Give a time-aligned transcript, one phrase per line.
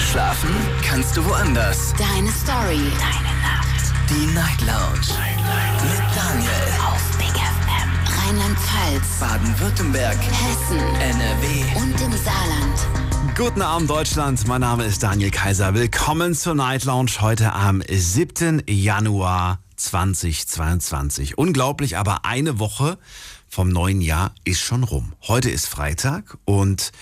[0.00, 0.50] Schlafen
[0.82, 1.92] kannst du woanders.
[1.96, 2.80] Deine Story.
[2.98, 3.92] Deine Nacht.
[4.08, 5.14] Die Night Lounge.
[5.82, 6.50] Mit Daniel.
[6.88, 7.90] Auf Big FM.
[8.18, 9.20] Rheinland-Pfalz.
[9.20, 10.16] Baden-Württemberg.
[10.16, 10.78] Hessen.
[10.78, 11.64] NRW.
[11.76, 13.36] Und im Saarland.
[13.36, 15.74] Guten Abend Deutschland, mein Name ist Daniel Kaiser.
[15.74, 18.62] Willkommen zur Night Lounge heute am 7.
[18.66, 21.38] Januar 2022.
[21.38, 22.98] Unglaublich, aber eine Woche
[23.48, 25.12] vom neuen Jahr ist schon rum.
[25.22, 26.92] Heute ist Freitag und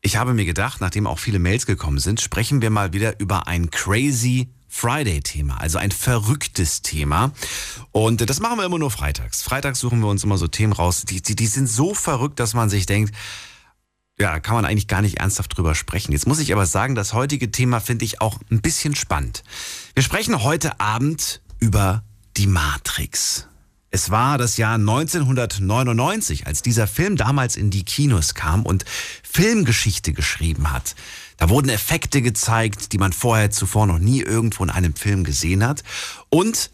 [0.00, 3.46] ich habe mir gedacht, nachdem auch viele Mails gekommen sind, sprechen wir mal wieder über
[3.46, 7.32] ein crazy Friday-Thema, also ein verrücktes Thema.
[7.90, 9.42] Und das machen wir immer nur freitags.
[9.42, 12.54] Freitags suchen wir uns immer so Themen raus, die, die, die sind so verrückt, dass
[12.54, 13.14] man sich denkt,
[14.18, 16.12] ja, kann man eigentlich gar nicht ernsthaft drüber sprechen.
[16.12, 19.44] Jetzt muss ich aber sagen, das heutige Thema finde ich auch ein bisschen spannend.
[19.94, 22.02] Wir sprechen heute Abend über
[22.36, 23.47] die Matrix.
[23.90, 28.84] Es war das Jahr 1999, als dieser Film damals in die Kinos kam und
[29.22, 30.94] Filmgeschichte geschrieben hat.
[31.38, 35.64] Da wurden Effekte gezeigt, die man vorher zuvor noch nie irgendwo in einem Film gesehen
[35.64, 35.84] hat.
[36.28, 36.70] Und,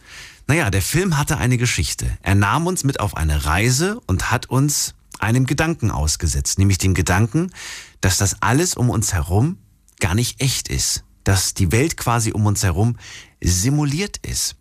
[0.49, 2.19] naja, der Film hatte eine Geschichte.
[2.23, 6.95] Er nahm uns mit auf eine Reise und hat uns einem Gedanken ausgesetzt, nämlich dem
[6.95, 7.53] Gedanken,
[8.01, 9.59] dass das alles um uns herum
[10.01, 12.97] gar nicht echt ist, dass die Welt quasi um uns herum
[13.41, 14.57] simuliert ist.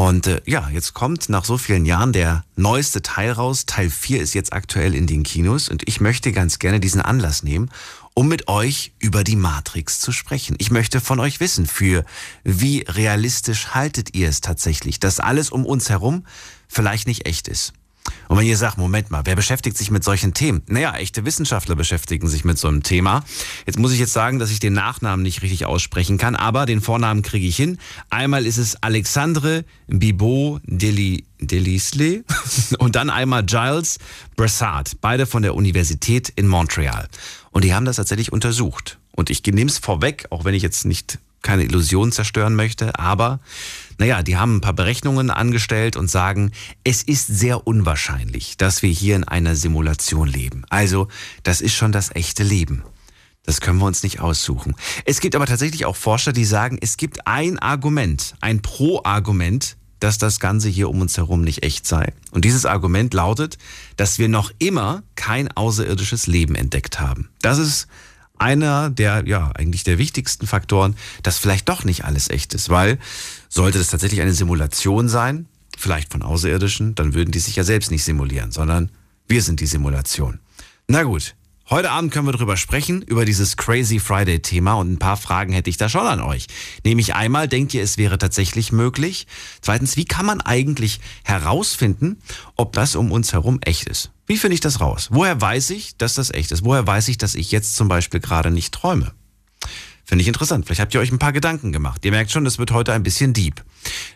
[0.00, 3.66] Und äh, ja, jetzt kommt nach so vielen Jahren der neueste Teil raus.
[3.66, 7.42] Teil 4 ist jetzt aktuell in den Kinos und ich möchte ganz gerne diesen Anlass
[7.42, 7.70] nehmen,
[8.14, 10.56] um mit euch über die Matrix zu sprechen.
[10.58, 12.06] Ich möchte von euch wissen, für
[12.44, 16.24] wie realistisch haltet ihr es tatsächlich, dass alles um uns herum
[16.66, 17.74] vielleicht nicht echt ist.
[18.28, 20.62] Und wenn ihr sagt, Moment mal, wer beschäftigt sich mit solchen Themen?
[20.66, 23.24] Naja, echte Wissenschaftler beschäftigen sich mit so einem Thema.
[23.66, 26.80] Jetzt muss ich jetzt sagen, dass ich den Nachnamen nicht richtig aussprechen kann, aber den
[26.80, 27.78] Vornamen kriege ich hin.
[28.08, 32.24] Einmal ist es Alexandre Bibot Deli, Delisle
[32.78, 33.98] und dann einmal Giles
[34.36, 37.08] Brassard, beide von der Universität in Montreal.
[37.50, 38.98] Und die haben das tatsächlich untersucht.
[39.12, 43.40] Und ich nehme es vorweg, auch wenn ich jetzt nicht keine Illusion zerstören möchte, aber
[44.00, 46.52] naja, die haben ein paar Berechnungen angestellt und sagen,
[46.84, 50.64] es ist sehr unwahrscheinlich, dass wir hier in einer Simulation leben.
[50.70, 51.08] Also,
[51.42, 52.82] das ist schon das echte Leben.
[53.44, 54.74] Das können wir uns nicht aussuchen.
[55.04, 60.16] Es gibt aber tatsächlich auch Forscher, die sagen, es gibt ein Argument, ein Pro-Argument, dass
[60.16, 62.14] das Ganze hier um uns herum nicht echt sei.
[62.30, 63.58] Und dieses Argument lautet,
[63.98, 67.28] dass wir noch immer kein außerirdisches Leben entdeckt haben.
[67.42, 67.86] Das ist
[68.40, 72.98] einer der, ja, eigentlich der wichtigsten Faktoren, dass vielleicht doch nicht alles echt ist, weil
[73.48, 75.46] sollte das tatsächlich eine Simulation sein,
[75.76, 78.90] vielleicht von Außerirdischen, dann würden die sich ja selbst nicht simulieren, sondern
[79.28, 80.40] wir sind die Simulation.
[80.88, 81.34] Na gut,
[81.70, 85.52] Heute Abend können wir darüber sprechen, über dieses Crazy Friday Thema und ein paar Fragen
[85.52, 86.48] hätte ich da schon an euch.
[86.84, 89.28] Nämlich einmal, denkt ihr, es wäre tatsächlich möglich?
[89.60, 92.20] Zweitens, wie kann man eigentlich herausfinden,
[92.56, 94.10] ob das um uns herum echt ist?
[94.26, 95.10] Wie finde ich das raus?
[95.12, 96.64] Woher weiß ich, dass das echt ist?
[96.64, 99.12] Woher weiß ich, dass ich jetzt zum Beispiel gerade nicht träume?
[100.04, 100.66] Finde ich interessant.
[100.66, 102.04] Vielleicht habt ihr euch ein paar Gedanken gemacht.
[102.04, 103.62] Ihr merkt schon, das wird heute ein bisschen deep.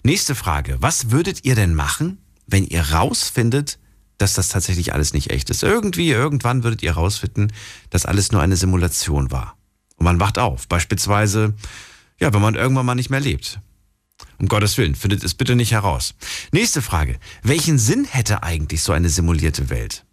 [0.03, 0.79] Nächste Frage.
[0.81, 3.79] Was würdet ihr denn machen, wenn ihr rausfindet,
[4.19, 5.63] dass das tatsächlich alles nicht echt ist.
[5.63, 7.53] Irgendwie, irgendwann würdet ihr herausfinden,
[7.91, 9.57] dass alles nur eine Simulation war.
[9.97, 10.69] Und man wacht auf.
[10.69, 11.55] Beispielsweise,
[12.19, 13.61] ja, wenn man irgendwann mal nicht mehr lebt.
[14.39, 16.15] Um Gottes Willen, findet es bitte nicht heraus.
[16.53, 17.19] Nächste Frage.
[17.43, 20.04] Welchen Sinn hätte eigentlich so eine simulierte Welt?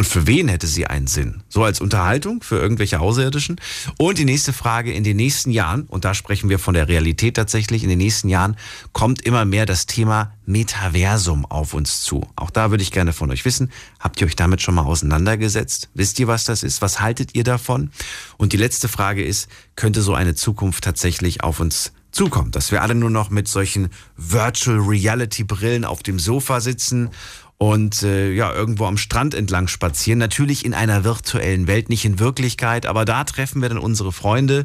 [0.00, 1.42] Und für wen hätte sie einen Sinn?
[1.50, 3.60] So als Unterhaltung für irgendwelche Außerirdischen?
[3.98, 7.36] Und die nächste Frage, in den nächsten Jahren, und da sprechen wir von der Realität
[7.36, 8.56] tatsächlich, in den nächsten Jahren
[8.94, 12.26] kommt immer mehr das Thema Metaversum auf uns zu.
[12.34, 15.90] Auch da würde ich gerne von euch wissen, habt ihr euch damit schon mal auseinandergesetzt?
[15.92, 16.80] Wisst ihr, was das ist?
[16.80, 17.90] Was haltet ihr davon?
[18.38, 22.80] Und die letzte Frage ist, könnte so eine Zukunft tatsächlich auf uns zukommen, dass wir
[22.80, 27.10] alle nur noch mit solchen Virtual Reality Brillen auf dem Sofa sitzen
[27.60, 30.18] und äh, ja, irgendwo am Strand entlang spazieren.
[30.18, 34.62] Natürlich in einer virtuellen Welt, nicht in Wirklichkeit, aber da treffen wir dann unsere Freunde,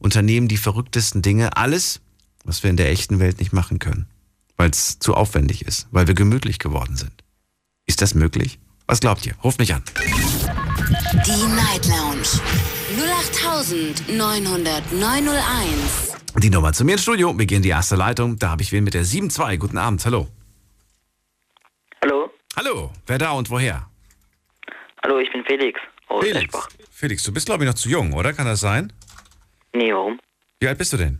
[0.00, 1.56] unternehmen die verrücktesten Dinge.
[1.56, 2.00] Alles,
[2.44, 4.06] was wir in der echten Welt nicht machen können,
[4.56, 7.12] weil es zu aufwendig ist, weil wir gemütlich geworden sind.
[7.86, 8.58] Ist das möglich?
[8.88, 9.36] Was glaubt ihr?
[9.44, 9.84] Ruft mich an.
[11.24, 12.26] Die Night Lounge
[14.08, 16.38] 0890901.
[16.38, 17.38] Die Nummer zu mir ins Studio.
[17.38, 18.40] Wir gehen die erste Leitung.
[18.40, 19.58] Da habe ich wen mit der 7-2.
[19.58, 20.04] Guten Abend.
[20.04, 20.26] Hallo.
[22.56, 22.92] Hallo.
[23.06, 23.88] Wer da und woher?
[25.02, 26.44] Hallo, ich bin Felix aus Felix.
[26.44, 26.68] Eschbach.
[26.90, 28.32] Felix, du bist glaube ich noch zu jung, oder?
[28.32, 28.92] Kann das sein?
[29.72, 30.20] Nee, warum?
[30.60, 31.18] Wie alt bist du denn?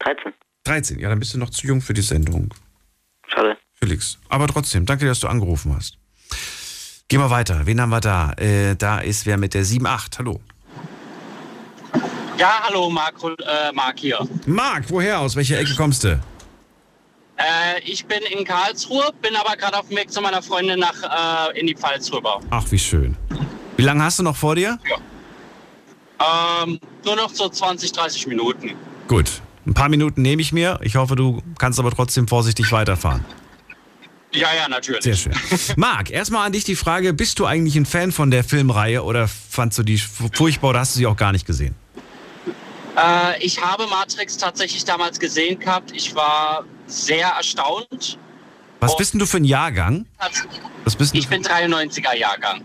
[0.00, 0.32] 13.
[0.64, 0.98] 13.
[0.98, 2.52] Ja, dann bist du noch zu jung für die Sendung.
[3.28, 3.56] Schade.
[3.74, 4.18] Felix.
[4.28, 5.96] Aber trotzdem, danke, dass du angerufen hast.
[7.08, 7.66] Gehen wir weiter.
[7.66, 8.32] Wen haben wir da?
[8.32, 10.18] Äh, da ist wer mit der 7-8.
[10.18, 10.40] Hallo.
[12.36, 14.18] Ja, hallo, Marc, äh, Marc hier.
[14.46, 15.20] Marc, woher?
[15.20, 16.18] Aus welcher Ecke kommst du?
[17.42, 21.50] Äh, ich bin in Karlsruhe, bin aber gerade auf dem Weg zu meiner Freundin nach
[21.50, 22.40] äh, in die Pfalz rüber.
[22.50, 23.16] Ach, wie schön.
[23.76, 24.78] Wie lange hast du noch vor dir?
[26.20, 28.72] Ähm, nur noch so 20, 30 Minuten.
[29.08, 29.42] Gut.
[29.66, 30.78] Ein paar Minuten nehme ich mir.
[30.82, 33.24] Ich hoffe, du kannst aber trotzdem vorsichtig weiterfahren.
[34.32, 35.02] Ja, ja, natürlich.
[35.02, 35.34] Sehr schön.
[35.76, 39.28] Marc, erstmal an dich die Frage, bist du eigentlich ein Fan von der Filmreihe oder
[39.28, 41.74] fandst du die furchtbar oder hast du sie auch gar nicht gesehen?
[42.96, 45.92] Äh, ich habe Matrix tatsächlich damals gesehen gehabt.
[45.94, 48.18] Ich war sehr erstaunt.
[48.80, 50.06] Was bist denn du für ein Jahrgang?
[50.84, 52.62] Was bist Ich bin 93er Jahrgang.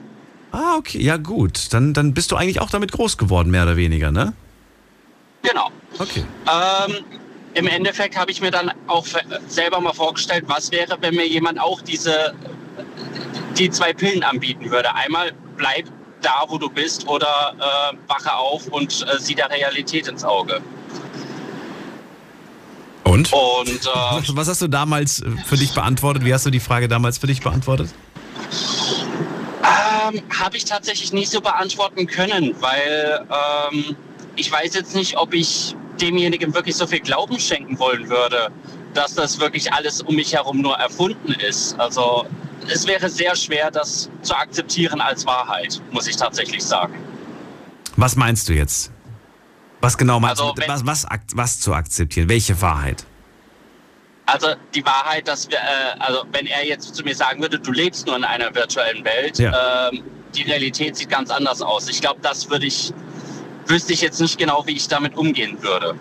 [0.51, 0.99] Ah, okay.
[0.99, 1.73] Ja, gut.
[1.73, 4.33] Dann, dann bist du eigentlich auch damit groß geworden, mehr oder weniger, ne?
[5.43, 5.69] Genau.
[5.99, 6.23] Okay.
[6.47, 7.05] Ähm,
[7.53, 9.05] Im Endeffekt habe ich mir dann auch
[9.47, 12.33] selber mal vorgestellt, was wäre, wenn mir jemand auch diese
[13.57, 14.93] die zwei Pillen anbieten würde.
[14.93, 15.85] Einmal bleib
[16.21, 20.61] da, wo du bist, oder äh, wache auf und äh, sieh der Realität ins Auge.
[23.07, 23.31] Und?
[23.31, 26.25] Und äh, Was, hast du damals äh, für dich beantwortet?
[26.25, 27.89] Wie hast du die Frage damals für dich beantwortet?
[29.63, 33.25] Ähm, Habe ich tatsächlich nicht so beantworten können, weil
[33.71, 33.95] ähm,
[34.35, 38.49] ich weiß jetzt nicht, ob ich demjenigen wirklich so viel Glauben schenken wollen würde,
[38.93, 41.79] dass das wirklich alles um mich herum nur erfunden ist.
[41.79, 42.25] Also
[42.71, 46.95] es wäre sehr schwer, das zu akzeptieren als Wahrheit, muss ich tatsächlich sagen.
[47.95, 48.91] Was meinst du jetzt?
[49.87, 50.67] Was genau meinst Also, du?
[50.67, 52.27] Was, was, was zu akzeptieren?
[52.27, 53.05] Welche Wahrheit?
[54.25, 57.71] Also die Wahrheit, dass wir, äh, also wenn er jetzt zu mir sagen würde, du
[57.71, 59.87] lebst nur in einer virtuellen Welt, Ja.
[59.89, 60.03] ähm,
[60.35, 61.87] die Realität sieht ganz anders aus.
[61.87, 62.91] Ich glaube, das würde ich,
[63.67, 65.95] wüsste ich jetzt nicht genau, wie ich damit umgehen würde.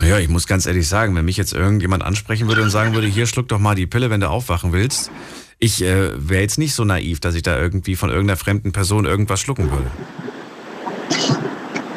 [0.00, 3.06] Naja, ich muss ganz ehrlich sagen, wenn mich jetzt irgendjemand ansprechen würde und sagen würde,
[3.06, 5.12] hier schluck doch mal die Pille, wenn du aufwachen willst.
[5.60, 9.04] Ich äh, wäre jetzt nicht so naiv, dass ich da irgendwie von irgendeiner fremden Person
[9.04, 9.90] irgendwas schlucken würde.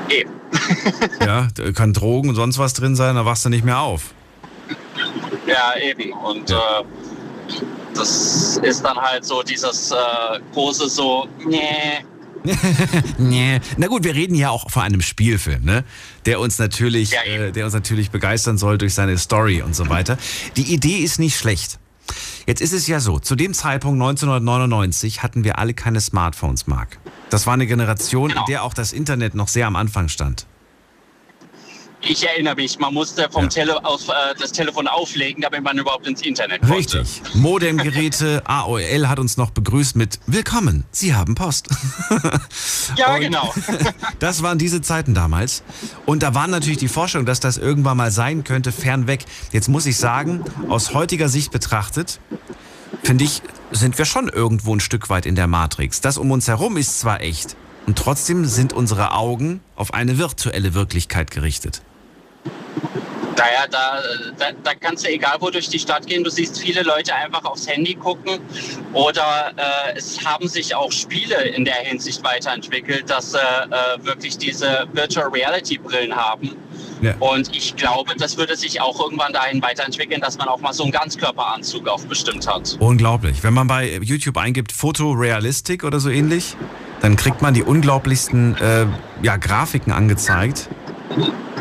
[0.09, 0.36] Eben.
[1.25, 4.13] Ja, da kann Drogen und sonst was drin sein, dann wachst du nicht mehr auf.
[5.47, 6.11] Ja, eben.
[6.13, 6.79] Und Ja.
[6.81, 6.83] äh,
[7.93, 9.95] das ist dann halt so dieses äh,
[10.53, 11.59] große so, nee,
[13.17, 13.59] Nee.
[13.77, 15.83] Na gut, wir reden ja auch von einem Spielfilm, ne?
[16.25, 19.89] Der uns natürlich, Ja, äh, der uns natürlich begeistern soll durch seine Story und so
[19.89, 20.17] weiter.
[20.55, 21.77] Die Idee ist nicht schlecht.
[22.45, 26.99] Jetzt ist es ja so, zu dem Zeitpunkt 1999 hatten wir alle keine Smartphones, Marc.
[27.29, 28.45] Das war eine Generation, in Genau.
[28.45, 30.45] der auch das Internet noch sehr am Anfang stand.
[32.01, 33.49] Ich erinnere mich, man musste vom Ja.
[33.49, 36.75] Tele aus, äh, das Telefon auflegen, damit man überhaupt ins Internet konnte.
[36.75, 37.21] Richtig.
[37.33, 41.67] Modemgeräte, AOL hat uns noch begrüßt mit Willkommen, Sie haben Post.
[42.95, 43.53] Ja, genau.
[44.19, 45.61] Das waren diese Zeiten damals.
[46.05, 49.25] Und da war natürlich die Vorstellung, dass das irgendwann mal sein könnte, fernweg.
[49.51, 52.19] Jetzt muss ich sagen, aus heutiger Sicht betrachtet,
[53.03, 53.41] finde ich,
[53.71, 56.01] sind wir schon irgendwo ein Stück weit in der Matrix.
[56.01, 57.55] Das um uns herum ist zwar echt,
[57.85, 61.81] und trotzdem sind unsere Augen auf eine virtuelle Wirklichkeit gerichtet.
[63.37, 63.99] Naja, da,
[64.39, 67.45] da, da kannst du egal wo durch die Stadt gehen, du siehst viele Leute einfach
[67.45, 68.39] aufs Handy gucken
[68.93, 74.39] oder äh, es haben sich auch Spiele in der Hinsicht weiterentwickelt, dass sie äh, wirklich
[74.39, 76.55] diese Virtual Reality Brillen haben.
[77.01, 77.13] Ja.
[77.19, 80.81] Und ich glaube, das würde sich auch irgendwann dahin weiterentwickeln, dass man auch mal so
[80.81, 82.75] einen Ganzkörperanzug auf bestimmt hat.
[82.79, 83.43] Unglaublich.
[83.43, 86.55] Wenn man bei YouTube eingibt Fotorealistik oder so ähnlich,
[87.01, 88.87] dann kriegt man die unglaublichsten äh,
[89.21, 90.69] ja, Grafiken angezeigt.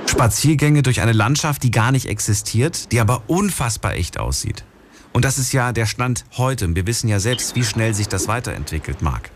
[0.06, 4.64] Spaziergänge durch eine Landschaft, die gar nicht existiert, die aber unfassbar echt aussieht.
[5.12, 6.74] Und das ist ja der Stand heute.
[6.74, 9.30] Wir wissen ja selbst, wie schnell sich das weiterentwickelt, Marc.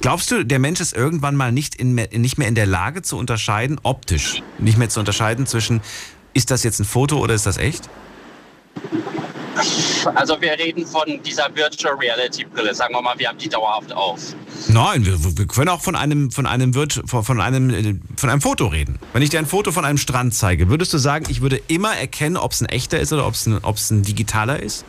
[0.00, 3.18] Glaubst du, der Mensch ist irgendwann mal nicht, in, nicht mehr in der Lage zu
[3.18, 5.80] unterscheiden, optisch, nicht mehr zu unterscheiden zwischen,
[6.32, 7.88] ist das jetzt ein Foto oder ist das echt?
[10.14, 12.74] Also wir reden von dieser Virtual Reality Brille.
[12.74, 14.20] Sagen wir mal, wir haben die dauerhaft auf.
[14.68, 18.40] Nein, wir, wir können auch von einem, von einem, Virt- von, einem, äh, von einem
[18.40, 18.98] Foto reden.
[19.12, 21.94] Wenn ich dir ein Foto von einem Strand zeige, würdest du sagen, ich würde immer
[21.96, 24.84] erkennen, ob es ein echter ist oder ob es ein, ob es ein digitaler ist?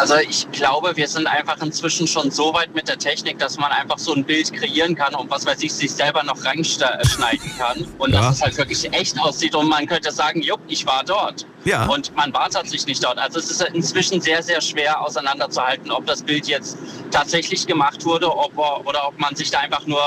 [0.00, 3.70] Also ich glaube, wir sind einfach inzwischen schon so weit mit der Technik, dass man
[3.70, 7.86] einfach so ein Bild kreieren kann und was weiß ich, sich selber noch reinschneiden kann.
[7.98, 8.22] Und Ja.
[8.22, 11.44] dass es halt wirklich echt aussieht und man könnte sagen, jupp, ich war dort.
[11.66, 11.84] Ja.
[11.84, 13.18] Und man war tatsächlich nicht dort.
[13.18, 16.78] Also es ist inzwischen sehr, sehr schwer auseinanderzuhalten, ob das Bild jetzt
[17.10, 20.00] tatsächlich gemacht wurde ob er, oder ob man sich da einfach nur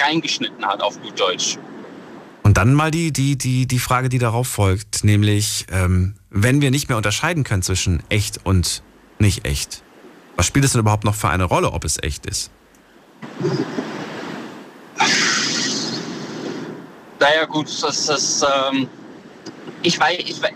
[0.00, 1.58] reingeschnitten hat, auf gut Deutsch.
[2.42, 6.72] Und dann mal die, die, die, die Frage, die darauf folgt, nämlich, ähm, wenn wir
[6.72, 8.82] nicht mehr unterscheiden können zwischen echt und
[9.18, 9.82] nicht echt,
[10.36, 12.50] was spielt es denn überhaupt noch für eine Rolle, ob es echt ist?
[17.18, 18.88] Naja gut, das ist, ähm,
[19.82, 20.52] ich weiß, ich weiß,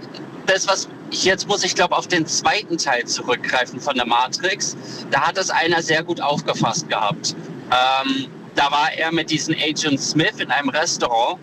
[0.46, 4.76] das was, ich, jetzt muss ich glaube auf den zweiten Teil zurückgreifen von der Matrix.
[5.10, 7.34] Da hat es einer sehr gut aufgefasst gehabt.
[7.70, 11.38] Ähm, da war er mit diesem Agent Smith in einem Restaurant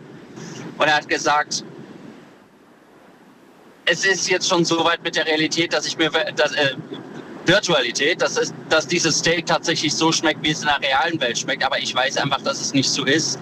[0.77, 1.63] und er hat gesagt,
[3.88, 6.75] es ist jetzt schon so weit mit der Realität, dass ich mir, dass, äh,
[7.46, 11.38] Virtualität, dass, es, dass dieses Steak tatsächlich so schmeckt, wie es in der realen Welt
[11.38, 11.63] schmeckt.
[11.63, 13.39] Aber ich weiß einfach, dass es nicht so ist.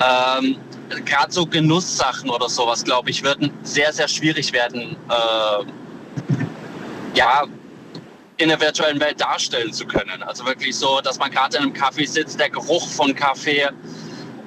[0.00, 0.56] Ähm,
[1.04, 5.64] Gerade so Genusssachen oder sowas, glaube ich, würden sehr, sehr schwierig werden, äh,
[7.14, 7.44] ja,
[8.38, 10.22] in der virtuellen Welt darstellen zu können.
[10.22, 13.68] Also wirklich so, dass man gerade in einem Kaffee sitzt, der Geruch von Kaffee.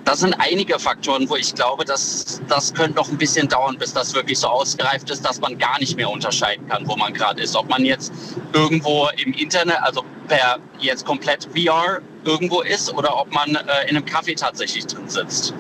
[0.06, 3.92] Das sind einige Faktoren, wo ich glaube, dass das könnte noch ein bisschen dauern, bis
[3.92, 7.42] das wirklich so ausgereift ist, dass man gar nicht mehr unterscheiden kann, wo man gerade
[7.42, 7.56] ist.
[7.56, 8.14] Ob man jetzt
[8.54, 13.98] irgendwo im Internet, also per jetzt komplett VR irgendwo ist oder ob man äh, in
[13.98, 15.56] einem Kaffee tatsächlich drin sitzt.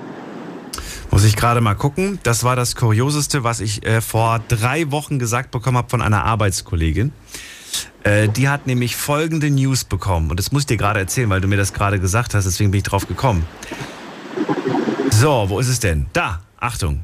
[1.09, 2.19] Muss ich gerade mal gucken.
[2.21, 6.23] Das war das Kurioseste, was ich äh, vor drei Wochen gesagt bekommen habe von einer
[6.23, 7.13] Arbeitskollegin.
[8.03, 10.29] Äh, die hat nämlich folgende News bekommen.
[10.29, 12.45] Und das muss ich dir gerade erzählen, weil du mir das gerade gesagt hast.
[12.45, 13.47] Deswegen bin ich drauf gekommen.
[15.25, 16.05] So, wo ist es denn?
[16.13, 17.03] Da, Achtung.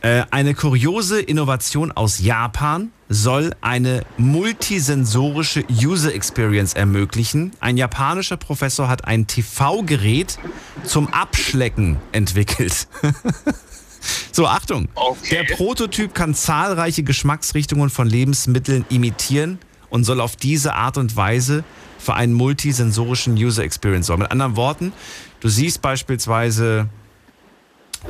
[0.00, 7.50] Äh, eine kuriose Innovation aus Japan soll eine multisensorische User Experience ermöglichen.
[7.58, 10.38] Ein japanischer Professor hat ein TV-Gerät
[10.84, 12.86] zum Abschlecken entwickelt.
[14.30, 14.86] so, Achtung.
[14.94, 15.44] Okay.
[15.44, 19.58] Der Prototyp kann zahlreiche Geschmacksrichtungen von Lebensmitteln imitieren
[19.90, 21.64] und soll auf diese Art und Weise
[21.98, 24.22] für einen multisensorischen User Experience sorgen.
[24.22, 24.92] Mit anderen Worten,
[25.40, 26.88] du siehst beispielsweise,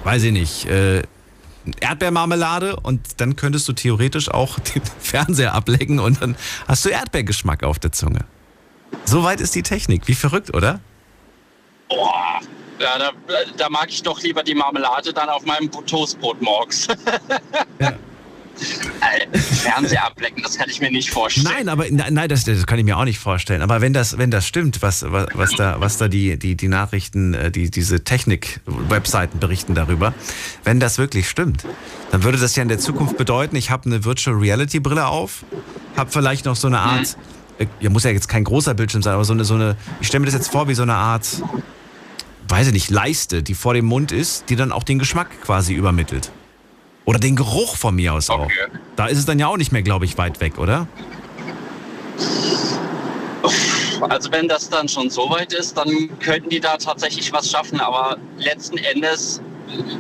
[0.04, 1.02] weiß ich nicht, äh,
[1.80, 6.36] Erdbeermarmelade und dann könntest du theoretisch auch den Fernseher ablecken und dann
[6.66, 8.20] hast du Erdbeergeschmack auf der Zunge.
[9.04, 10.06] So weit ist die Technik.
[10.06, 10.80] Wie verrückt, oder?
[11.88, 12.40] Boah,
[12.78, 13.10] ja, da,
[13.56, 16.88] da mag ich doch lieber die Marmelade dann auf meinem Toastbrot morgens.
[17.80, 17.92] Ja.
[18.60, 21.46] Äh, Fernseher ablecken, das kann ich mir nicht vorstellen.
[21.46, 23.62] Nein, aber nein, das, das kann ich mir auch nicht vorstellen.
[23.62, 26.68] Aber wenn das, wenn das stimmt, was, was, was da, was da die, die, die
[26.68, 30.14] Nachrichten, äh, die, diese Technik-Webseiten berichten darüber,
[30.64, 31.64] wenn das wirklich stimmt,
[32.10, 35.44] dann würde das ja in der Zukunft bedeuten, ich habe eine Virtual Reality Brille auf,
[35.96, 37.16] habe vielleicht noch so eine Art,
[37.58, 40.08] äh, ja, muss ja jetzt kein großer Bildschirm sein, aber so eine, so eine, ich
[40.08, 41.26] stelle mir das jetzt vor wie so eine Art,
[42.48, 45.74] weiß ich nicht, Leiste, die vor dem Mund ist, die dann auch den Geschmack quasi
[45.74, 46.32] übermittelt.
[47.08, 48.44] Oder den Geruch von mir aus auch.
[48.44, 48.66] Okay.
[48.94, 50.86] Da ist es dann ja auch nicht mehr, glaube ich, weit weg, oder?
[54.10, 55.88] Also wenn das dann schon so weit ist, dann
[56.20, 57.80] könnten die da tatsächlich was schaffen.
[57.80, 59.40] Aber letzten Endes,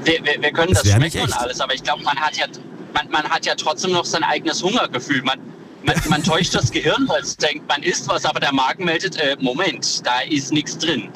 [0.04, 2.44] wir, wir, wir können Das das, schmecken und alles, aber ich glaube, man hat ja
[2.92, 5.22] man, man hat ja trotzdem noch sein eigenes Hungergefühl.
[5.22, 5.38] Man,
[5.84, 9.16] man, man täuscht das Gehirn, weil es denkt, man isst was, aber der Magen meldet,
[9.16, 11.08] äh, Moment, da ist nichts drin.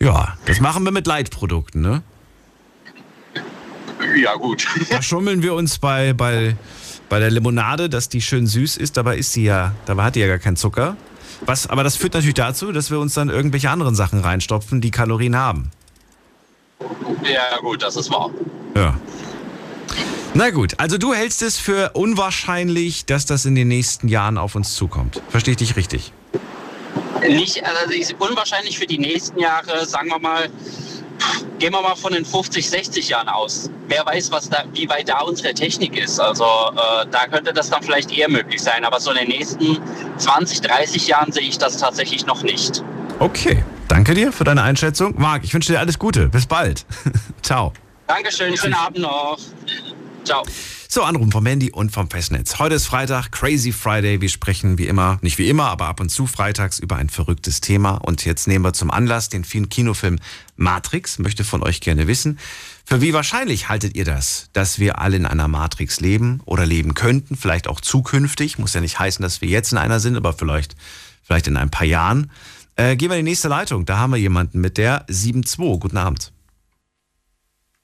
[0.00, 2.02] Ja, das machen wir mit Leitprodukten, ne?
[4.16, 4.66] Ja gut.
[4.90, 6.56] Da schummeln wir uns bei, bei,
[7.08, 10.20] bei der Limonade, dass die schön süß ist, dabei ist sie ja, dabei hat die
[10.20, 10.96] ja gar keinen Zucker.
[11.44, 14.90] Was, aber das führt natürlich dazu, dass wir uns dann irgendwelche anderen Sachen reinstopfen, die
[14.90, 15.70] Kalorien haben.
[17.22, 18.30] Ja gut, das ist wahr.
[18.74, 18.98] Ja.
[20.34, 24.54] Na gut, also du hältst es für unwahrscheinlich, dass das in den nächsten Jahren auf
[24.54, 25.22] uns zukommt.
[25.30, 26.12] Verstehe ich dich richtig?
[27.26, 30.50] Nicht, also ist unwahrscheinlich für die nächsten Jahre, sagen wir mal,
[31.58, 33.70] gehen wir mal von den 50, 60 Jahren aus.
[33.88, 36.18] Wer weiß, was da, wie weit da unsere Technik ist.
[36.18, 38.84] Also äh, da könnte das dann vielleicht eher möglich sein.
[38.84, 39.78] Aber so in den nächsten
[40.18, 42.82] 20, 30 Jahren sehe ich das tatsächlich noch nicht.
[43.18, 45.14] Okay, danke dir für deine Einschätzung.
[45.16, 46.28] Marc, ich wünsche dir alles Gute.
[46.28, 46.84] Bis bald.
[47.42, 47.72] Ciao.
[48.06, 49.38] Dankeschön, schönen Abend noch.
[50.24, 50.42] Ciao.
[50.96, 52.58] So, Anrufen vom Handy und vom Festnetz.
[52.58, 54.22] Heute ist Freitag, Crazy Friday.
[54.22, 57.60] Wir sprechen wie immer, nicht wie immer, aber ab und zu freitags über ein verrücktes
[57.60, 57.96] Thema.
[57.96, 60.18] Und jetzt nehmen wir zum Anlass den vielen Kinofilm
[60.56, 61.18] Matrix.
[61.18, 62.38] Möchte von euch gerne wissen,
[62.86, 66.94] für wie wahrscheinlich haltet ihr das, dass wir alle in einer Matrix leben oder leben
[66.94, 68.58] könnten, vielleicht auch zukünftig.
[68.58, 70.76] Muss ja nicht heißen, dass wir jetzt in einer sind, aber vielleicht,
[71.22, 72.30] vielleicht in ein paar Jahren.
[72.76, 73.84] Äh, gehen wir in die nächste Leitung.
[73.84, 75.78] Da haben wir jemanden mit der 7.2.
[75.78, 76.32] Guten Abend.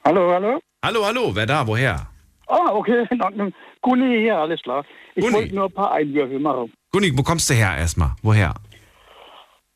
[0.02, 0.61] Hallo, hallo?
[0.83, 1.66] Hallo, hallo, wer da?
[1.66, 2.12] Woher?
[2.52, 3.54] Ah, okay, in Ordnung.
[3.80, 4.85] Guni hier, alles klar.
[5.14, 5.35] Ich Guni.
[5.35, 6.73] wollte nur ein paar Einwürfe machen.
[6.92, 8.14] Gunni, wo kommst du her erstmal?
[8.23, 8.54] Woher?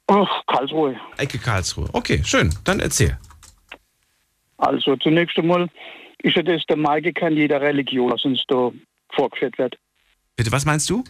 [0.08, 0.94] Oh, Karlsruhe.
[1.16, 1.88] Ecke Karlsruhe.
[1.92, 2.54] Okay, schön.
[2.64, 3.18] Dann erzähl.
[4.58, 5.68] Also zunächst einmal
[6.22, 8.70] ist ja das der Maike jeder Religion, was uns da
[9.14, 9.76] vorgeführt wird.
[10.36, 11.02] Bitte, was meinst du?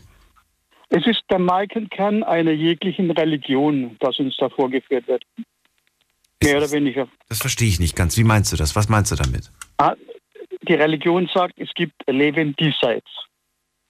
[0.89, 5.25] Es ist der Maikenkern einer jeglichen Religion, das uns da vorgeführt wird.
[6.43, 7.09] Mehr oder weniger.
[7.29, 8.17] Das verstehe ich nicht ganz.
[8.17, 8.77] Wie meinst du das?
[8.77, 9.51] Was meinst du damit?
[9.79, 9.95] Ah,
[10.69, 13.09] Die Religion sagt, es gibt Leben diesseits.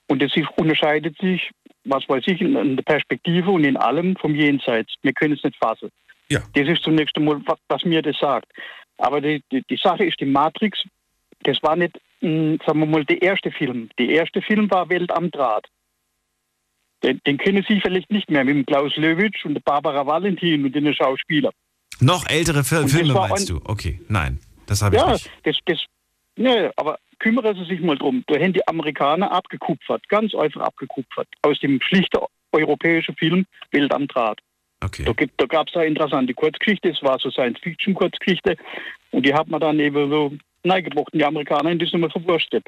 [0.08, 1.50] Und es unterscheidet sich,
[1.84, 4.94] was weiß ich, in der Perspektive und in allem vom Jenseits.
[5.02, 5.90] Wir können es nicht fassen.
[6.28, 6.40] Ja.
[6.54, 8.46] Das ist zunächst einmal, was, was mir das sagt.
[8.98, 10.82] Aber die, die, die Sache ist, die Matrix,
[11.42, 13.88] das war nicht, mh, sagen wir mal, der erste Film.
[13.98, 15.66] Der erste Film war Welt am Draht.
[17.02, 20.64] Den, den kennen Sie vielleicht nicht mehr, mit dem Klaus Löwitsch und der Barbara Valentin
[20.64, 21.50] und den Schauspieler.
[22.00, 23.60] Noch ältere Filme meinst ein- du?
[23.64, 24.40] Okay, nein.
[24.66, 25.30] Das habe ich Ja, nicht.
[25.44, 25.84] das, das,
[26.36, 28.24] ne, aber kümmere Sie sich mal drum.
[28.26, 31.28] Da haben die Amerikaner abgekupfert, ganz einfach abgekupfert.
[31.42, 32.20] Aus dem schlichten
[32.52, 34.40] europäische Film Welt am Draht.
[34.84, 35.04] Okay.
[35.04, 38.56] Da, gibt- da gab es eine interessante Kurzgeschichte, es war so Science-Fiction-Kurzgeschichte
[39.10, 40.32] und die hat man dann eben so
[40.64, 42.66] reingebracht und die Amerikaner haben das nochmal verwurstet.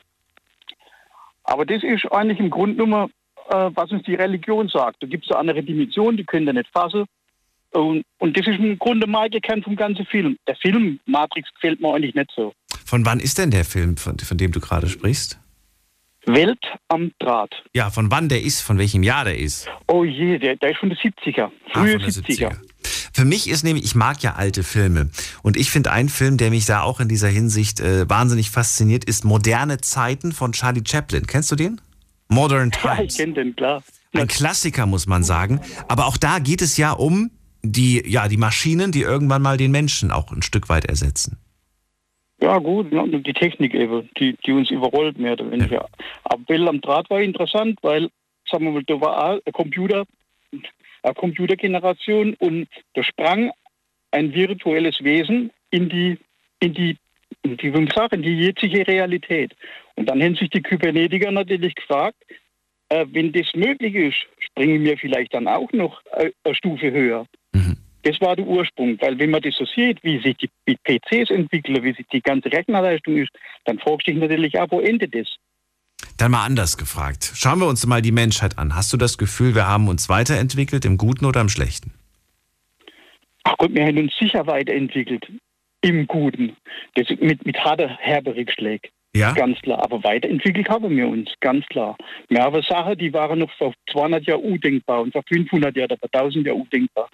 [1.44, 3.12] Aber das ist eigentlich im Grunde genommen,
[3.50, 5.02] äh, was uns die Religion sagt.
[5.02, 7.04] Da gibt es eine andere Dimension, die können wir nicht fassen.
[7.72, 10.38] Und, und das ist im Grunde mal Kern vom ganzen Film.
[10.46, 12.54] Der Film Matrix gefällt mir eigentlich nicht so.
[12.88, 15.38] Von wann ist denn der Film, von, von dem du gerade sprichst?
[16.24, 17.52] Welt am Draht.
[17.74, 19.68] Ja, von wann der ist, von welchem Jahr der ist.
[19.88, 21.50] Oh je, der, der ist von den 70er.
[21.74, 22.48] Ah, Frühe den 70er.
[22.48, 22.56] 70er.
[23.12, 25.10] Für mich ist nämlich, ich mag ja alte Filme.
[25.42, 29.04] Und ich finde einen Film, der mich da auch in dieser Hinsicht äh, wahnsinnig fasziniert,
[29.04, 31.26] ist Moderne Zeiten von Charlie Chaplin.
[31.26, 31.82] Kennst du den?
[32.28, 33.16] Modern Ja, ich Times.
[33.18, 33.82] kenne den, klar.
[34.14, 35.60] Ein Klassiker, muss man sagen.
[35.88, 39.72] Aber auch da geht es ja um die, ja, die Maschinen, die irgendwann mal den
[39.72, 41.36] Menschen auch ein Stück weit ersetzen.
[42.40, 45.88] Ja, gut, ne, die Technik eben, die, die uns überrollt, mehr oder weniger.
[46.24, 48.08] Aber Welt am Draht war interessant, weil,
[48.48, 50.04] sagen wir mal, da war ein Computer,
[51.02, 53.50] eine Computergeneration und da sprang
[54.12, 56.18] ein virtuelles Wesen in die,
[56.60, 56.96] in die,
[57.42, 59.54] in die, wie man sagt, in die jetzige Realität.
[59.96, 62.16] Und dann haben sich die Kybernetiker natürlich gefragt,
[62.88, 67.26] äh, wenn das möglich ist, springen wir vielleicht dann auch noch äh, eine Stufe höher.
[68.02, 71.82] Das war der Ursprung, weil wenn man das so sieht, wie sich die PCs entwickeln,
[71.82, 73.30] wie sich die ganze Rechnerleistung ist,
[73.64, 75.26] dann fragst du dich natürlich auch, wo endet das?
[76.16, 77.32] Dann mal anders gefragt.
[77.34, 78.74] Schauen wir uns mal die Menschheit an.
[78.74, 81.92] Hast du das Gefühl, wir haben uns weiterentwickelt, im Guten oder im Schlechten?
[83.44, 85.26] Ach Gott, wir haben uns sicher weiterentwickelt.
[85.80, 86.56] Im Guten.
[86.94, 88.88] Das mit, mit harter, herber Rückschläge.
[89.14, 89.32] Ja?
[89.32, 89.82] Ganz klar.
[89.82, 91.96] Aber weiterentwickelt haben wir uns, ganz klar.
[92.28, 95.98] Wir haben Sachen, die waren noch vor 200 Jahren undenkbar und vor 500 Jahren oder
[95.98, 97.08] vor 1000 Jahren undenkbar.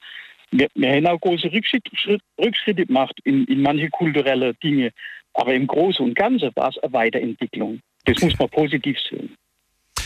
[0.56, 4.90] Wir, wir haben auch große Rückschritt, Schritt, Rückschritte gemacht in, in manche kulturelle Dinge.
[5.34, 7.80] Aber im Großen und Ganzen war es eine Weiterentwicklung.
[8.04, 9.34] Das muss man positiv sehen.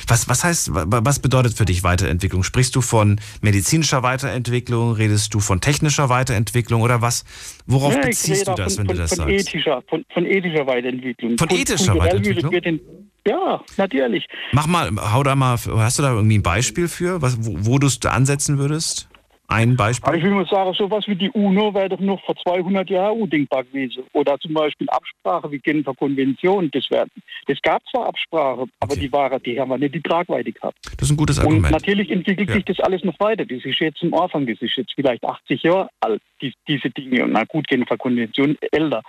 [0.06, 2.42] Was, was heißt, wa- was bedeutet für dich Weiterentwicklung?
[2.42, 4.92] Sprichst du von medizinischer Weiterentwicklung?
[4.92, 6.80] Redest du von technischer Weiterentwicklung?
[6.80, 7.24] Oder was?
[7.66, 9.48] Worauf Ja, beziehst du das, von, wenn du von, das von sagst?
[9.48, 11.36] Ethischer, von, von ethischer Weiterentwicklung.
[11.36, 12.52] Von ethischer Weiterentwicklung?
[12.62, 12.80] den-
[13.26, 14.26] Ja, natürlich.
[14.52, 17.78] Mach mal, hau da mal, hast du da irgendwie ein Beispiel für, was, wo, wo
[17.78, 19.07] du es ansetzen würdest?
[19.50, 20.14] Ein Aber Beispiel?
[20.16, 23.64] ich will mal sagen, sowas wie die UNO wäre doch noch vor 200 Jahren undenkbar
[23.64, 24.04] gewesen.
[24.12, 26.70] Oder zum Beispiel Absprache wie Genfer Konvention.
[26.70, 27.06] Das, wär,
[27.46, 29.00] das gab zwar Absprache, aber Okay.
[29.00, 30.76] die, waren, die haben wir nicht die Tragweite gehabt.
[30.84, 31.70] Das ist ein gutes Und Argument.
[31.72, 32.56] natürlich entwickelt Ja.
[32.56, 33.46] sich das alles noch weiter.
[33.46, 37.24] Das ist jetzt am Anfang, das ist jetzt vielleicht 80 Jahre alt, die, diese Dinge.
[37.24, 39.02] Und na gut, Genfer Konvention älter.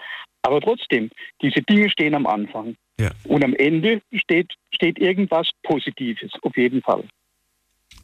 [0.44, 1.10] Aber trotzdem,
[1.42, 2.76] diese Dinge stehen am Anfang.
[2.98, 3.12] Ja.
[3.26, 7.04] Und am Ende steht, steht irgendwas Positives, auf jeden Fall.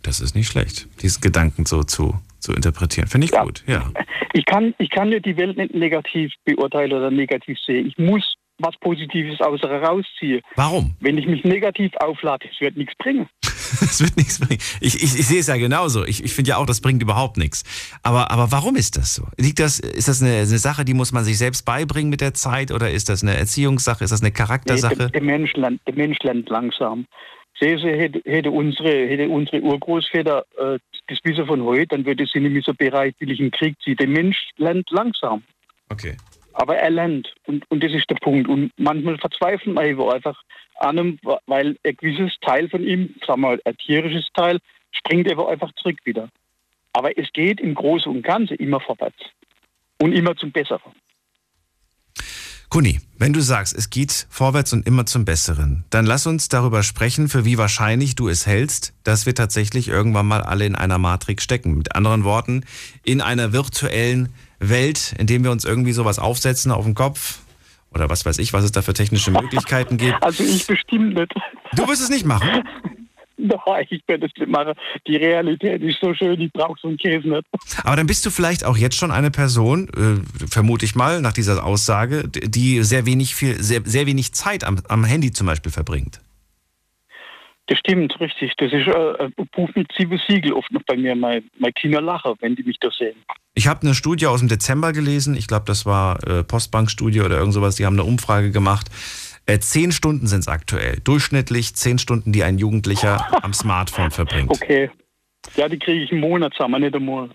[0.03, 3.07] Das ist nicht schlecht, diesen Gedanken so zu, zu interpretieren.
[3.07, 3.43] Finde ich Ja.
[3.43, 3.91] gut, ja.
[4.33, 7.87] Ich kann, ich kann ja die Welt nicht negativ beurteilen oder negativ sehen.
[7.87, 10.41] Ich muss was Positives aus ihr rausziehen.
[10.55, 10.95] Warum?
[11.01, 13.27] Wenn ich mich negativ auflade, es wird nichts bringen.
[13.81, 14.61] Das wird nichts bringen.
[14.79, 16.05] Ich, ich, ich sehe es ja genauso.
[16.05, 17.63] Ich, ich finde ja auch, das bringt überhaupt nichts.
[18.03, 19.23] Aber, aber warum ist das so?
[19.37, 22.33] Liegt das, ist das eine, eine Sache, die muss man sich selbst beibringen mit der
[22.35, 22.71] Zeit?
[22.71, 24.03] Oder ist das eine Erziehungssache?
[24.03, 25.09] Ist das eine Nee, der, Charaktersache?
[25.09, 27.05] der, Mensch lernt, der Mensch lernt langsam.
[27.59, 32.25] Sehen Sie, hätte, hätte, unsere, hätte unsere Urgroßväter äh, das Wissen von heute, dann würde
[32.25, 33.97] sie nicht mehr so bereitwillig den Krieg ziehen.
[33.97, 35.43] Der Mensch lernt langsam.
[35.89, 36.17] Okay.
[36.53, 37.33] Aber er lernt.
[37.45, 38.47] Und, und das ist der Punkt.
[38.47, 40.41] Und manchmal verzweifeln wir eben einfach
[40.75, 44.59] an ihm, weil ein gewisses Teil von ihm, sagen wir mal, ein tierisches Teil,
[44.91, 46.29] springt einfach zurück wieder.
[46.93, 49.19] Aber es geht im Großen und Ganzen immer vorwärts.
[50.01, 50.93] Und immer zum Besseren.
[52.69, 56.83] Kuni, wenn du sagst, es geht vorwärts und immer zum Besseren, dann lass uns darüber
[56.83, 60.97] sprechen, für wie wahrscheinlich du es hältst, dass wir tatsächlich irgendwann mal alle in einer
[60.97, 61.77] Matrix stecken.
[61.77, 62.63] Mit anderen Worten,
[63.03, 67.39] in einer virtuellen Welt, in dem wir uns irgendwie sowas aufsetzen auf den Kopf
[67.91, 70.17] oder was weiß ich, was es da für technische Möglichkeiten gibt.
[70.21, 71.33] Also ich bestimmt nicht.
[71.73, 72.49] Du wirst es nicht machen.
[73.65, 74.73] Nein, ich werde es nicht machen.
[75.07, 77.43] Die Realität ist so schön, ich brauche so einen Käse nicht.
[77.83, 81.33] Aber dann bist du vielleicht auch jetzt schon eine Person, äh, vermute ich mal, nach
[81.33, 85.71] dieser Aussage, die sehr wenig viel, sehr, sehr wenig Zeit am, am Handy zum Beispiel
[85.71, 86.19] verbringt.
[87.67, 88.53] Das stimmt, richtig.
[88.57, 91.15] Das ist äh, ein Buch mit sieben Siegel oft noch bei mir.
[91.15, 93.15] Mein, mein Kinder lachen, wenn die mich da sehen.
[93.55, 95.35] Ich habe eine Studie aus dem Dezember gelesen.
[95.35, 97.75] Ich glaube, das war äh, Postbank-Studie oder irgend sowas.
[97.75, 98.89] Die haben eine Umfrage gemacht.
[99.47, 100.99] Äh, zehn Stunden sind es aktuell.
[101.03, 104.49] Durchschnittlich zehn Stunden, die ein Jugendlicher am Smartphone verbringt.
[104.49, 104.89] Okay.
[105.55, 107.29] Ja, die kriege ich im Monat zusammen, nicht einmal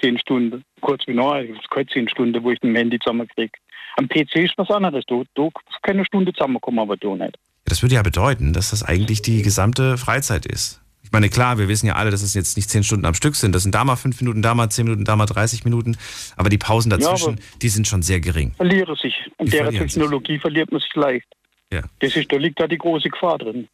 [0.00, 0.64] zehn Stunden.
[0.80, 3.52] Kurz wie noch, es keine zehn Stunden, wo ich ein Handy zusammen kriege.
[3.96, 5.04] Am PC ist was anderes.
[5.06, 7.36] Du, du kannst keine Stunde zusammenkommen, aber du nicht.
[7.64, 10.83] Das würde ja bedeuten, dass das eigentlich die gesamte Freizeit ist.
[11.04, 13.36] Ich meine, klar, wir wissen ja alle, dass es jetzt nicht zehn Stunden am Stück
[13.36, 13.54] sind.
[13.54, 15.96] Das sind da mal fünf Minuten, da mal zehn Minuten, da mal 30 Minuten.
[16.36, 18.52] Aber die Pausen dazwischen, aber- die sind schon sehr gering.
[18.56, 19.14] Verliere sich.
[19.38, 19.94] In Die der verlieren sich.
[19.94, 21.26] Technologie verliert man sich leicht.
[21.72, 21.82] Ja.
[22.00, 23.68] Das ist, da liegt da die große Gefahr drin.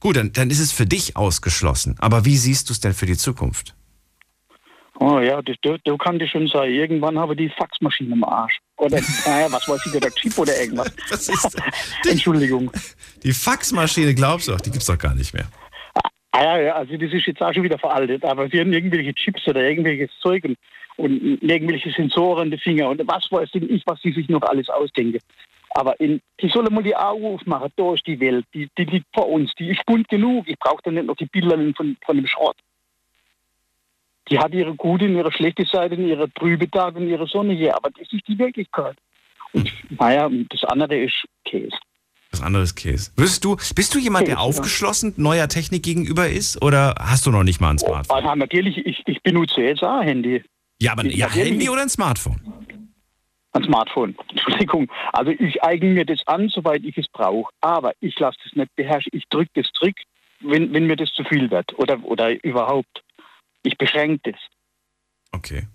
[0.00, 1.94] Gut, dann, dann ist es für dich ausgeschlossen.
[2.00, 3.74] Aber wie siehst du es denn für die Zukunft?
[4.98, 8.58] Oh ja, das, du, du kannst schon sagen, irgendwann habe ich die Faxmaschine im Arsch.
[8.76, 10.92] Oder, naja, was weiß ich, oder Chip oder irgendwas.
[12.08, 12.70] Entschuldigung.
[13.22, 15.46] Die Faxmaschine, glaubst du doch, die gibt's doch gar nicht mehr.
[16.32, 19.46] Ah ja, also das ist jetzt auch schon wieder veraltet, aber sie haben irgendwelche Chips
[19.46, 20.56] oder irgendwelches Zeug und,
[20.96, 25.20] und irgendwelche Sensoren den Finger und was weiß ich, was die sich noch alles ausdenken.
[25.74, 29.06] Aber in, die sollen mal die Augen aufmachen, da ist die Welt, die, die liegt
[29.14, 32.16] vor uns, die ist bunt genug, ich brauche da nicht noch die Bilder von, von
[32.16, 32.56] dem Schrott.
[34.30, 37.74] Die hat ihre gute und ihre schlechte Seite, und ihre trübe Tage und ihre sonnige,
[37.74, 38.96] aber das ist die Wirklichkeit.
[39.52, 41.76] Und naja, das andere ist Käse.
[42.42, 43.12] Das andere ist Käse.
[43.16, 44.40] Wirst du, bist du jemand, der ja.
[44.40, 46.60] aufgeschlossen neuer Technik gegenüber ist?
[46.60, 48.16] Oder hast du noch nicht mal ein Smartphone?
[48.16, 50.42] Also natürlich, ich, ich benutze jetzt auch Handy,
[50.80, 51.48] Ja, aber ja, natürlich.
[51.50, 52.40] Handy oder ein Smartphone?
[53.54, 54.16] ein Smartphone.
[54.30, 54.90] Entschuldigung.
[55.12, 57.52] Also ich eigne mir das an, soweit ich es brauche.
[57.60, 59.10] Aber ich lasse das nicht beherrschen.
[59.14, 59.94] Ich drücke das zurück,
[60.40, 61.78] wenn, wenn mir das zu viel wird.
[61.78, 63.04] Oder, oder überhaupt.
[63.62, 64.40] Ich beschränke das.
[65.32, 65.68] Okay.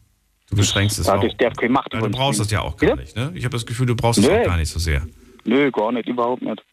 [0.49, 1.23] Du beschränkst es Ja, auch.
[1.23, 2.61] das darf keine Macht Ja, du brauchst das nehmen.
[2.63, 3.31] ja auch gar nicht, ne?
[3.35, 4.39] Ich habe das Gefühl, du brauchst es Nee.
[4.41, 5.05] auch gar nicht so sehr.
[5.47, 6.63] Nö, gar nicht, überhaupt nicht.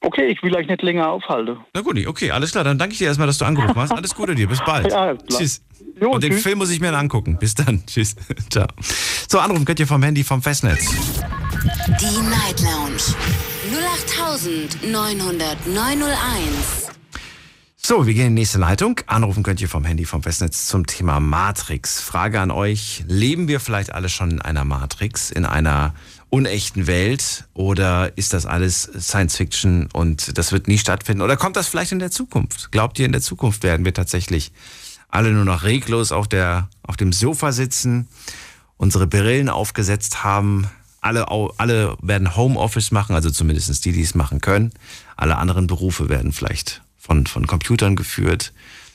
[0.00, 1.56] Okay, ich will euch nicht länger aufhalten.
[1.74, 2.64] Na gut, okay, alles klar.
[2.64, 3.92] Dann danke ich dir erstmal, dass du angerufen hast.
[3.92, 4.46] Alles Gute dir.
[4.46, 4.86] Bis bald.
[4.92, 5.16] Ja.
[5.16, 5.62] Tschüss.
[6.00, 6.42] Jo, Und den tschüss.
[6.42, 7.38] Film muss ich mir dann angucken.
[7.38, 7.84] Bis dann.
[7.86, 8.14] Tschüss.
[8.50, 8.66] Ciao.
[9.28, 10.90] So, anrufen könnt ihr vom Handy vom Festnetz.
[12.00, 13.00] Die Night Lounge
[14.82, 16.90] 0890901.
[17.76, 19.00] So, wir gehen in die nächste Leitung.
[19.06, 22.00] Anrufen könnt ihr vom Handy vom Festnetz zum Thema Matrix.
[22.00, 23.04] Frage an euch.
[23.06, 25.94] Leben wir vielleicht alle schon in einer Matrix, in einer
[26.30, 27.44] unechten Welt?
[27.54, 31.22] Oder ist das alles Science Fiction und das wird nie stattfinden?
[31.22, 32.72] Oder kommt das vielleicht in der Zukunft?
[32.72, 34.52] Glaubt ihr, in der Zukunft werden wir tatsächlich
[35.08, 38.08] alle nur noch reglos auf, der, auf dem Sofa sitzen,
[38.76, 40.68] unsere Brillen aufgesetzt haben?
[41.00, 44.72] Alle, alle werden Homeoffice machen, also zumindest die, die es machen können.
[45.16, 48.52] Alle anderen Berufe werden vielleicht von, von Computern geführt.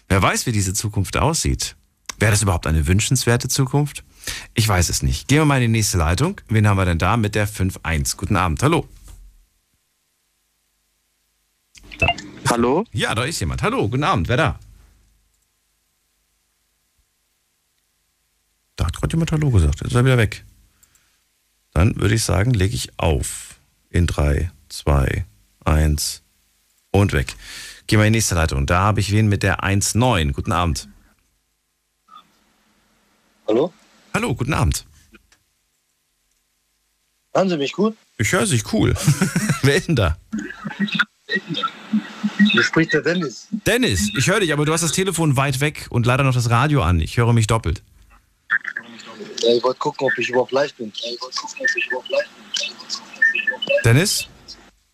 [0.09, 1.77] Wer weiß, wie diese Zukunft aussieht.
[2.19, 4.03] Wäre das überhaupt eine wünschenswerte Zukunft?
[4.53, 5.27] Ich weiß es nicht.
[5.27, 6.39] Gehen wir mal in die nächste Leitung.
[6.49, 8.17] Wen haben wir denn da mit der 5.1?
[8.17, 8.87] Guten Abend, hallo.
[12.49, 12.85] Hallo?
[12.91, 13.61] Ja, da ist jemand.
[13.61, 14.59] Hallo, guten Abend, wer da?
[18.75, 19.81] Da hat gerade jemand Hallo gesagt.
[19.81, 20.43] Jetzt ist er wieder weg.
[21.73, 23.59] Dann würde ich sagen, lege ich auf.
[23.89, 25.25] In 3, 2,
[25.65, 26.23] 1
[26.91, 27.35] und weg.
[27.87, 28.65] Gehen wir in die nächste Leitung.
[28.65, 30.33] Da habe ich wen mit der 1.9.
[30.33, 30.89] Guten Abend.
[33.47, 33.73] Hallo?
[34.13, 34.85] Hallo, guten Abend.
[37.33, 37.95] Hören Sie mich gut?
[38.17, 38.93] Ich höre sich cool.
[39.61, 40.17] wer ist denn da?
[42.51, 43.47] Hier spricht der Dennis.
[43.51, 46.49] Dennis, ich höre dich, aber du hast das Telefon weit weg und leider noch das
[46.49, 46.99] Radio an.
[46.99, 47.81] Ich höre mich doppelt.
[49.41, 50.91] Ja, ich wollte gucken, ob ich überhaupt live bin.
[53.85, 54.27] Dennis,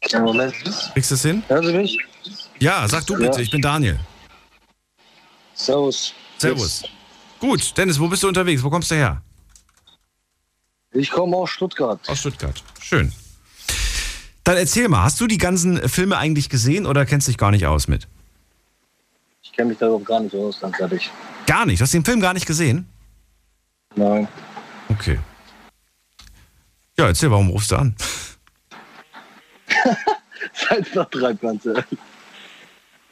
[0.09, 0.53] Ja, Moment.
[0.93, 1.43] kriegst du es hin?
[1.47, 1.97] Hören Sie mich?
[2.59, 3.39] Ja, sag du bitte, Ja.
[3.43, 3.99] ich bin Daniel.
[5.55, 6.13] Servus.
[6.37, 6.83] Servus.
[7.39, 8.63] Gut, Dennis, wo bist du unterwegs?
[8.63, 9.21] Wo kommst du her?
[10.91, 11.99] Ich komme aus Stuttgart.
[12.07, 12.63] Aus Stuttgart.
[12.81, 13.11] Schön.
[14.43, 17.65] Dann erzähl mal, hast du die ganzen Filme eigentlich gesehen oder kennst dich gar nicht
[17.65, 18.07] aus mit?
[19.43, 21.11] Ich kenne mich da überhaupt gar nicht aus, ganz ehrlich.
[21.45, 21.79] Gar nicht.
[21.79, 22.87] Du hast den Film gar nicht gesehen?
[23.95, 24.27] Nein.
[24.89, 25.19] Okay.
[26.97, 27.95] Ja, erzähl, warum rufst du an?
[30.53, 31.85] Zeitvertreib, ganz ehrlich.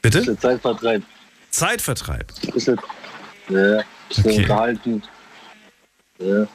[0.01, 0.19] Bitte?
[0.19, 1.03] Bisschen Zeitvertreib.
[1.51, 2.33] Zeitvertreib.
[2.53, 2.79] Bisschen,
[3.49, 4.37] ja, bisschen Okay.
[4.41, 5.03] unterhalten.
[6.19, 6.47] Ja.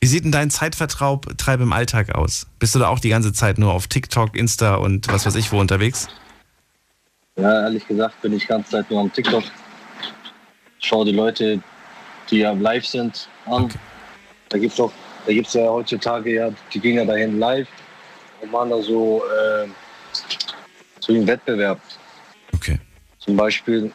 [0.00, 2.46] Wie sieht denn dein Zeitvertreib Treib im Alltag aus?
[2.58, 5.50] Bist du da auch die ganze Zeit nur auf TikTok, Insta und was weiß ich
[5.52, 6.08] wo unterwegs?
[7.36, 9.44] ja, ehrlich gesagt bin ich die ganze Zeit nur am TikTok.
[10.80, 11.60] Schau die Leute,
[12.30, 13.64] die ja live sind, an.
[13.64, 13.78] Okay.
[14.48, 14.58] Da
[15.26, 17.68] da gibt's ja heutzutage ja, die gehen ja dahin live
[18.40, 19.68] und machen da so, äh,
[21.00, 21.80] so einen Wettbewerb.
[22.54, 22.78] Okay.
[23.18, 23.92] Zum Beispiel,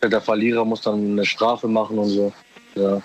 [0.00, 2.32] der Verlierer muss dann eine Strafe machen und so.
[2.74, 3.02] Ja.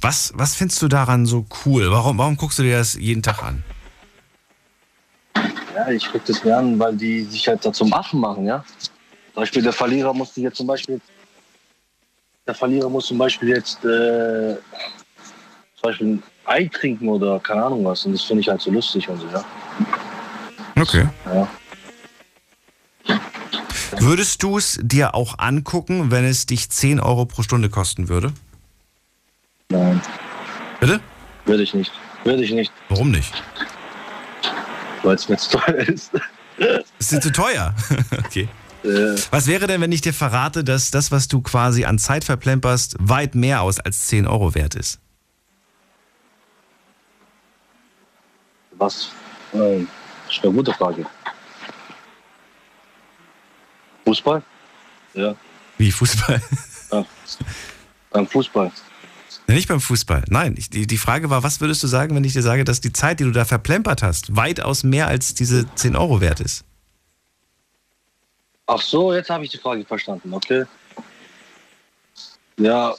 [0.00, 1.90] Was, was findest du daran so cool?
[1.90, 3.62] Warum, warum guckst du dir das jeden Tag an?
[5.80, 8.64] ja, ich gucke das mir an, weil die sich halt da zum Affen machen, ja.
[8.78, 8.94] Zum
[9.34, 11.00] Beispiel der Verlierer musste jetzt zum Beispiel,
[12.46, 14.56] der Verlierer muss zum Beispiel jetzt äh,
[15.76, 18.04] zum Beispiel ein Ei trinken oder keine Ahnung was.
[18.04, 19.44] Und das finde ich halt so lustig und so, ja.
[20.78, 21.08] Okay.
[21.26, 21.48] ja.
[24.00, 28.32] Würdest du es dir auch angucken, wenn es dich 10 Euro pro Stunde kosten würde?
[29.68, 30.00] Nein,
[30.80, 31.00] Bitte?
[31.44, 31.92] würde ich nicht.
[32.24, 33.32] Würde ich nicht, Warum nicht?
[35.02, 36.10] weil es mir zu teuer ist.
[36.98, 37.74] Ist dir zu teuer?
[38.18, 38.48] okay.
[38.84, 42.24] äh, Was wäre denn, wenn ich dir verrate, dass das, was du quasi an Zeit
[42.24, 44.98] verplemperst, weit mehr aus als 10 Euro wert ist?
[48.76, 49.10] was?
[49.52, 49.80] Äh,
[50.28, 51.04] ist eine gute Frage.
[54.10, 54.42] Fußball?
[55.14, 55.36] Ja.
[55.78, 56.42] Wie Fußball?
[56.92, 57.06] ja.
[58.10, 58.72] Beim Fußball.
[59.46, 60.24] Ja, nicht beim Fußball.
[60.28, 62.80] Nein, ich, die, die Frage war, was würdest du sagen, wenn ich dir sage, dass
[62.80, 66.64] die Zeit, die du da verplempert hast, weitaus mehr als diese 10 Euro wert ist?
[68.66, 70.64] Ach so, jetzt habe ich die Frage verstanden, okay.
[72.56, 72.94] Ja,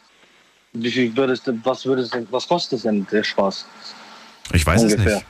[0.71, 3.65] wie viel würde es denn, was würde es denn, was kostet es denn der Spaß?
[4.53, 5.07] Ich weiß Ungefähr.
[5.07, 5.25] es nicht.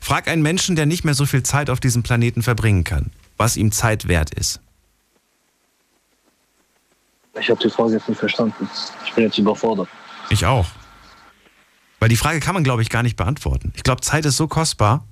[0.00, 3.56] Frag einen Menschen, der nicht mehr so viel Zeit auf diesem Planeten verbringen kann, was
[3.56, 4.60] ihm Zeit wert ist.
[7.40, 8.68] Ich habe die Frage jetzt nicht verstanden.
[9.04, 9.88] Ich bin jetzt überfordert.
[10.30, 10.66] Ich auch.
[12.00, 13.72] Weil die Frage kann man, glaube ich, gar nicht beantworten.
[13.76, 15.04] Ich glaube, Zeit ist so kostbar,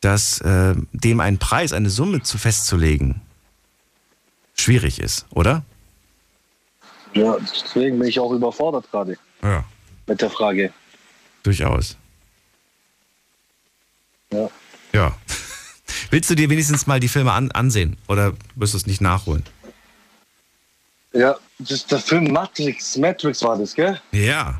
[0.00, 3.20] dass äh, dem einen Preis, eine Summe zu festzulegen,
[4.54, 5.62] schwierig ist, oder?
[7.14, 9.64] Ja, deswegen bin ich auch überfordert gerade Ja.
[10.06, 10.72] mit der Frage.
[11.42, 11.96] Durchaus.
[14.32, 14.50] Ja.
[14.92, 15.16] Ja.
[16.10, 19.44] Willst du dir wenigstens mal die Filme an ansehen oder wirst du es nicht nachholen?
[21.16, 23.98] Ja, das, der Film Matrix, Matrix war das, gell?
[24.12, 24.58] Ja.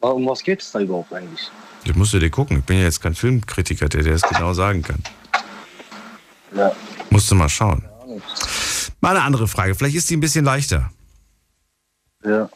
[0.00, 1.50] Aber Um was geht es da überhaupt eigentlich?
[1.86, 2.58] Das musst du dir gucken.
[2.58, 5.02] Ich bin ja jetzt kein Filmkritiker, der dir das genau sagen kann.
[6.54, 6.70] Ja.
[7.08, 7.82] Musst du mal schauen.
[9.00, 9.74] Mal eine andere Frage.
[9.74, 10.90] Vielleicht ist die ein bisschen leichter.
[12.22, 12.50] Ja.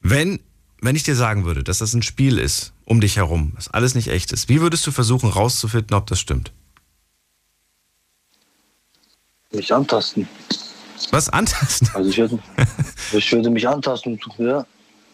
[0.00, 0.40] Wenn,
[0.82, 3.94] wenn ich dir sagen würde, dass das ein Spiel ist, um dich herum, dass alles
[3.94, 6.52] nicht echt ist, wie würdest du versuchen rauszufinden, ob das stimmt?
[9.52, 10.28] Mich antasten.
[11.10, 11.88] Was antasten?
[11.94, 12.38] Also ich würde,
[13.12, 14.46] ich würde mich antasten, ja.
[14.48, 14.64] Ja,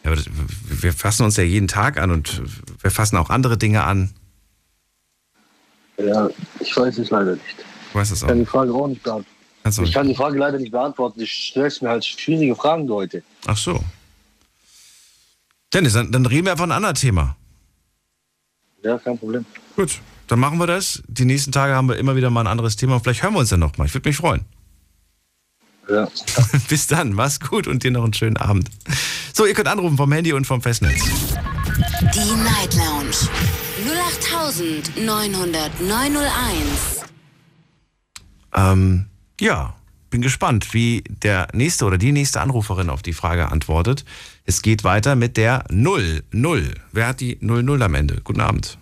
[0.04, 0.26] aber das,
[0.64, 2.42] wir fassen uns ja jeden Tag an und
[2.80, 4.10] wir fassen auch andere Dinge an.
[5.98, 6.28] Ja,
[6.60, 7.44] ich weiß es leider nicht.
[7.90, 8.28] Ich weiß das Ich auch.
[8.28, 9.28] kann die Frage auch nicht beantworten.
[9.64, 11.20] Du Ich kann die Frage leider nicht beantworten.
[11.20, 13.22] Ich stellst mir halt schwierige Fragen heute.
[13.46, 13.80] Ach so.
[15.72, 17.36] Dennis, dann, dann reden wir einfach ein anderes Thema.
[18.82, 19.44] Ja, kein Problem.
[19.76, 21.02] Gut, dann machen wir das.
[21.06, 22.96] Die nächsten Tage haben wir immer wieder mal ein anderes Thema.
[22.96, 23.86] und Vielleicht hören wir uns ja nochmal.
[23.86, 24.44] Ich würde mich freuen.
[25.92, 26.08] Ja.
[26.68, 28.70] Bis dann, mach's gut und dir noch einen schönen Abend.
[29.34, 31.02] So, ihr könnt anrufen vom Handy und vom Festnetz.
[32.14, 33.28] Die Night Lounge
[34.96, 37.02] 0890901.
[38.54, 39.06] Ähm,
[39.40, 39.74] ja,
[40.10, 44.04] bin gespannt, wie der nächste oder die nächste Anruferin auf die Frage antwortet.
[44.44, 46.74] Es geht weiter mit der 0, 0.
[46.92, 48.20] Wer hat die 0, 0 am Ende?
[48.22, 48.78] Guten Abend.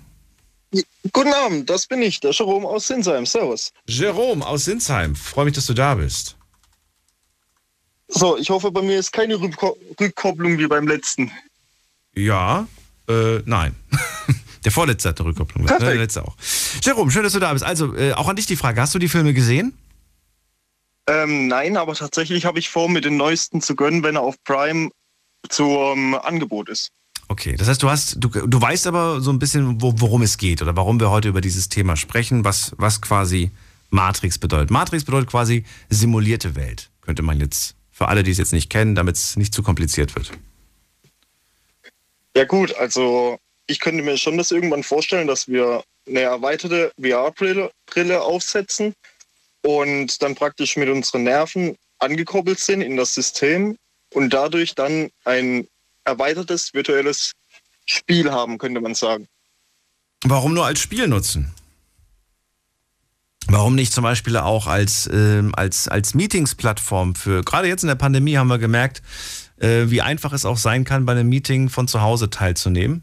[1.13, 3.27] Guten Abend, das bin ich, der Jerome aus Sinsheim.
[3.27, 3.73] Servus.
[3.87, 5.17] Jerome aus Sinsheim.
[5.17, 6.37] Freue mich, dass du da bist.
[8.11, 11.31] So, ich hoffe, bei mir ist keine Rückko Rückkopplung wie beim letzten.
[12.15, 12.67] Ja,
[13.09, 13.75] äh, nein.
[14.65, 15.65] Der vorletzte hat eine Rückkopplung.
[15.65, 15.89] Perfekt.
[15.89, 16.37] Der letzte auch.
[16.83, 17.65] Jerome, schön, dass du da bist.
[17.65, 18.81] Also, äh, auch an dich die Frage.
[18.81, 19.73] Hast du die Filme gesehen?
[21.07, 24.37] Ähm, nein, aber tatsächlich habe ich vor, mir den neuesten zu gönnen, wenn er auf
[24.45, 24.91] Prime
[25.49, 26.91] zum Angebot ist.
[27.29, 30.37] Okay, das heißt, du hast, du, du weißt aber so ein bisschen, wo, worum es
[30.37, 33.51] geht oder warum wir heute über dieses Thema sprechen, was, was quasi
[33.91, 34.71] Matrix bedeutet.
[34.71, 38.95] Matrix bedeutet quasi simulierte Welt, könnte man jetzt, für alle, die es jetzt nicht kennen,
[38.95, 40.31] damit es nicht zu kompliziert wird.
[42.35, 47.71] Ja gut, also ich könnte mir schon das irgendwann vorstellen, dass wir eine erweiterte VR-Brille
[47.85, 48.95] Brille aufsetzen
[49.63, 53.77] und dann praktisch mit unseren Nerven angekoppelt sind in das System
[54.15, 55.69] und dadurch dann ein
[56.05, 57.33] erweitertes virtuelles
[57.85, 59.29] Spiel haben, könnte man sagen.
[60.25, 61.53] Warum nur als Spiel nutzen?
[63.49, 67.95] Warum nicht zum Beispiel auch als, ähm, als, als Meetingsplattform für, gerade jetzt in der
[67.97, 69.03] Pandemie haben wir gemerkt,
[69.59, 73.03] äh, wie einfach es auch sein kann, bei einem Meeting von zu Hause teilzunehmen.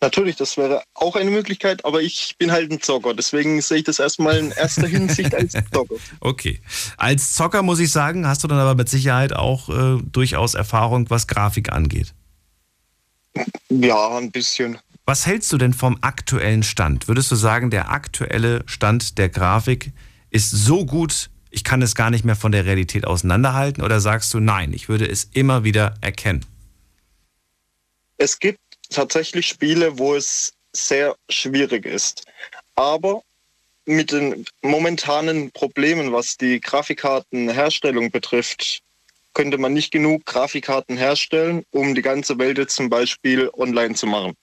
[0.00, 3.84] Natürlich, das wäre auch eine Möglichkeit, aber ich bin halt ein Zocker, deswegen sehe ich
[3.84, 5.96] das erstmal in erster Hinsicht als Zocker.
[6.20, 6.60] Okay.
[6.96, 11.10] Als Zocker muss ich sagen, hast du dann aber mit Sicherheit auch äh, durchaus Erfahrung,
[11.10, 12.14] was Grafik angeht.
[13.70, 14.78] Ja, ein bisschen.
[15.08, 17.08] Was hältst du denn vom aktuellen Stand?
[17.08, 19.92] Würdest du sagen, der aktuelle Stand der Grafik
[20.28, 23.82] ist so gut, ich kann es gar nicht mehr von der Realität auseinanderhalten?
[23.82, 26.44] Oder sagst du, nein, ich würde es immer wieder erkennen?
[28.18, 28.58] Es gibt
[28.90, 32.26] tatsächlich Spiele, wo es sehr schwierig ist.
[32.76, 33.22] Aber
[33.86, 38.82] mit den momentanen Problemen, was die Grafikkartenherstellung betrifft,
[39.32, 44.34] könnte man nicht genug Grafikkarten herstellen, um die ganze Welt zum Beispiel online zu machen.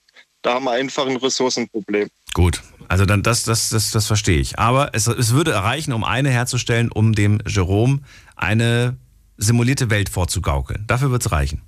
[0.46, 2.08] Da haben wir einfach ein Ressourcenproblem.
[2.32, 4.60] Gut, also dann das, das, das, das verstehe ich.
[4.60, 7.98] Aber es, es würde erreichen, um eine herzustellen, um dem Jerome
[8.36, 8.96] eine
[9.36, 10.84] simulierte Welt vorzugaukeln.
[10.86, 11.62] Dafür wird es reichen.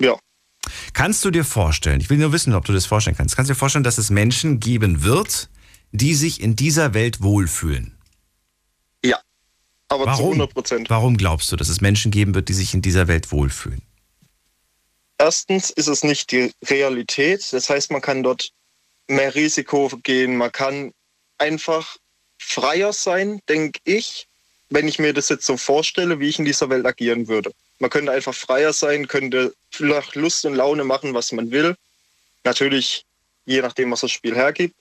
[0.00, 0.14] Ja.
[0.92, 3.54] Kannst du dir vorstellen, ich will nur wissen, ob du das vorstellen kannst, kannst du
[3.54, 5.50] dir vorstellen, dass es Menschen geben wird,
[5.90, 7.98] die sich in dieser Welt wohlfühlen?
[9.04, 9.18] Ja.
[9.88, 10.32] Aber zu Warum?
[10.34, 10.90] 100 Prozent.
[10.90, 13.82] Warum glaubst du, dass es Menschen geben wird, die sich in dieser Welt wohlfühlen?
[15.18, 17.52] Erstens ist es nicht die Realität.
[17.52, 18.50] Das heißt, man kann dort
[19.08, 20.36] mehr Risiko gehen.
[20.36, 20.92] Man kann
[21.38, 21.96] einfach
[22.38, 24.26] freier sein, denke ich,
[24.68, 27.52] wenn ich mir das jetzt so vorstelle, wie ich in dieser Welt agieren würde.
[27.78, 31.76] Man könnte einfach freier sein, könnte nach Lust und Laune machen, was man will.
[32.44, 33.04] Natürlich
[33.46, 34.76] je nachdem, was das Spiel hergibt.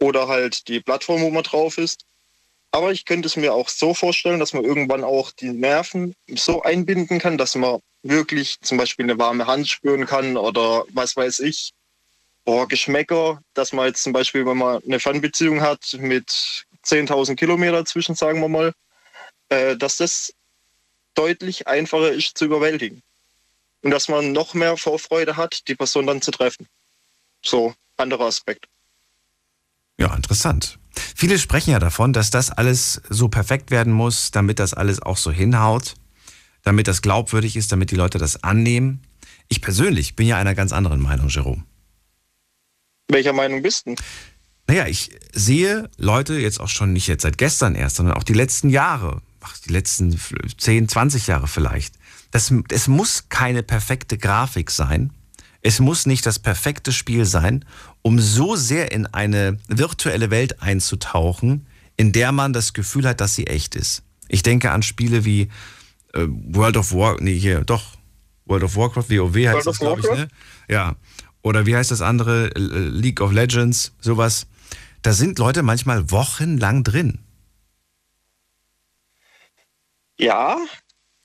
[0.00, 2.04] Oder halt die Plattform, wo man drauf ist.
[2.78, 6.62] Aber ich könnte es mir auch so vorstellen, dass man irgendwann auch die Nerven so
[6.62, 11.40] einbinden kann, dass man wirklich zum Beispiel eine warme Hand spüren kann oder was weiß
[11.40, 11.72] ich.
[12.44, 16.30] Boah, Geschmäcker, dass man jetzt zum Beispiel, wenn man eine Fernbeziehung hat mit
[16.84, 18.72] 10.000 Kilometer zwischen, sagen wir mal,
[19.48, 20.32] äh, dass das
[21.14, 23.02] deutlich einfacher ist zu überwältigen.
[23.82, 26.68] Und dass man noch mehr Vorfreude hat, die Person dann zu treffen.
[27.44, 28.66] So, anderer Aspekt.
[30.00, 30.78] Ja, interessant.
[31.14, 35.16] Viele sprechen ja davon, dass das alles so perfekt werden muss, damit das alles auch
[35.16, 35.94] so hinhaut,
[36.62, 39.02] damit das glaubwürdig ist, damit die Leute das annehmen.
[39.48, 41.64] Ich persönlich bin ja einer ganz anderen Meinung, Jerome.
[43.08, 43.94] Welcher Meinung bist du?
[44.66, 48.34] Naja, ich sehe Leute jetzt auch schon nicht jetzt seit gestern erst, sondern auch die
[48.34, 50.20] letzten Jahre, ach, die letzten
[50.58, 51.94] 10, 20 Jahre vielleicht.
[52.30, 55.10] Das, es muss keine perfekte Grafik sein.
[55.62, 57.64] Es muss nicht das perfekte Spiel sein,
[58.02, 63.34] um so sehr in eine virtuelle Welt einzutauchen, in der man das Gefühl hat, dass
[63.34, 64.02] sie echt ist.
[64.28, 65.48] Ich denke an Spiele wie
[66.14, 67.96] äh, World of War, nee, hier, doch,
[68.46, 70.28] World of Warcraft, WoW heißt World das, glaube ich, ne?
[70.68, 70.96] Ja.
[71.42, 72.48] Oder wie heißt das andere?
[72.56, 74.46] League of Legends, sowas.
[75.02, 77.20] Da sind Leute manchmal wochenlang drin.
[80.18, 80.58] Ja.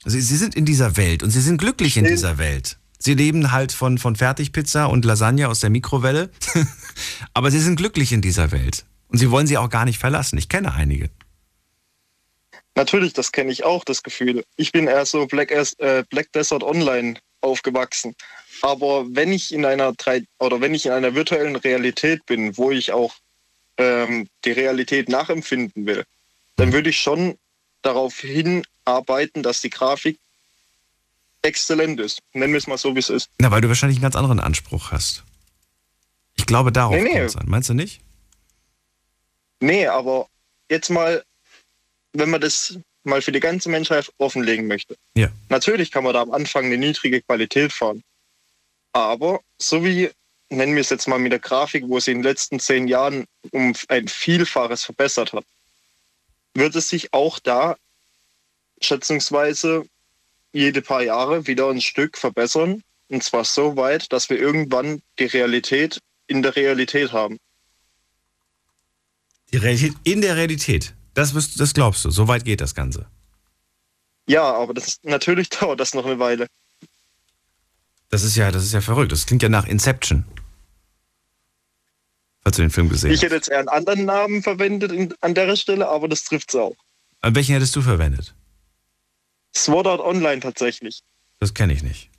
[0.04, 2.78] Sie, sie sind in dieser Welt und sie sind glücklich in dieser Welt.
[3.04, 6.30] Sie leben halt von, von Fertigpizza und Lasagne aus der Mikrowelle.
[7.34, 8.86] Aber sie sind glücklich in dieser Welt.
[9.08, 10.38] Und sie wollen sie auch gar nicht verlassen.
[10.38, 11.10] Ich kenne einige.
[12.74, 14.42] Natürlich, das kenne ich auch, das Gefühl.
[14.56, 18.14] Ich bin eher so Black, äh, Black Desert Online aufgewachsen.
[18.62, 22.70] Aber wenn ich in einer drei oder wenn ich in einer virtuellen Realität bin, wo
[22.70, 23.14] ich auch
[23.76, 26.04] ähm, die Realität nachempfinden will,
[26.56, 27.36] dann würde ich schon
[27.82, 30.18] darauf hinarbeiten, dass die Grafik
[31.44, 32.20] exzellent ist.
[32.32, 33.28] Nennen wir es mal so, wie es ist.
[33.38, 35.22] Na, weil du wahrscheinlich einen ganz anderen Anspruch hast.
[36.36, 37.12] Ich glaube, darauf nee, nee.
[37.12, 37.48] kommt es an.
[37.48, 38.00] Meinst du nicht?
[39.60, 40.28] Nee, aber
[40.68, 41.24] jetzt mal,
[42.12, 44.96] wenn man das mal für die ganze Menschheit offenlegen möchte.
[45.14, 45.28] Ja.
[45.48, 48.02] Natürlich kann man da am Anfang eine niedrige Qualität fahren.
[48.92, 50.10] Aber so wie,
[50.48, 53.26] nennen wir es jetzt mal mit der Grafik, wo sie in den letzten zehn Jahren
[53.50, 55.44] um ein Vielfaches verbessert hat,
[56.54, 57.76] wird es sich auch da
[58.80, 59.84] schätzungsweise
[60.54, 62.82] jede paar Jahre wieder ein Stück verbessern.
[63.08, 67.38] Und zwar so weit, dass wir irgendwann die Realität in der Realität haben.
[69.52, 70.94] Die Realität in der Realität.
[71.12, 72.10] Das, wirst, das glaubst du.
[72.10, 73.06] So weit geht das Ganze.
[74.26, 76.46] Ja, aber das ist, natürlich dauert das noch eine Weile.
[78.08, 79.12] Das ist ja, das ist ja verrückt.
[79.12, 80.24] Das klingt ja nach Inception.
[82.42, 85.56] Falls du den Film gesehen Ich hätte jetzt eher einen anderen Namen verwendet an der
[85.56, 86.76] Stelle, aber das trifft es auch.
[87.22, 88.34] An welchen hättest du verwendet?
[89.56, 91.02] Sword Art Online tatsächlich.
[91.38, 92.10] Das kenne ich nicht.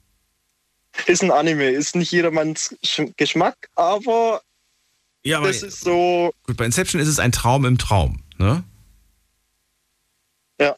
[1.07, 2.75] Ist ein Anime, ist nicht jedermanns
[3.17, 4.41] Geschmack, aber,
[5.23, 6.33] ja, aber das ist so.
[6.43, 8.63] Gut, bei Inception ist es ein Traum im Traum, ne?
[10.59, 10.75] Ja.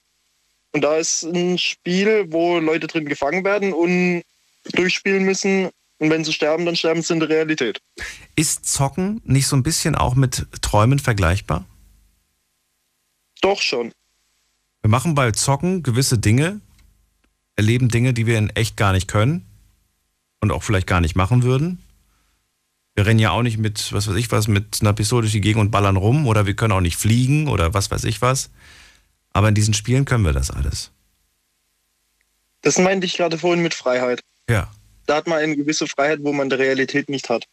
[0.71, 4.23] Und da ist ein Spiel, wo Leute drin gefangen werden und
[4.73, 5.69] durchspielen müssen.
[5.99, 7.81] Und wenn sie sterben, dann sterben sie in der Realität.
[8.35, 11.65] Ist Zocken nicht so ein bisschen auch mit Träumen vergleichbar?
[13.41, 13.93] Doch schon.
[14.87, 16.61] Wir machen bei Zocken gewisse Dinge,
[17.57, 19.45] erleben Dinge, die wir in echt gar nicht können
[20.39, 21.83] und auch vielleicht gar nicht machen würden.
[22.95, 25.41] Wir rennen ja auch nicht mit, was weiß ich was, mit einer Pistole durch die
[25.41, 28.49] Gegend und ballern rum oder wir können auch nicht fliegen oder was weiß ich was.
[29.33, 30.91] Aber in diesen Spielen können wir das alles.
[32.61, 34.21] Das meinte ich gerade vorhin mit Freiheit.
[34.49, 34.71] Ja.
[35.05, 37.45] Da hat man eine gewisse Freiheit, wo man die Realität nicht hat.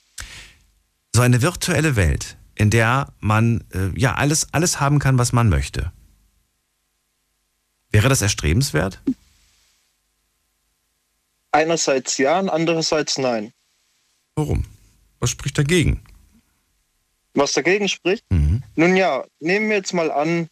[1.12, 5.48] So eine virtuelle Welt, in der man äh, ja alles, alles haben kann, was man
[5.48, 5.90] möchte.
[7.94, 9.00] Wäre das erstrebenswert?
[11.52, 13.52] Einerseits ja und andererseits nein.
[14.34, 14.64] Warum?
[15.20, 16.02] Was spricht dagegen?
[17.34, 18.24] Was dagegen spricht?
[18.30, 18.64] Mhm.
[18.74, 20.48] Nun ja, nehmen wir jetzt mal an,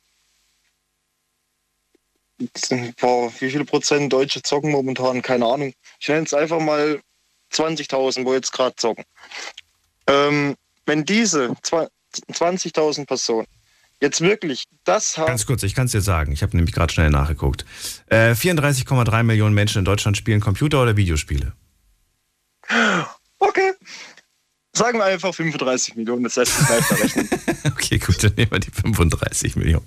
[3.01, 5.21] boah, wie viele Prozent Deutsche zocken momentan?
[5.21, 5.73] Keine Ahnung.
[5.99, 7.01] Ich nenne es einfach mal
[7.53, 9.03] 20.000, wo jetzt gerade zocken.
[10.07, 10.55] Ähm,
[10.87, 13.49] wenn diese 20.000 Personen
[14.03, 15.29] jetzt wirklich das haben.
[15.29, 16.33] Ganz kurz, ich kann es dir sagen.
[16.33, 17.65] Ich habe nämlich gerade schnell nachgeguckt.
[18.07, 21.53] Äh, 34,3 Millionen Menschen in Deutschland spielen Computer- oder Videospiele.
[23.39, 23.73] Okay.
[24.75, 27.29] Sagen wir einfach 35 Millionen, das lässt sich leichter rechnen.
[27.73, 29.87] okay, gut, dann nehmen wir die 35 Millionen.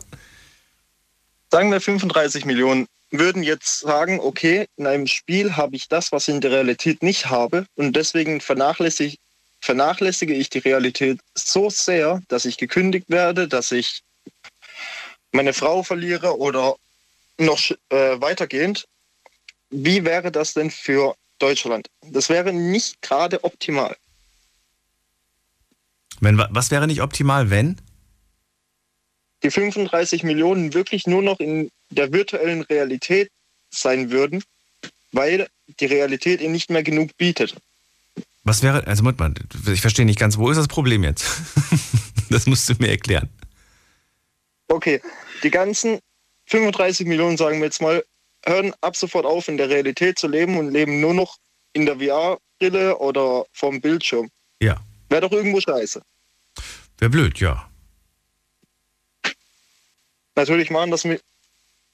[1.51, 6.27] Sagen wir 35 Millionen würden jetzt sagen, okay, in einem Spiel habe ich das, was
[6.27, 9.17] ich in der Realität nicht habe und deswegen vernachlässige,
[9.61, 14.01] vernachlässige ich die Realität so sehr, dass ich gekündigt werde, dass ich
[15.35, 16.75] meine Frau verliere oder
[17.37, 17.59] noch
[17.89, 18.87] äh, weitergehend,
[19.69, 21.87] wie wäre das denn für Deutschland?
[22.01, 23.95] Das wäre nicht gerade optimal.
[26.21, 27.77] Wenn, wa- was wäre nicht optimal, wenn?
[29.43, 33.29] Die 35 Millionen wirklich nur noch in der virtuellen Realität
[33.69, 34.43] sein würden,
[35.11, 35.47] weil
[35.79, 37.55] die Realität ihnen nicht mehr genug bietet.
[38.43, 39.33] Was wäre, also Moment mal,
[39.73, 41.25] ich verstehe nicht ganz, wo ist das Problem jetzt?
[42.29, 43.29] das musst du mir erklären.
[44.67, 45.01] Okay,
[45.43, 45.99] die ganzen
[46.47, 48.03] 35 Millionen, sagen wir jetzt mal,
[48.45, 51.37] hören ab sofort auf, in der Realität zu leben und leben nur noch
[51.73, 54.29] in der VR-Brille oder vom Bildschirm.
[54.61, 54.77] Ja.
[55.09, 56.01] Wäre doch irgendwo scheiße.
[56.97, 57.69] Wäre blöd, ja.
[60.35, 61.23] Natürlich machen das mit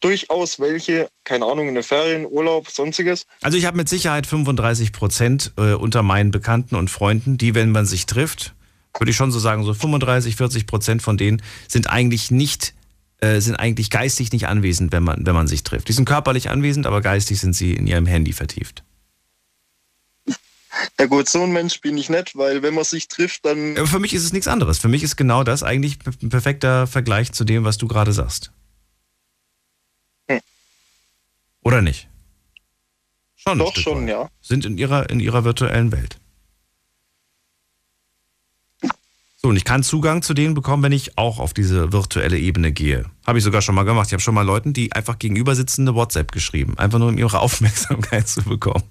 [0.01, 3.26] durchaus welche, keine Ahnung, in den Ferien, Urlaub, sonstiges.
[3.41, 7.72] Also ich habe mit Sicherheit 35 Prozent äh, unter meinen Bekannten und Freunden, die, wenn
[7.72, 8.55] man sich trifft,
[8.98, 12.74] würde ich schon so sagen, so 35, 40 Prozent von denen sind eigentlich nicht,
[13.20, 15.88] äh, sind eigentlich geistig nicht anwesend, wenn man, wenn man sich trifft.
[15.88, 18.84] Die sind körperlich anwesend, aber geistig sind sie in ihrem Handy vertieft.
[21.00, 23.88] Ja gut, so ein Mensch bin ich nicht, weil wenn man sich trifft, dann Aber
[23.88, 24.80] für mich ist es nichts anderes.
[24.80, 28.52] Für mich ist genau das eigentlich ein perfekter Vergleich zu dem, was du gerade sagst.
[30.30, 30.39] Hm.
[31.64, 32.08] Oder nicht?
[33.36, 33.58] Schon.
[33.58, 34.30] doch schon, ja.
[34.42, 36.20] Sind in ihrer, in ihrer virtuellen Welt.
[39.42, 42.72] So, und ich kann Zugang zu denen bekommen, wenn ich auch auf diese virtuelle Ebene
[42.72, 43.06] gehe.
[43.26, 44.08] Habe ich sogar schon mal gemacht.
[44.08, 46.78] Ich habe schon mal Leuten, die einfach gegenüber sitzen, eine WhatsApp geschrieben.
[46.78, 48.84] Einfach nur, um ihre Aufmerksamkeit zu bekommen.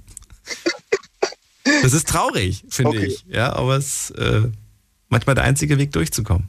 [1.83, 3.07] Das ist traurig, finde Okay.
[3.07, 3.25] ich.
[3.29, 4.49] Ja, aber es ist äh,
[5.09, 6.49] manchmal der einzige Weg durchzukommen.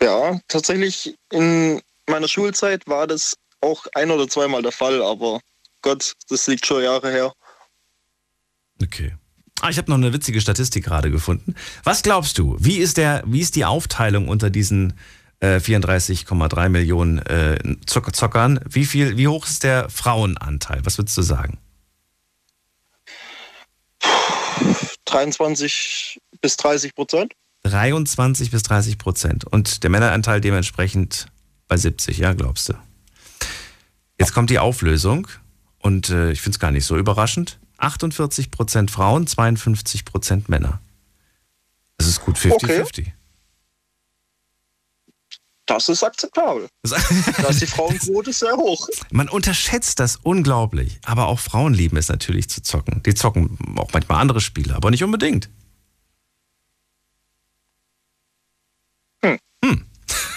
[0.00, 5.40] Ja, tatsächlich in meiner Schulzeit war das auch ein oder zweimal der Fall, aber
[5.82, 7.32] Gott, das liegt schon Jahre her.
[8.82, 9.14] Okay.
[9.60, 11.54] Ah, ich habe noch eine witzige Statistik gerade gefunden.
[11.84, 14.94] Was glaubst du, wie ist, der, wie ist die Aufteilung unter diesen
[15.40, 18.60] äh, 34,3 Millionen äh, Zock Zockern?
[18.68, 20.80] Wie, viel, wie hoch ist der Frauenanteil?
[20.84, 21.58] Was würdest du sagen?
[25.04, 27.34] 23 bis 30 Prozent.
[27.64, 29.44] 23 bis 30 Prozent.
[29.44, 31.26] Und der Männeranteil dementsprechend
[31.68, 32.74] bei 70, ja, glaubst du?
[34.18, 35.28] Jetzt kommt die Auflösung
[35.78, 37.58] und äh, ich finde es gar nicht so überraschend.
[37.80, 40.80] 48 Prozent Frauen, 52 Prozent Männer.
[41.98, 43.12] Das ist gut 50-50.
[45.66, 46.68] Das ist akzeptabel.
[46.82, 46.90] Das-
[47.36, 48.88] Da ist die Frauenquote sehr hoch.
[49.12, 50.98] Man unterschätzt das unglaublich.
[51.04, 53.02] Aber auch Frauen lieben es natürlich zu zocken.
[53.04, 55.48] Die zocken auch manchmal andere Spiele, aber nicht unbedingt.
[59.24, 59.38] Hm.
[59.64, 59.86] Hm.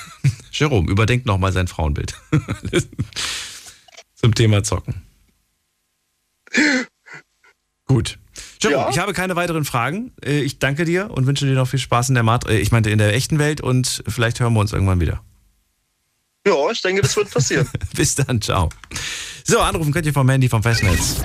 [0.52, 2.14] Jerome, überdenkt nochmal sein Frauenbild.
[4.16, 5.02] Zum Thema Zocken.
[7.94, 8.20] Gut.
[8.62, 8.89] Jerome, Ja?
[8.89, 10.12] ich habe keine weiteren Fragen.
[10.24, 12.72] Äh, Ich danke dir und wünsche dir noch viel Spaß in der Mat äh, ich
[12.72, 15.24] meinte in der echten Welt und vielleicht hören wir uns irgendwann wieder.
[16.46, 17.70] Ja, ich denke, das wird passieren.
[17.96, 18.70] Bis dann, ciao.
[19.46, 21.22] So, anrufen könnt ihr vom Handy vom Festnetz.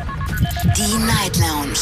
[0.77, 1.79] Die Night Lounge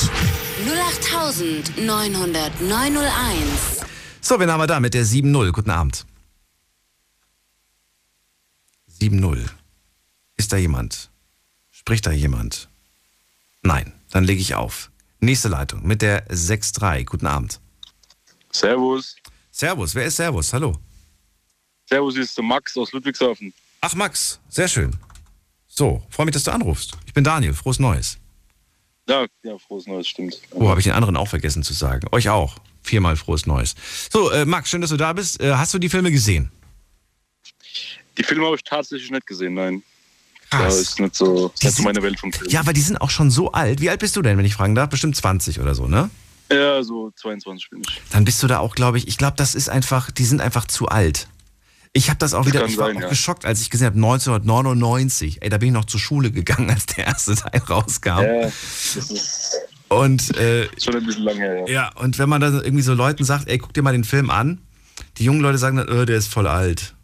[1.87, 3.87] 0890901.
[4.21, 5.53] So, wen haben wir da mit der 7-0?
[5.53, 6.05] Guten Abend.
[9.01, 9.45] 7-0.
[10.37, 11.11] Ist da jemand?
[11.71, 12.69] Spricht da jemand?
[13.63, 14.91] Nein, dann lege ich auf.
[15.21, 17.05] Nächste Leitung mit der 6-3.
[17.05, 17.61] Guten Abend.
[18.53, 19.17] Servus.
[19.51, 20.53] Servus, wer ist Servus?
[20.53, 20.77] Hallo.
[21.89, 23.53] Servus ist der Max aus Ludwigshafen.
[23.81, 24.97] Ach, Max, sehr schön.
[25.67, 26.93] So, freue mich, dass du anrufst.
[27.07, 28.19] Ich bin Daniel, frohes Neues.
[29.09, 30.41] Ja, ja, frohes Neues, stimmt.
[30.51, 32.09] Oh, habe ich den anderen auch vergessen zu sagen.
[32.13, 32.57] Euch auch.
[32.83, 33.75] Viermal frohes Neues.
[34.11, 35.41] So, äh, Max, schön, dass du da bist.
[35.41, 36.51] Äh, hast du die Filme gesehen?
[38.19, 39.83] Die Filme habe ich tatsächlich nicht gesehen, nein.
[40.51, 40.63] Krass.
[40.77, 42.51] Das ist nicht so, Die nicht sind- meine Welt vom Film.
[42.51, 43.81] Ja, aber die sind auch schon so alt.
[43.81, 44.89] Wie alt bist du denn, wenn ich fragen darf?
[44.89, 46.11] Bestimmt 20 oder so, ne?
[46.53, 48.01] Ja, so 22 bin ich.
[48.11, 50.67] Dann bist du da auch, glaube ich, ich glaube, das ist einfach, die sind einfach
[50.67, 51.27] zu alt.
[51.93, 53.09] Ich habe das auch Das wieder, ich war sein, auch ja.
[53.09, 55.39] geschockt, als ich gesehen habe, 1999.
[55.43, 58.21] Ey, da bin ich noch zur Schule gegangen, als der erste Teil rauskam.
[58.23, 59.57] Ja, das ist
[59.89, 61.73] Und äh, schon ein bisschen lang her, ja.
[61.73, 64.31] ja, und wenn man dann irgendwie so Leuten sagt, ey, guck dir mal den Film
[64.31, 64.61] an,
[65.19, 66.95] die jungen Leute sagen dann, äh, der ist voll alt.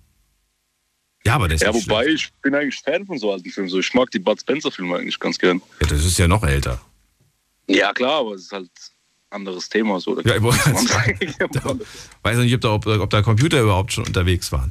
[1.27, 2.33] Ja, aber der ist Ja, wobei schlecht.
[2.37, 3.69] ich bin eigentlich Fan von so alten Filmen.
[3.69, 5.63] So, ich mag die Bud Spencer-Filme eigentlich ganz gern.
[5.81, 6.81] Ja, das ist ja noch älter.
[7.69, 8.65] Ja, klar, aber es ist halt
[9.31, 10.01] ein anderes Thema.
[10.01, 10.21] So.
[10.23, 10.43] Ja, ich.
[12.23, 14.71] Weiß nicht, ob da, ob, ob da Computer überhaupt schon unterwegs waren.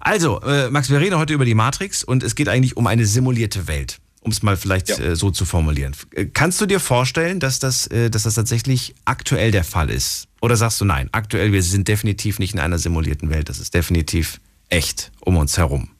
[0.00, 3.06] Also, äh, Max, wir reden heute über die Matrix und es geht eigentlich um eine
[3.06, 4.98] simulierte Welt, um es mal vielleicht Ja.
[4.98, 5.94] äh, so zu formulieren.
[6.12, 10.28] Äh, Kannst du dir vorstellen, dass das, äh, dass das tatsächlich aktuell der Fall ist?
[10.40, 13.74] Oder sagst du nein, aktuell, wir sind definitiv nicht in einer simulierten Welt, das ist
[13.74, 15.90] definitiv echt um uns herum?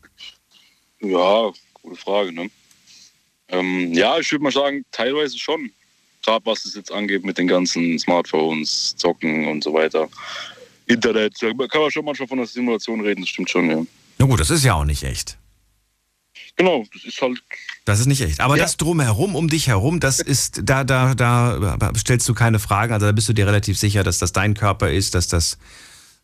[1.01, 1.51] Ja,
[1.83, 2.51] gute Frage, ne?
[3.49, 5.71] Ähm, ja, ich würde mal sagen, teilweise schon.
[6.25, 10.09] Gerade was es jetzt angeht mit den ganzen Smartphones, Zocken und so weiter.
[10.87, 13.85] Internet, da kann man schon manchmal von einer Simulation reden, das stimmt schon, ja.
[14.19, 15.39] Na gut, das ist ja auch nicht echt.
[16.57, 17.41] Genau, das ist halt.
[17.85, 18.41] Das ist nicht echt.
[18.41, 18.65] Aber Ja.
[18.65, 22.93] das drumherum, um dich herum, das ist, da, da, da stellst du keine Fragen.
[22.93, 25.57] Also da bist du dir relativ sicher, dass das dein Körper ist, dass das,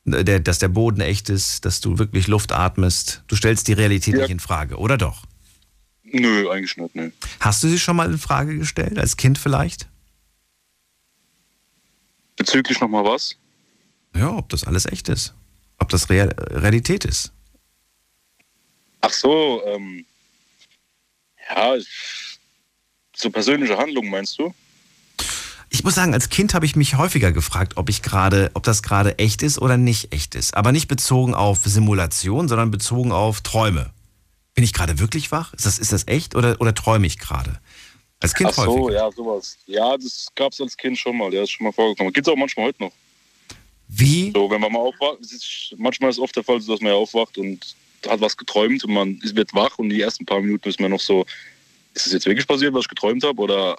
[0.05, 3.22] der, dass der Boden echt ist, dass du wirklich Luft atmest.
[3.26, 4.20] Du stellst die Realität Ja.
[4.22, 5.24] nicht in Frage, oder doch?
[6.05, 7.12] Nö, eigentlich nicht, ne.
[7.40, 9.88] Hast du sie schon mal in Frage gestellt, als Kind vielleicht?
[12.36, 13.36] Bezüglich nochmal was?
[14.14, 15.34] Ja, ob das alles echt ist.
[15.78, 17.32] Ob das Real Realität ist.
[19.00, 20.05] Ach so, ähm.
[21.50, 21.74] Ja,
[23.16, 24.55] so persönliche Handlungen meinst du?
[25.75, 28.85] Ich muss sagen, als Kind habe ich mich häufiger gefragt, ob ich gerade, ob das
[28.85, 30.57] gerade echt ist oder nicht echt ist.
[30.57, 33.91] Aber nicht bezogen auf Simulation, sondern bezogen auf Träume.
[34.55, 35.53] Bin ich gerade wirklich wach?
[35.53, 37.59] Ist das, ist das echt oder, oder träume ich gerade?
[38.20, 39.01] Als Kind Ach so, häufiger.
[39.01, 39.59] ja, sowas.
[39.66, 42.12] Ja, das gab's als Kind schon mal, ja, ist schon mal vorgekommen.
[42.12, 42.93] Gibt's auch manchmal heute noch.
[43.89, 44.31] Wie?
[44.33, 46.95] So, wenn man mal aufwacht, es ist, manchmal ist oft der Fall, dass man ja
[46.95, 47.75] aufwacht und
[48.07, 51.01] hat was geträumt und man wird wach und die ersten paar Minuten ist man noch
[51.01, 51.27] so,
[51.95, 53.77] ist es jetzt wirklich passiert, was ich geträumt habe oder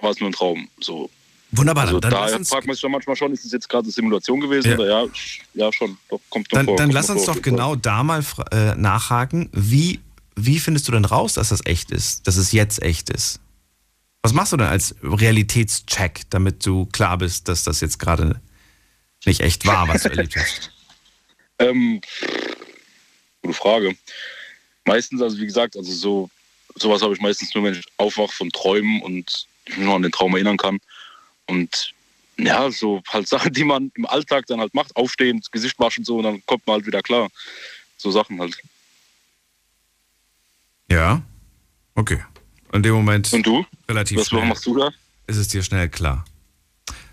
[0.00, 0.68] war es nur ein Traum?
[0.80, 1.10] So.
[1.50, 3.68] Wunderbar, Also dann, da lass uns, fragt man sich dann manchmal schon, ist es jetzt
[3.68, 4.74] gerade eine Simulation gewesen Ja.
[4.76, 5.06] oder ja,
[5.54, 6.76] ja schon, doch, kommt doch dann, vor.
[6.76, 9.48] dann kommt lass uns vor, doch genau da mal äh, nachhaken.
[9.52, 10.00] Wie,
[10.36, 13.40] wie findest du denn raus, dass das echt ist, dass es jetzt echt ist?
[14.22, 18.40] Was machst du denn als Realitätscheck, damit du klar bist, dass das jetzt gerade
[19.24, 20.70] nicht echt war, was du erlebt hast?
[21.60, 22.00] Ähm,
[23.42, 23.96] gute Frage.
[24.84, 26.30] Meistens, also wie gesagt, also so
[26.76, 30.02] sowas habe ich meistens nur, wenn ich aufwache von Träumen und ich mich noch an
[30.02, 30.78] den Traum erinnern kann.
[31.46, 31.94] Und
[32.38, 36.04] ja, so halt Sachen, die man im Alltag dann halt macht, aufstehen, das Gesicht waschen
[36.04, 37.28] so und dann kommt man halt wieder klar.
[37.96, 38.56] So Sachen halt.
[40.90, 41.22] Ja,
[41.94, 42.22] okay.
[42.72, 43.64] In dem Moment Und du?
[43.88, 44.90] relativ Was schnell machst du da?
[45.26, 46.24] ist es dir schnell klar.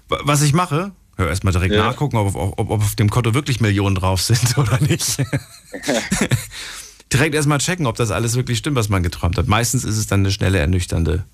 [0.07, 1.83] Wa- Was ich mache, hör erstmal direkt Ja.
[1.87, 5.17] nachgucken, ob, ob, ob auf dem Konto wirklich Millionen drauf sind oder nicht.
[7.11, 9.47] direkt erstmal checken, ob das alles wirklich stimmt, was man geträumt hat.
[9.47, 11.25] Meistens ist es dann eine schnelle, ernüchternde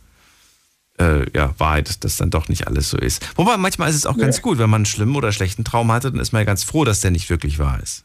[1.02, 3.26] äh, ja, Wahrheit, dass dann doch nicht alles so ist.
[3.38, 6.12] Wobei manchmal ist es auch ganz gut, wenn man einen schlimmen oder schlechten Traum hatte,
[6.12, 8.04] dann ist man ja ganz froh, dass der nicht wirklich wahr ist.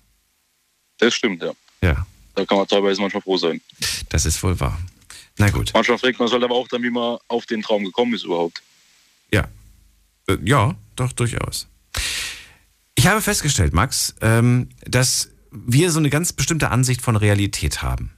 [0.98, 1.52] Das stimmt, ja.
[1.82, 3.60] Ja, Da kann man teilweise manchmal froh sein.
[4.08, 4.78] das ist wohl wahr.
[5.38, 5.70] Na gut.
[5.74, 8.24] Manchmal fragt man sich halt aber auch dann, wie man auf den Traum gekommen ist
[8.24, 8.62] überhaupt.
[9.32, 9.46] Ja.
[10.28, 11.68] Äh, Ja, doch, durchaus.
[12.94, 18.12] Ich habe festgestellt, Max, ähm, dass wir so eine ganz bestimmte Ansicht von Realität haben.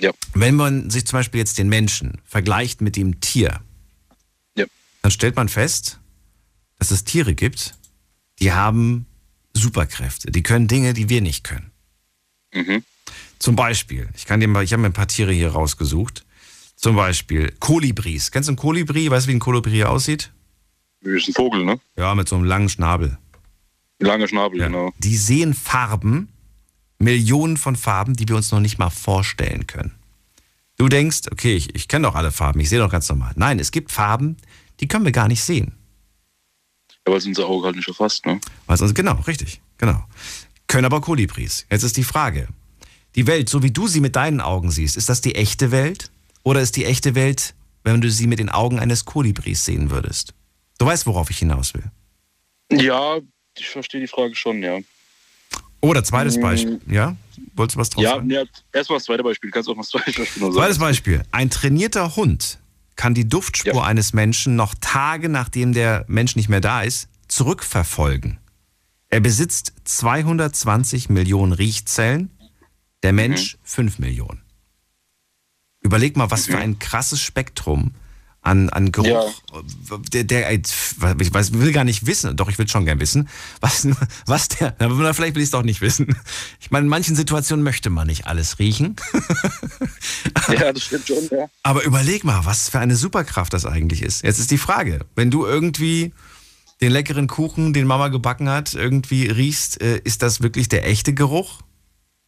[0.00, 0.12] Ja.
[0.32, 3.60] Wenn man sich zum Beispiel jetzt den Menschen vergleicht mit dem Tier, Ja.
[5.02, 5.98] Dann stellt man fest,
[6.78, 7.74] dass es Tiere gibt,
[8.40, 9.06] die haben
[9.54, 11.70] Superkräfte, die können Dinge, die wir nicht können.
[12.54, 12.84] Mhm.
[13.38, 16.24] Zum Beispiel, ich kann dir mal, ich habe mir ein paar Tiere hier rausgesucht.
[16.76, 18.30] Zum Beispiel Kolibris.
[18.30, 19.10] Kennst du einen Kolibri?
[19.10, 20.32] Weißt du, wie ein Kolibri aussieht?
[21.02, 21.78] Wie ist ein Vogel, ne?
[21.96, 23.18] Ja, mit so einem langen Schnabel.
[23.98, 24.66] Lange Schnabel, Ja.
[24.66, 24.92] genau.
[24.98, 26.28] Die sehen Farben,
[26.98, 29.92] Millionen von Farben, die wir uns noch nicht mal vorstellen können.
[30.76, 33.32] Du denkst, okay, ich, ich kenne doch alle Farben, ich sehe doch ganz normal.
[33.36, 34.36] Nein, es gibt Farben,
[34.80, 35.72] die können wir gar nicht sehen.
[37.06, 38.40] Ja, weil es unser Auge halt nicht erfasst, ne?
[38.66, 40.04] Uns, genau, richtig, genau.
[40.66, 41.66] Können aber Kolibris.
[41.70, 42.48] Jetzt ist die Frage,
[43.16, 46.10] die Welt, so wie du sie mit deinen Augen siehst, ist das die echte Welt?
[46.42, 47.54] Oder ist die echte Welt,
[47.84, 50.32] wenn du sie mit den Augen eines Kolibris sehen würdest?
[50.78, 51.90] Du weißt, worauf ich hinaus will.
[52.72, 53.18] Ja,
[53.58, 54.78] ich verstehe die Frage schon, ja.
[55.80, 56.40] Oder zweites Mm.
[56.42, 57.16] Beispiel, ja?
[57.56, 58.30] Wolltest du was drauf Ja, sagen?
[58.30, 59.50] ja erstmal das zweite Beispiel.
[59.50, 60.86] Kannst du auch mal das zweite Beispiel noch Zweites sagen?
[60.88, 61.22] Beispiel.
[61.32, 62.59] Ein trainierter Hund
[63.00, 63.82] kann die Duftspur Ja.
[63.84, 68.38] eines Menschen noch Tage nachdem der Mensch nicht mehr da ist, zurückverfolgen.
[69.08, 72.30] Er besitzt 220 Millionen Riechzellen,
[73.02, 74.42] der Mensch 5 Millionen.
[75.80, 77.94] Überleg mal, was für ein krasses Spektrum
[78.42, 79.32] an, an Geruch.
[80.12, 80.64] Der, der, ich
[80.98, 83.28] weiß, will gar nicht wissen, doch ich will schon gern wissen,
[83.60, 83.86] was,
[84.26, 86.16] was der, aber vielleicht will ich es doch nicht wissen.
[86.60, 88.96] Ich meine, in manchen Situationen möchte man nicht alles riechen.
[90.48, 91.48] Ja, das stimmt schon, ja.
[91.62, 94.24] Aber überleg mal, was für eine Superkraft das eigentlich ist.
[94.24, 96.12] Jetzt ist die Frage, wenn du irgendwie
[96.80, 101.14] den leckeren Kuchen, den Mama gebacken hat, irgendwie riechst, äh, ist das wirklich der echte
[101.14, 101.60] Geruch?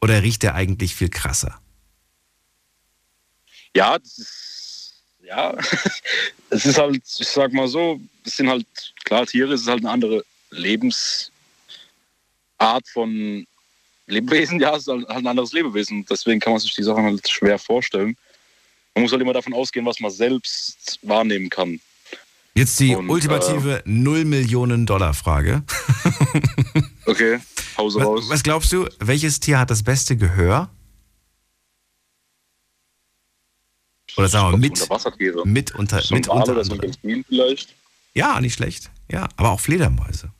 [0.00, 1.58] Oder riecht der eigentlich viel krasser?
[3.74, 4.51] Ja, das ist,
[5.32, 5.54] ja,
[6.50, 8.66] es ist halt, ich sag mal so, es sind halt,
[9.04, 11.30] klar, Tiere, es ist halt eine andere Lebensart
[12.92, 13.46] von
[14.06, 16.04] Lebewesen, ja, es ist halt ein anderes Lebewesen.
[16.10, 18.16] Deswegen kann man sich die Sachen halt schwer vorstellen.
[18.94, 21.80] Man muss halt immer davon ausgehen, was man selbst wahrnehmen kann.
[22.54, 25.62] Jetzt die Und, ultimative 0 Millionen Dollar Frage.
[27.06, 27.38] Okay,
[27.74, 28.24] Pause Was, raus.
[28.28, 30.68] was glaubst du, welches Tier hat das beste Gehör?
[34.16, 34.88] Oder sagen wir mit,
[35.44, 36.92] mit unter, So mit unter anderem.
[37.28, 37.74] Vielleicht.
[38.14, 38.90] Ja, nicht schlecht.
[39.10, 40.30] Ja, aber auch Fledermäuse.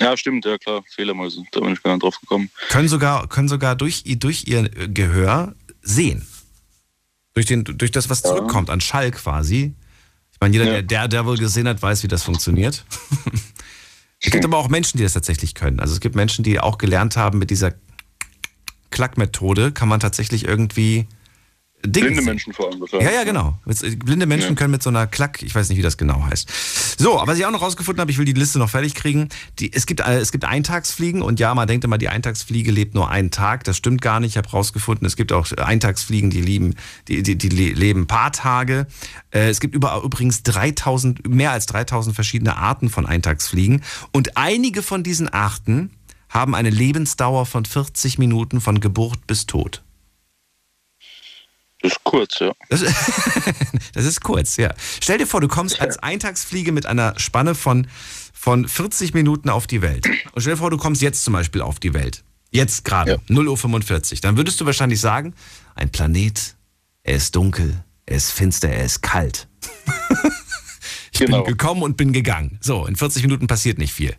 [0.00, 0.82] Ja, stimmt, ja klar.
[0.92, 1.42] Fledermäuse.
[1.52, 2.50] Da bin ich gar nicht drauf gekommen.
[2.68, 6.26] Können sogar, können sogar durch, ihr- durch ihr Gehör sehen.
[7.34, 9.74] Durch, den, durch das, was zurückkommt, an Schall quasi.
[10.32, 10.82] Ich meine, jeder, Ja.
[10.82, 12.84] der Daredevil gesehen hat, weiß, wie das funktioniert.
[14.20, 15.80] es gibt aber auch Menschen, die das tatsächlich können.
[15.80, 17.72] Also es gibt Menschen, die auch gelernt haben, mit dieser
[18.90, 21.06] Klackmethode kann man tatsächlich irgendwie
[21.86, 22.22] Dinge Blinde.
[22.22, 22.80] Menschen vor allem.
[22.80, 23.08] wahrscheinlich.
[23.08, 23.58] Ja, ja, genau.
[23.66, 24.54] Äh, blinde Menschen Ja.
[24.54, 26.48] können mit so einer Klack, ich weiß nicht, wie das genau heißt.
[26.98, 29.28] So, aber was ich auch noch rausgefunden habe, ich will die Liste noch fertig kriegen.
[29.58, 32.94] Die, es, gibt, äh, es gibt Eintagsfliegen und ja, man denkt immer, die Eintagsfliege lebt
[32.94, 33.64] nur einen Tag.
[33.64, 34.30] Das stimmt gar nicht.
[34.32, 36.74] Ich habe rausgefunden, es gibt auch Eintagsfliegen, die, lieben,
[37.08, 38.86] die, die, die le- leben ein paar Tage.
[39.30, 43.82] Äh, es gibt überall übrigens 3000, mehr als 3000 verschiedene Arten von Eintagsfliegen.
[44.12, 45.90] Und einige von diesen Arten
[46.28, 49.82] haben eine Lebensdauer von 40 Minuten von Geburt bis Tod.
[51.84, 52.52] Das ist kurz, ja.
[52.70, 52.80] Das,
[53.92, 54.72] das ist kurz, ja.
[55.02, 57.86] Stell dir vor, du kommst als Eintagsfliege mit einer Spanne von,
[58.32, 60.06] von 40 Minuten auf die Welt.
[60.32, 62.24] Und stell dir vor, du kommst jetzt zum Beispiel auf die Welt.
[62.50, 63.34] Jetzt gerade, Ja.
[63.36, 64.18] 0.45 Uhr.
[64.22, 65.34] Dann würdest du wahrscheinlich sagen,
[65.74, 66.54] ein Planet,
[67.02, 69.46] er ist dunkel, er ist finster, er ist kalt.
[71.12, 71.42] ich Genau.
[71.42, 72.58] bin gekommen und bin gegangen.
[72.62, 74.16] So, in 40 Minuten passiert nicht viel.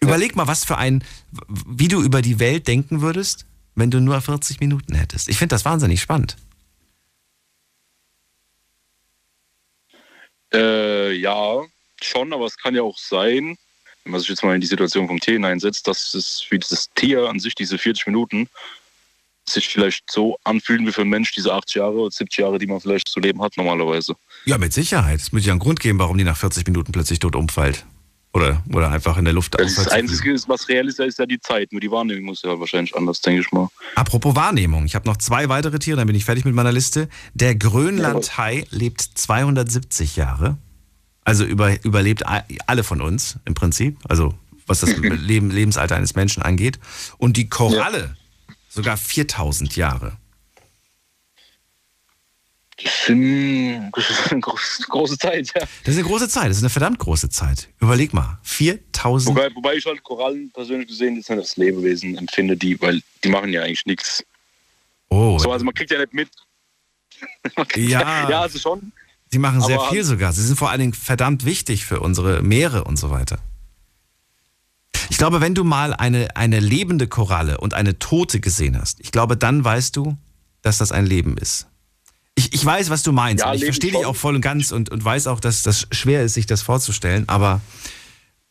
[0.00, 1.04] Überleg mal, was für ein,
[1.68, 3.46] wie du über die Welt denken würdest,
[3.76, 5.28] wenn du nur 40 Minuten hättest.
[5.28, 6.36] Ich finde das wahnsinnig spannend.
[10.54, 11.62] Äh, ja,
[12.02, 13.56] schon, aber es kann ja auch sein,
[14.04, 16.90] wenn man sich jetzt mal in die Situation vom Tier hineinsetzt, dass es für dieses
[16.94, 18.48] Tier an sich, diese 40 Minuten,
[19.48, 22.66] sich vielleicht so anfühlen wie für einen Mensch diese 80 Jahre oder 70 Jahre, die
[22.66, 24.14] man vielleicht zu leben hat normalerweise.
[24.46, 25.20] Ja, mit Sicherheit.
[25.20, 27.84] Es muss ja einen Grund geben, warum die nach 40 Minuten plötzlich tot umfällt.
[28.34, 31.38] Oder, oder einfach in der Luft Das zu Einzige, was real ist, ist ja die
[31.38, 31.70] Zeit.
[31.70, 33.68] Nur die Wahrnehmung muss ja wahrscheinlich anders, denke ich mal.
[33.94, 34.86] Apropos Wahrnehmung.
[34.86, 37.08] Ich habe noch zwei weitere Tiere, dann bin ich fertig mit meiner Liste.
[37.34, 40.58] Der Grönlandhai lebt 270 Jahre.
[41.22, 42.24] Also über, überlebt
[42.66, 43.98] alle von uns im Prinzip.
[44.08, 44.34] Also
[44.66, 46.80] was das Leben, Lebensalter eines Menschen angeht.
[47.18, 48.16] Und die Koralle
[48.68, 50.16] sogar 4000 Jahre.
[52.82, 55.60] Das, das ist eine große, Zeit, ja.
[55.60, 56.50] Das ist eine große Zeit.
[56.50, 57.68] Das ist eine verdammt große Zeit.
[57.80, 58.38] Überleg mal.
[58.42, 63.00] 4000 Wobei, wobei ich halt Korallen persönlich gesehen jetzt nicht als Lebewesen empfinde, die, weil
[63.22, 64.24] die machen ja eigentlich nichts.
[65.08, 66.28] Oh, So, also man kriegt ja nicht mit.
[67.76, 68.28] Ja.
[68.28, 68.92] ja, also schon.
[69.30, 70.32] Sie machen sehr viel sogar.
[70.32, 73.38] Sie sind vor allen Dingen verdammt wichtig für unsere Meere und so weiter.
[75.10, 79.12] Ich glaube, wenn du mal eine, eine lebende Koralle und eine tote gesehen hast, ich
[79.12, 80.16] glaube, dann weißt du,
[80.62, 81.66] dass das ein Leben ist.
[82.36, 83.44] Ich, ich weiß, was du meinst.
[83.44, 85.86] Ja, und ich verstehe dich auch voll und ganz und, und weiß auch, dass das
[85.92, 87.28] schwer ist, sich das vorzustellen.
[87.28, 87.60] Aber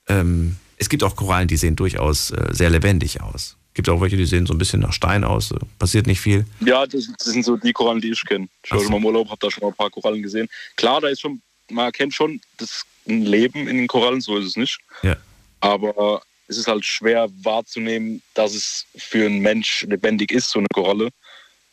[0.08, 3.58] ähm, es gibt auch Korallen, die sehen durchaus äh, sehr lebendig aus.
[3.70, 5.50] Es gibt auch welche, die sehen so ein bisschen nach Stein aus.
[5.50, 5.58] So.
[5.80, 6.46] Passiert nicht viel.
[6.62, 8.48] Ja, das, das sind so die Korallen, die ich kenne.
[8.64, 8.86] Ich war so.
[8.86, 10.48] schon mal im Urlaub, habe da schon mal ein paar Korallen gesehen.
[10.76, 14.56] Klar, da ist schon, man erkennt schon das Leben in den Korallen, so ist es
[14.56, 14.80] nicht.
[15.02, 15.18] Ja.
[15.60, 20.68] Aber es ist halt schwer wahrzunehmen, dass es für einen Mensch lebendig ist, so eine
[20.74, 21.10] Koralle.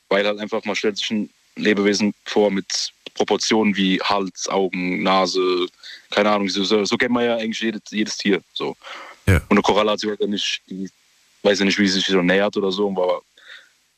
[0.09, 1.31] Weil halt einfach, man stellt sich ein
[1.63, 5.67] Lebewesen vor mit Proportionen wie Hals, Augen, Nase,
[6.11, 8.43] keine Ahnung, so, so, so kennt man ja eigentlich jedes, jedes Tier.
[8.53, 8.77] So.
[9.27, 9.37] Ja.
[9.37, 10.89] Und eine Koralle hat sich halt nicht, die
[11.43, 13.23] weiß ja nicht, wie sie sich so nähert oder so, aber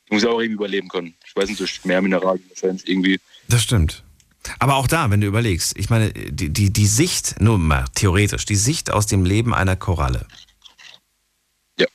[0.07, 1.15] die muss ja auch irgendwie überleben können.
[1.25, 3.19] Ich weiß nicht, durch mehr Mineralien wahrscheinlich irgendwie.
[3.47, 4.03] Das stimmt.
[4.59, 8.45] Aber auch da, wenn du überlegst, ich meine, die, die, die Sicht, nur mal theoretisch,
[8.45, 10.27] die Sicht aus dem Leben einer Koralle.
[11.77, 11.87] Ja.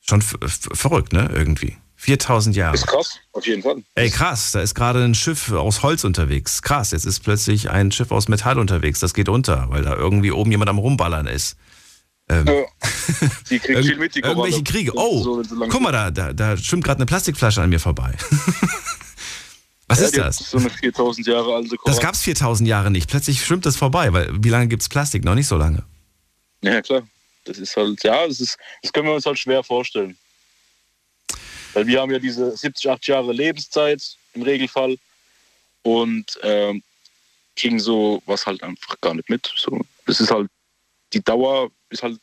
[0.00, 1.30] Schon verrückt, ne?
[1.34, 1.76] Irgendwie.
[2.00, 2.74] 4000 Jahre.
[2.74, 3.82] Ist krass, auf jeden Fall.
[3.94, 6.62] Ey, krass, da ist gerade ein Schiff aus Holz unterwegs.
[6.62, 9.00] Krass, jetzt ist plötzlich ein Schiff aus Metall unterwegs.
[9.00, 11.56] Das geht unter, weil da irgendwie oben jemand am Rumballern ist.
[12.30, 12.54] Ähm, Ja.
[13.50, 14.92] Die kriegt Irgend- viel mit, die irgendwelche Kriege.
[14.94, 18.14] Oh, So, guck mal, da, da, da schwimmt gerade eine Plastikflasche an mir vorbei.
[19.88, 20.36] Was Ja, ist das?
[20.50, 21.96] So eine 4000 Jahre alte Koralle.
[21.96, 23.10] Das gab es 4000 Jahre nicht.
[23.10, 25.24] Plötzlich schwimmt das vorbei, weil wie lange gibt es Plastik?
[25.24, 25.82] Noch nicht so lange.
[26.62, 27.02] Ja, klar.
[27.44, 30.16] Das ist halt, ja, das, ist, das können wir uns halt schwer vorstellen.
[31.74, 34.02] Weil wir haben ja diese 70, 80 Jahre Lebenszeit
[34.34, 34.98] im Regelfall
[35.82, 36.82] und ähm,
[37.56, 39.52] kriegen so was halt einfach gar nicht mit.
[39.56, 40.50] So, das ist halt,
[41.12, 42.20] die Dauer ist halt,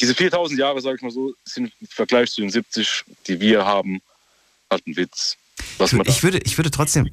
[0.00, 3.64] diese 4000 Jahre, sag ich mal so, sind im Vergleich zu den 70, die wir
[3.64, 4.02] haben,
[4.70, 5.36] halt ein Witz.
[5.78, 7.10] Was man da, Ich würde, ich würde trotzdem.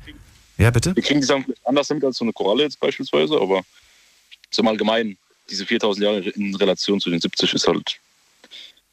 [0.58, 0.96] Ja, bitte?
[0.96, 3.64] wir kriegen die Sachen vielleicht anders damit als so eine Koralle jetzt beispielsweise, aber
[4.52, 5.18] so im Allgemeinen,
[5.50, 8.00] diese 4000 Jahre in Relation zu den 70 ist halt,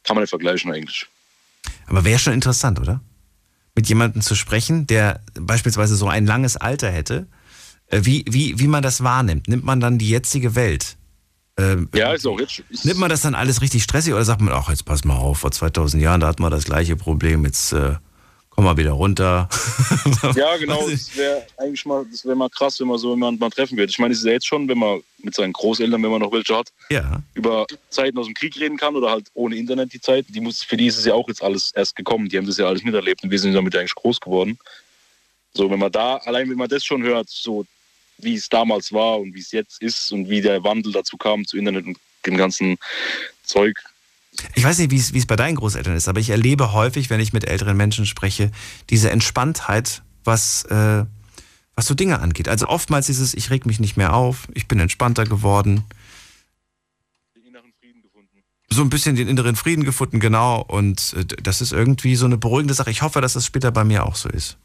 [0.03, 1.07] kann man nicht vergleichen eigentlich.
[1.87, 3.01] Aber wäre schon interessant, oder?
[3.75, 7.27] Mit jemandem zu sprechen, der beispielsweise so ein langes Alter hätte,
[7.87, 9.47] äh, wie, wie, wie man das wahrnimmt.
[9.47, 10.97] Nimmt man dann die jetzige Welt?
[11.57, 12.63] Ähm, Ja, ist auch jetzt.
[12.69, 15.15] Ist, Nimmt man das dann alles richtig stressig oder sagt man, ach, jetzt pass mal
[15.15, 17.95] auf, vor 2000 Jahren, da hatten wir das gleiche Problem, jetzt äh,
[18.51, 19.49] komm mal wieder runter.
[20.35, 20.87] Ja, genau.
[20.89, 23.89] Das wäre eigentlich mal, das wäre mal krass, wenn man so jemanden mal treffen würde.
[23.89, 26.31] Ich meine, es ist ja jetzt schon, wenn man mit seinen Großeltern, wenn man noch
[26.31, 27.21] welche hat, ja.
[27.33, 30.25] über Zeiten aus dem Krieg reden kann oder halt ohne Internet die Zeit.
[30.29, 32.29] Die muss, für die ist es ja auch jetzt alles erst gekommen.
[32.29, 34.57] Die haben das ja alles miterlebt und wir sind damit eigentlich groß geworden.
[35.53, 37.65] So, wenn man da, allein wenn man das schon hört, so
[38.17, 41.45] wie es damals war und wie es jetzt ist und wie der Wandel dazu kam
[41.45, 42.77] zu Internet und dem ganzen
[43.43, 43.81] Zeug.
[44.55, 47.33] Ich weiß nicht, wie es, bei deinen Großeltern ist, aber ich erlebe häufig, wenn ich
[47.33, 48.51] mit älteren Menschen spreche,
[48.89, 51.05] diese Entspanntheit, was, äh,
[51.75, 52.47] was so Dinge angeht.
[52.47, 55.83] Also oftmals ist es, ich reg mich nicht mehr auf, ich bin entspannter geworden.
[58.69, 60.61] So ein bisschen den inneren Frieden gefunden, genau.
[60.61, 62.89] Und äh, das ist irgendwie so eine beruhigende Sache.
[62.89, 64.57] Ich hoffe, dass das später bei mir auch so ist.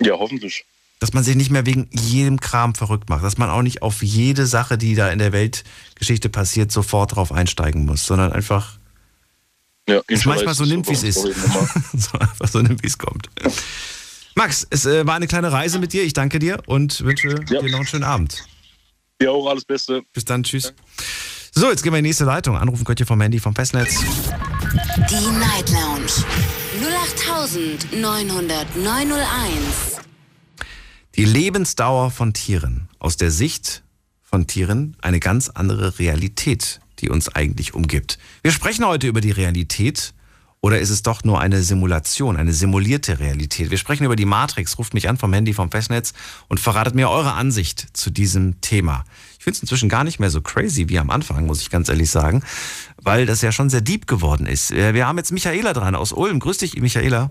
[0.00, 0.64] Ja, hoffentlich.
[1.00, 3.24] Dass man sich nicht mehr wegen jedem Kram verrückt macht.
[3.24, 7.32] Dass man auch nicht auf jede Sache, die da in der Weltgeschichte passiert, sofort drauf
[7.32, 8.78] einsteigen muss, sondern einfach
[9.88, 11.20] ja, es manchmal so nimmt, wie es ist.
[11.22, 13.28] so einfach so nimmt, wie es kommt.
[14.34, 16.02] Max, es äh, war eine kleine Reise mit dir.
[16.02, 17.60] Ich danke dir und wünsche ja.
[17.60, 18.44] dir noch einen schönen Abend.
[19.22, 20.02] Ja, auch alles Beste.
[20.12, 20.74] Bis dann, tschüss.
[21.52, 22.56] So, jetzt gehen wir in die nächste Leitung.
[22.56, 24.00] Anrufen könnt ihr vom Handy vom Festnetz.
[24.00, 26.10] Die Night Lounge
[27.92, 30.00] 0890901.
[31.14, 32.88] Die Lebensdauer von Tieren.
[32.98, 33.84] Aus der Sicht
[34.22, 38.18] von Tieren eine ganz andere Realität die uns eigentlich umgibt.
[38.42, 40.14] Wir sprechen heute über die Realität
[40.60, 43.70] oder ist es doch nur eine Simulation, eine simulierte Realität?
[43.70, 44.78] Wir sprechen über die Matrix.
[44.78, 46.14] Ruft mich an vom Handy, vom Festnetz
[46.48, 49.04] und verratet mir eure Ansicht zu diesem Thema.
[49.38, 51.90] Ich finde es inzwischen gar nicht mehr so crazy wie am Anfang, muss ich ganz
[51.90, 52.42] ehrlich sagen,
[52.96, 54.70] weil das ja schon sehr deep geworden ist.
[54.70, 56.40] Äh, wir haben jetzt Michaela dran aus Ulm.
[56.40, 57.28] Grüß dich, Michaela.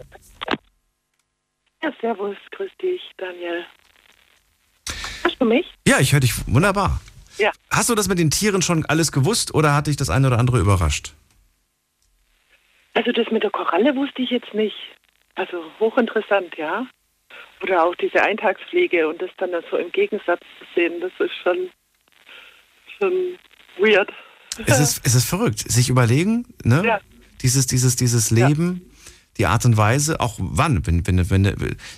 [1.82, 3.65] Ja, servus, grüß dich, Daniel.
[5.24, 5.65] Hörst du mich?
[5.88, 7.01] Ja, ich höre dich wunderbar.
[7.38, 7.51] Ja.
[7.69, 10.39] Hast du das mit den Tieren schon alles gewusst oder hat dich das eine oder
[10.39, 11.13] andere überrascht?
[12.93, 14.75] Also das mit der Koralle wusste ich jetzt nicht.
[15.36, 16.86] Also hochinteressant, ja.
[17.61, 21.69] Oder auch diese Eintagspflege und das dann so im Gegensatz zu sehen, das ist schon,
[22.99, 23.39] schon
[23.79, 24.11] weird.
[24.65, 25.59] Es ist, es ist verrückt.
[25.59, 26.84] Sich überlegen, ne?
[26.86, 26.99] Ja.
[27.41, 28.93] Dieses, dieses, dieses Leben,
[29.38, 31.43] die Art und Weise, auch wann, wenn, wenn, wenn,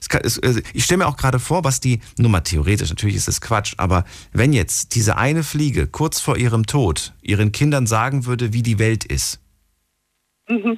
[0.09, 3.15] kann, es, also ich stelle mir auch gerade vor, was die, nur mal theoretisch, natürlich
[3.15, 7.87] ist es Quatsch, aber wenn jetzt diese eine Fliege kurz vor ihrem Tod ihren Kindern
[7.87, 9.39] sagen würde, wie die Welt ist,
[10.47, 10.77] mhm.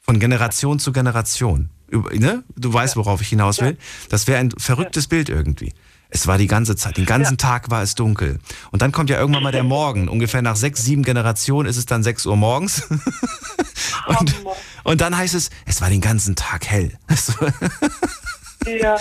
[0.00, 2.42] von Generation zu Generation, ne?
[2.56, 3.76] du weißt, worauf ich hinaus will,
[4.08, 5.06] das wäre ein verrücktes.
[5.06, 5.72] Bild irgendwie.
[6.08, 7.48] Es war die ganze Zeit, den ganzen ja.
[7.48, 8.38] Tag war es dunkel.
[8.70, 10.08] Und dann kommt ja irgendwann mal der Morgen.
[10.08, 12.82] Ungefähr nach sechs, sieben Generationen ist es dann sechs Uhr morgens.
[14.06, 14.34] und,
[14.84, 16.96] und dann heißt es, es war den ganzen Tag hell.
[18.66, 18.96] ja, ja,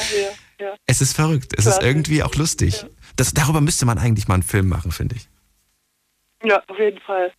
[0.59, 0.75] ja.
[0.87, 1.53] Es ist verrückt.
[1.55, 1.77] Es Klar.
[1.77, 2.81] ist irgendwie auch lustig.
[2.81, 2.87] Ja.
[3.15, 5.29] Das, darüber müsste man eigentlich mal einen Film machen, finde ich.
[6.43, 7.31] Ja, auf jeden Fall.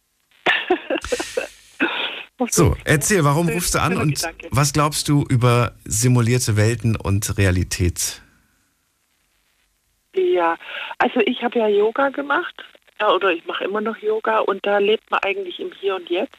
[2.51, 8.23] so, erzähl, warum rufst du an und was glaubst du über simulierte Welten und Realität?
[10.17, 10.57] Ja,
[10.99, 12.65] also ich habe ja Yoga gemacht
[13.01, 16.09] ja, oder ich mache immer noch Yoga und da lebt man eigentlich im Hier und
[16.09, 16.37] Jetzt.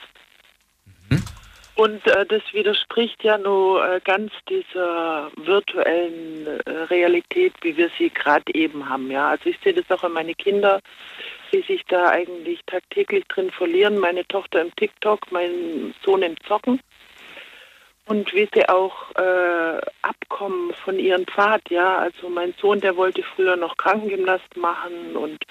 [1.09, 1.23] Mhm.
[1.75, 8.09] Und äh, das widerspricht ja nur äh, ganz dieser virtuellen äh, Realität, wie wir sie
[8.09, 9.11] gerade eben haben.
[9.11, 10.81] Ja, also ich sehe das auch an meine Kinder,
[11.53, 13.99] die sich da eigentlich tagtäglich drin verlieren.
[13.99, 16.79] Meine Tochter im TikTok, mein Sohn im Zocken
[18.07, 21.97] und wie sie auch äh, abkommen von ihrem Pfad, ja.
[21.97, 25.43] Also mein Sohn, der wollte früher noch Krankengymnast machen und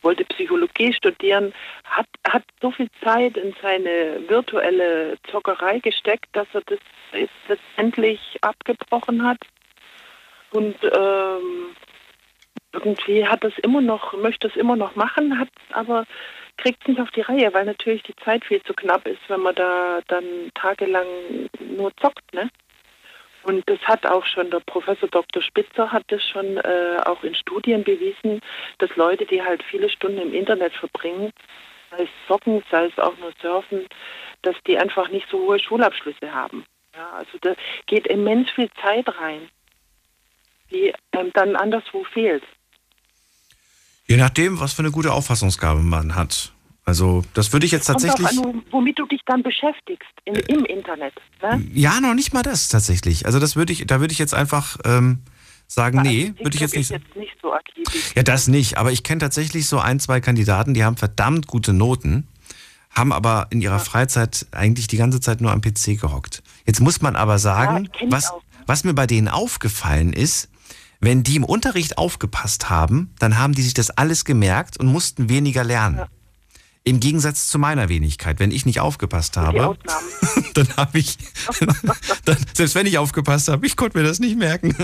[0.00, 1.52] wollte Psychologie studieren,
[1.84, 6.78] hat, hat so viel Zeit in seine virtuelle Zockerei gesteckt, dass er das
[7.12, 9.38] jetzt letztendlich abgebrochen hat.
[10.50, 11.76] Und ähm,
[12.72, 16.06] irgendwie hat es immer noch, möchte es immer noch machen, hat aber
[16.58, 19.40] kriegt es nicht auf die Reihe, weil natürlich die Zeit viel zu knapp ist, wenn
[19.40, 21.06] man da dann tagelang
[21.60, 22.50] nur zockt, ne?
[23.44, 25.42] Und das hat auch schon der Professor Dr.
[25.42, 28.40] Spitzer hat das schon äh, auch in Studien bewiesen,
[28.78, 31.32] dass Leute, die halt viele Stunden im Internet verbringen,
[31.90, 33.86] sei es Zocken, sei es auch nur Surfen,
[34.42, 36.66] dass die einfach nicht so hohe Schulabschlüsse haben.
[36.94, 37.54] Ja, also da
[37.86, 39.48] geht immens viel Zeit rein,
[40.70, 42.42] die ähm, dann anderswo fehlt.
[44.08, 46.52] Je nachdem, was für eine gute Auffassungsgabe man hat.
[46.84, 48.26] Also, das würde ich jetzt tatsächlich.
[48.26, 51.12] An, womit du dich dann beschäftigst in, äh, im Internet.
[51.42, 51.62] Ne?
[51.74, 53.26] Ja, noch nicht mal das tatsächlich.
[53.26, 55.18] Also, das würde ich, da würde ich jetzt einfach ähm,
[55.66, 56.90] sagen, also nee, würde ich jetzt nicht.
[56.90, 57.52] Jetzt nicht so
[58.14, 58.78] ja, das nicht.
[58.78, 62.26] Aber ich kenne tatsächlich so ein, zwei Kandidaten, die haben verdammt gute Noten,
[62.90, 63.78] haben aber in ihrer ja.
[63.78, 66.42] Freizeit eigentlich die ganze Zeit nur am PC gehockt.
[66.66, 68.32] Jetzt muss man aber sagen, ja, was,
[68.66, 70.48] was mir bei denen aufgefallen ist,
[71.00, 75.28] wenn die im Unterricht aufgepasst haben, dann haben die sich das alles gemerkt und mussten
[75.28, 75.98] weniger lernen.
[75.98, 76.08] Ja.
[76.84, 78.40] Im Gegensatz zu meiner Wenigkeit.
[78.40, 79.76] Wenn ich nicht aufgepasst habe,
[80.54, 81.18] dann habe ich,
[82.24, 84.74] dann, selbst wenn ich aufgepasst habe, ich konnte mir das nicht merken.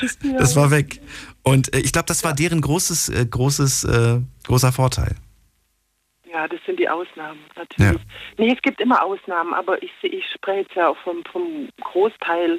[0.00, 1.00] Das, das war weg.
[1.42, 5.14] Und äh, ich glaube, das war deren großes, äh, großes, äh, großer Vorteil.
[6.32, 8.00] Ja, das sind die Ausnahmen, natürlich.
[8.00, 8.08] Ja.
[8.38, 12.58] Nee, es gibt immer Ausnahmen, aber ich, ich spreche jetzt ja auch vom, vom Großteil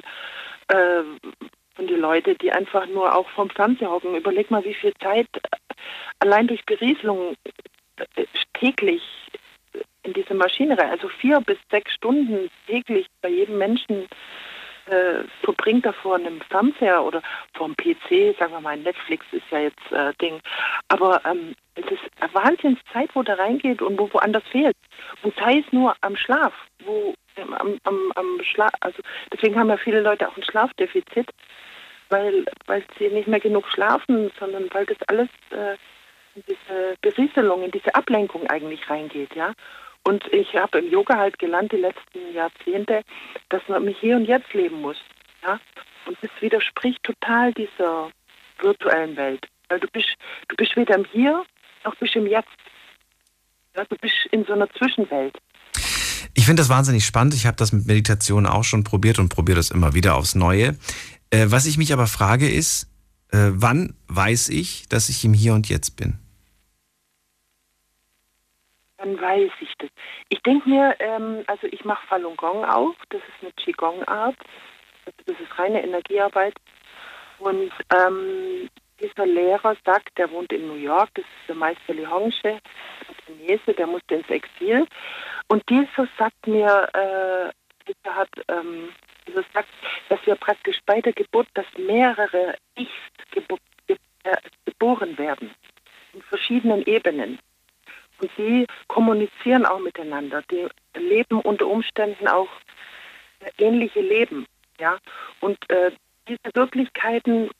[1.74, 4.14] äh, von den Leuten, die einfach nur auch vom Fernseher hocken.
[4.14, 5.28] Überleg mal, wie viel Zeit
[6.20, 7.36] allein durch Berieselung
[8.16, 9.02] äh, täglich
[10.02, 14.06] in diese Maschine rein, also vier bis sechs Stunden täglich bei jedem Menschen
[14.86, 17.22] äh, verbringt er vor einem Fernseher oder
[17.54, 20.40] vor einem PC, sagen wir mal, Netflix ist ja jetzt äh, Ding.
[20.88, 24.76] Aber ähm, es ist eine Wahnsinnszeit, wo da reingeht und wo woanders fehlt.
[25.22, 26.52] Und sei es nur am Schlaf,
[26.84, 29.00] wo ähm, am, am, am Schlaf, also
[29.32, 31.30] deswegen haben ja viele Leute auch ein Schlafdefizit,
[32.08, 35.76] weil, weil sie nicht mehr genug schlafen, sondern weil das alles äh,
[36.34, 39.52] in diese Berieselung, in diese Ablenkung eigentlich reingeht, ja.
[40.06, 43.02] Und ich habe im Yoga halt gelernt, die letzten Jahrzehnte,
[43.48, 44.98] dass man mich hier und jetzt leben muss.
[45.42, 45.58] Ja?
[46.06, 48.10] Und das widerspricht total dieser
[48.58, 49.46] virtuellen Welt.
[49.68, 50.14] Weil du bist,
[50.48, 51.42] du bist weder im Hier
[51.84, 52.48] noch bist im Jetzt.
[53.74, 53.84] Ja?
[53.84, 55.38] Du bist in so einer Zwischenwelt.
[56.34, 57.32] Ich finde das wahnsinnig spannend.
[57.32, 60.76] Ich habe das mit Meditation auch schon probiert und probiere das immer wieder aufs Neue.
[61.30, 62.90] Äh, was ich mich aber frage ist,
[63.30, 66.18] äh, wann weiß ich, dass ich im Hier und Jetzt bin?
[69.04, 69.90] dann weiß ich das.
[70.30, 74.36] Ich denke mir, ähm, also ich mache Falun Gong auch, das ist eine Qigong-Art,
[75.04, 76.54] das ist reine Energiearbeit.
[77.38, 78.70] Und ähm,
[79.00, 82.60] dieser Lehrer sagt, der wohnt in New York, das ist der Meister Li Hongshe,
[83.08, 84.86] ein Chinese, der musste ins Exil.
[85.48, 87.52] Und dieser sagt mir, äh,
[87.86, 88.88] dieser hat, ähm,
[89.26, 89.68] dieser sagt,
[90.08, 92.90] dass wir praktisch bei der Geburt, dass mehrere Ichs
[93.30, 95.50] gebo äh, geboren werden,
[96.12, 97.38] in verschiedenen Ebenen.
[98.20, 100.42] Und sie kommunizieren auch miteinander.
[100.50, 100.66] Die
[100.98, 102.48] leben unter Umständen auch
[103.58, 104.46] ähnliche Leben.
[104.78, 104.98] Ja?
[105.40, 105.90] Und äh,
[106.28, 107.50] diese Wirklichkeiten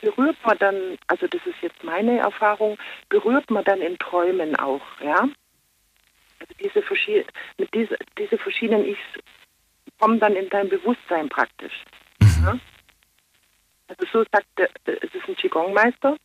[0.00, 4.82] berührt man dann, also das ist jetzt meine Erfahrung, berührt man dann in Träumen auch.
[5.02, 5.28] Ja?
[6.38, 6.82] Also diese,
[7.58, 9.00] mit diese, diese verschiedenen Ichs
[10.02, 11.84] kommen dann in dein Bewusstsein praktisch.
[12.20, 12.60] Mhm.
[13.86, 16.16] Also so sagt er, es ist ein Qigong-Meister,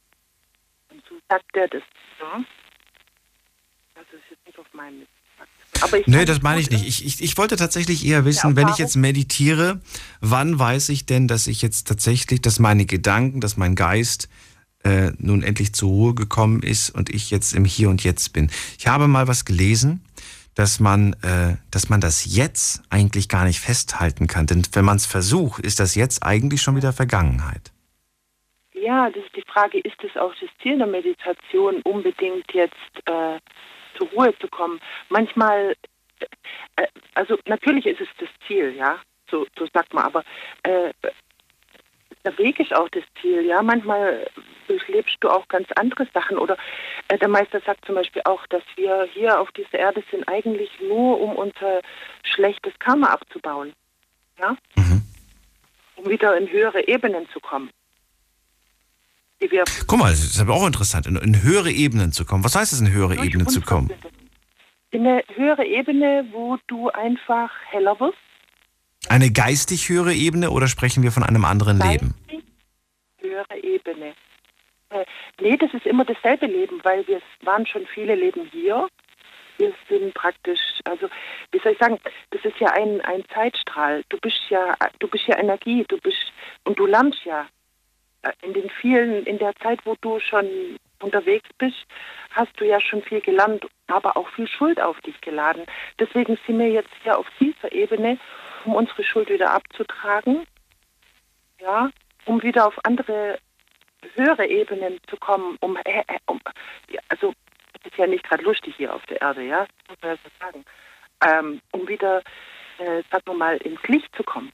[0.90, 1.84] und so sagt er das.
[2.20, 2.44] Ja?
[3.94, 5.06] Das ist jetzt nicht auf meinem
[5.80, 6.88] aber ich Nö, das meine ich nicht.
[6.88, 9.80] Ich, ich, ich wollte tatsächlich eher wissen, wenn ich jetzt meditiere,
[10.22, 14.28] wann weiß ich denn, dass ich jetzt tatsächlich, dass meine Gedanken, dass mein Geist
[14.84, 18.50] äh, nun endlich zur Ruhe gekommen ist und ich jetzt im Hier und Jetzt bin.
[18.80, 20.02] Ich habe mal was gelesen,
[20.58, 24.48] dass man, äh, dass man das Jetzt eigentlich gar nicht festhalten kann.
[24.48, 27.72] Denn wenn man es versucht, ist das Jetzt eigentlich schon wieder Vergangenheit.
[28.74, 32.74] Ja, das ist die Frage, ist es auch das Ziel der Meditation, unbedingt jetzt
[33.06, 33.40] äh,
[33.98, 34.80] zur Ruhe zu kommen.
[35.10, 35.76] Manchmal,
[36.76, 39.00] äh, also natürlich ist es das Ziel, ja,
[39.30, 40.24] so, so sagt man, aber
[40.64, 40.92] äh,
[42.28, 43.62] der Weg ist auch das Ziel, ja.
[43.62, 44.28] Manchmal
[44.68, 46.38] durchlebst du auch ganz andere Sachen.
[46.38, 46.58] Oder
[47.08, 50.70] äh, der Meister sagt zum Beispiel auch, dass wir hier auf dieser Erde sind eigentlich
[50.82, 51.82] nur, um unser
[52.24, 53.72] schlechtes Karma abzubauen.
[54.40, 54.58] Ja?
[54.76, 55.04] Mhm.
[55.96, 57.70] Um wieder in höhere Ebenen zu kommen.
[59.86, 62.44] Guck mal, das ist aber auch interessant, in, in höhere Ebenen zu kommen.
[62.44, 63.90] Was heißt es, in höhere Ebenen zu kommen?
[64.92, 68.18] In eine höhere Ebene, wo du einfach heller wirst.
[69.10, 72.44] Eine geistig höhere Ebene oder sprechen wir von einem anderen geistig Leben?
[73.20, 74.14] Höhere Ebene.
[74.90, 75.06] Äh,
[75.42, 78.88] nee, das ist immer dasselbe Leben, weil wir waren schon viele Leben hier.
[79.58, 81.08] Wir sind praktisch, also
[81.52, 81.98] wie soll ich sagen,
[82.32, 84.04] das ist ja ein, ein Zeitstrahl.
[84.10, 86.32] Du bist ja, du bist ja Energie, du bist
[86.66, 87.48] und du lernst ja
[88.42, 91.78] in den vielen, in der Zeit, wo du schon unterwegs bist,
[92.32, 95.64] hast du ja schon viel gelernt, aber auch viel Schuld auf dich geladen.
[96.00, 98.18] Deswegen sind wir jetzt hier auf dieser Ebene,
[98.68, 100.46] um unsere Schuld wieder abzutragen,
[101.60, 101.90] ja,
[102.26, 103.40] um wieder auf andere
[104.16, 106.40] höhere Ebenen zu kommen, um, äh, äh um
[107.08, 107.34] also
[107.74, 110.30] es ist ja nicht gerade lustig hier auf der Erde, ja, muss man ja so
[110.40, 110.66] sagen,
[111.24, 112.22] ähm, um wieder,
[112.78, 114.52] äh, sagen wir mal, ins Licht zu kommen.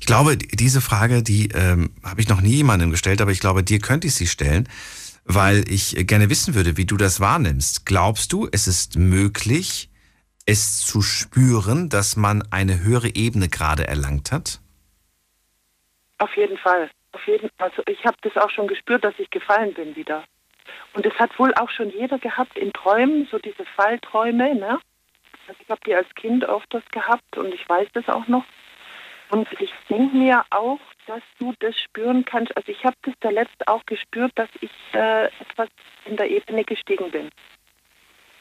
[0.00, 3.62] Ich glaube, diese Frage, die ähm, habe ich noch nie jemandem gestellt, aber ich glaube,
[3.62, 4.68] dir könnte ich sie stellen,
[5.24, 7.86] weil ich gerne wissen würde, wie du das wahrnimmst.
[7.86, 9.87] Glaubst du, es ist möglich,
[10.48, 14.60] es zu spüren, dass man eine höhere Ebene gerade erlangt hat?
[16.18, 16.90] Auf jeden Fall.
[17.12, 20.24] Auf jeden, also ich habe das auch schon gespürt, dass ich gefallen bin wieder.
[20.94, 24.54] Und das hat wohl auch schon jeder gehabt in Träumen, so diese Fallträume.
[24.54, 24.78] Ne?
[25.46, 28.44] Also ich habe die als Kind öfters gehabt und ich weiß das auch noch
[29.30, 32.56] Und ich denke mir auch, dass du das spüren kannst.
[32.56, 35.68] Also ich habe das der letzte auch gespürt, dass ich äh, etwas
[36.06, 37.28] in der Ebene gestiegen bin.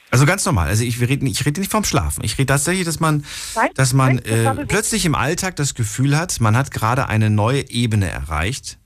[0.10, 0.68] Also ganz normal.
[0.68, 2.24] Also ich rede ich rede nicht vom Schlafen.
[2.24, 5.74] Ich rede tatsächlich, dass man, Nein, dass man nein, das äh, plötzlich im Alltag das
[5.76, 8.78] Gefühl hat, man hat gerade eine neue Ebene erreicht.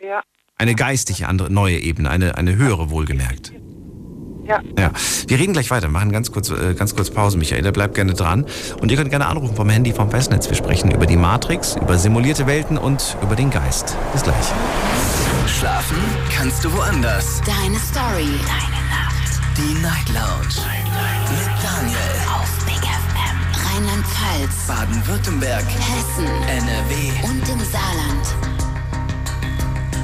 [0.00, 0.22] Ja,
[0.56, 3.52] Eine geistige andere neue Ebene, eine, eine höhere wohlgemerkt.
[4.46, 4.62] ja.
[4.78, 4.92] Ja,
[5.26, 8.46] wir reden gleich weiter, machen ganz kurz, äh, ganz kurz Pause, Michaela, bleibt gerne dran.
[8.80, 10.48] Und ihr könnt gerne anrufen vom Handy, vom Festnetz.
[10.48, 13.96] Wir sprechen über die Matrix, über simulierte Welten und über den Geist.
[14.12, 14.46] Bis gleich.
[15.46, 15.98] Schlafen
[16.34, 17.42] kannst du woanders.
[17.44, 18.38] Deine Story.
[18.46, 18.77] Deine.
[19.58, 20.54] Die Night Lounge.
[21.30, 21.98] Mit Daniel.
[22.30, 23.66] Auf Big FM.
[23.66, 24.68] Rheinland-Pfalz.
[24.68, 25.64] Baden-Württemberg.
[25.64, 26.26] Hessen.
[26.46, 27.10] NRW.
[27.24, 28.26] Und im Saarland.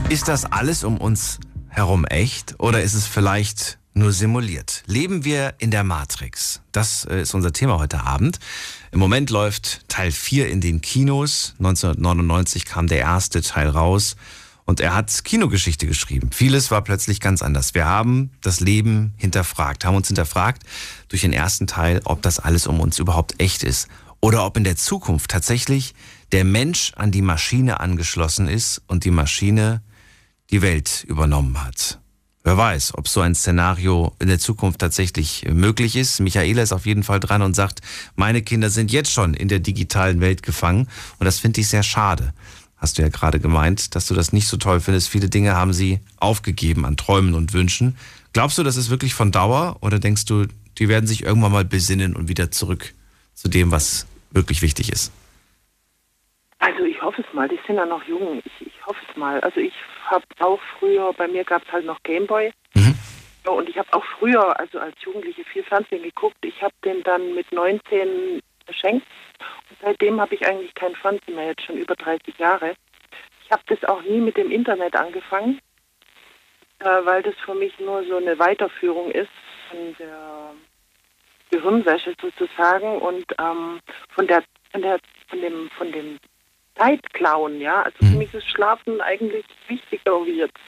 [0.08, 1.38] Ist das alles um uns
[1.68, 4.82] herum echt oder ist es vielleicht nur simuliert?
[4.86, 6.60] Leben wir in der Matrix?
[6.72, 8.40] Das äh, ist unser Thema heute Abend.
[8.90, 11.54] Im Moment läuft Teil 4 in den Kinos.
[11.58, 14.16] 1999 kam der erste Teil raus
[14.64, 16.30] und er hat Kinogeschichte geschrieben.
[16.32, 17.74] Vieles war plötzlich ganz anders.
[17.74, 20.62] Wir haben das Leben hinterfragt, haben uns hinterfragt
[21.08, 23.88] durch den ersten Teil, ob das alles um uns überhaupt echt ist
[24.20, 25.94] oder ob in der Zukunft tatsächlich
[26.32, 29.82] der Mensch an die Maschine angeschlossen ist und die Maschine
[30.50, 32.00] die Welt übernommen hat.
[32.42, 36.20] Wer weiß, ob so ein Szenario in der Zukunft tatsächlich möglich ist.
[36.20, 37.80] Michaela ist auf jeden Fall dran und sagt,
[38.16, 40.88] meine Kinder sind jetzt schon in der digitalen Welt gefangen
[41.18, 42.34] und das finde ich sehr schade.
[42.84, 45.08] Hast du ja gerade gemeint, dass du das nicht so toll findest.
[45.08, 47.96] Viele Dinge haben sie aufgegeben an Träumen und Wünschen.
[48.34, 50.44] Glaubst du, das ist wirklich von Dauer oder denkst du,
[50.76, 52.92] die werden sich irgendwann mal besinnen und wieder zurück
[53.32, 55.14] zu dem, was wirklich wichtig ist?
[56.58, 58.42] Also ich hoffe es mal, die sind ja noch jung.
[58.44, 59.40] Ich, ich hoffe es mal.
[59.40, 59.72] Also ich
[60.04, 62.52] habe auch früher, bei mir gab es halt noch Gameboy.
[63.46, 66.36] Ja, und ich habe auch früher, also als Jugendliche, viel Fernsehen geguckt.
[66.42, 69.06] Ich habe den dann mit 19 geschenkt.
[69.84, 72.74] Seitdem habe ich eigentlich kein Fernsehen mehr, jetzt schon über 30 Jahre.
[73.44, 75.60] Ich habe das auch nie mit dem Internet angefangen,
[76.78, 79.28] äh, weil das für mich nur so eine Weiterführung ist
[79.68, 80.54] von der
[81.50, 86.18] Gehirnwäsche sozusagen und ähm, von der von der von dem von dem
[86.76, 87.82] Zeitklauen, ja.
[87.82, 90.58] Also für mich ist Schlafen eigentlich wichtiger, wie jetzt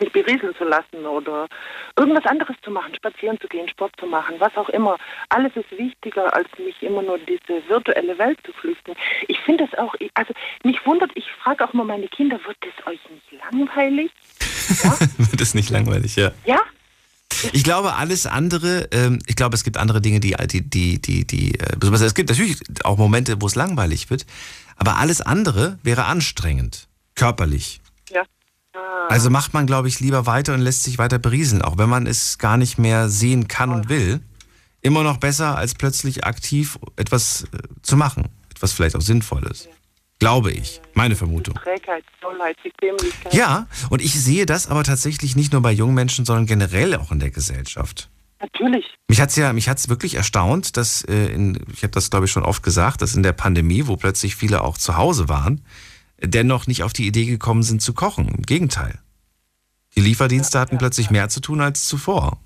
[0.00, 1.46] mich berieseln zu lassen oder
[1.96, 4.96] irgendwas anderes zu machen, spazieren zu gehen, Sport zu machen, was auch immer.
[5.28, 8.94] Alles ist wichtiger, als mich immer nur diese virtuelle Welt zu flüchten.
[9.28, 10.32] Ich finde es auch, also
[10.64, 14.10] mich wundert, ich frage auch mal meine Kinder, wird es euch nicht langweilig?
[15.18, 16.32] Wird es nicht langweilig, ja.
[16.44, 16.58] Ja?
[17.52, 21.26] Ich glaube, alles andere, ähm, ich glaube, es gibt andere Dinge, die, die, die, die,
[21.26, 24.26] die, äh, es gibt natürlich auch Momente, wo es langweilig wird,
[24.76, 27.80] aber alles andere wäre anstrengend, körperlich.
[28.76, 29.06] Ah.
[29.08, 32.06] Also macht man, glaube ich, lieber weiter und lässt sich weiter berieseln, auch wenn man
[32.06, 34.20] es gar nicht mehr sehen kann und will.
[34.82, 38.28] Immer noch besser, als plötzlich aktiv etwas äh, zu machen.
[38.50, 39.68] Etwas vielleicht auch Sinnvolles.
[40.18, 40.80] Glaube ich.
[40.94, 41.54] Meine Vermutung.
[41.56, 43.34] Trägheit, Tollheit, Bequemlichkeit.
[43.34, 47.12] Ja, und ich sehe das aber tatsächlich nicht nur bei jungen Menschen, sondern generell auch
[47.12, 48.08] in der Gesellschaft.
[48.40, 48.84] Natürlich.
[49.08, 52.32] Mich hat's ja, mich hat's wirklich erstaunt, dass äh, in, ich habe das glaube ich
[52.32, 55.62] schon oft gesagt, dass in der Pandemie, wo plötzlich viele auch zu Hause waren,
[56.20, 58.28] dennoch nicht auf die Idee gekommen sind zu kochen.
[58.28, 58.98] Im Gegenteil.
[59.96, 62.38] Die Lieferdienste hatten plötzlich mehr zu tun als zuvor.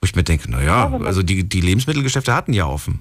[0.00, 3.00] Wo ich mir denke, naja, also die, die Lebensmittelgeschäfte hatten ja offen.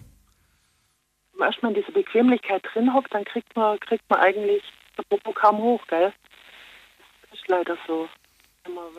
[1.37, 4.63] Wenn man dieser Bequemlichkeit drin hockt, dann kriegt man, kriegt man eigentlich
[5.09, 6.13] Popo kaum hoch, gell?
[7.29, 8.07] Das ist leider so.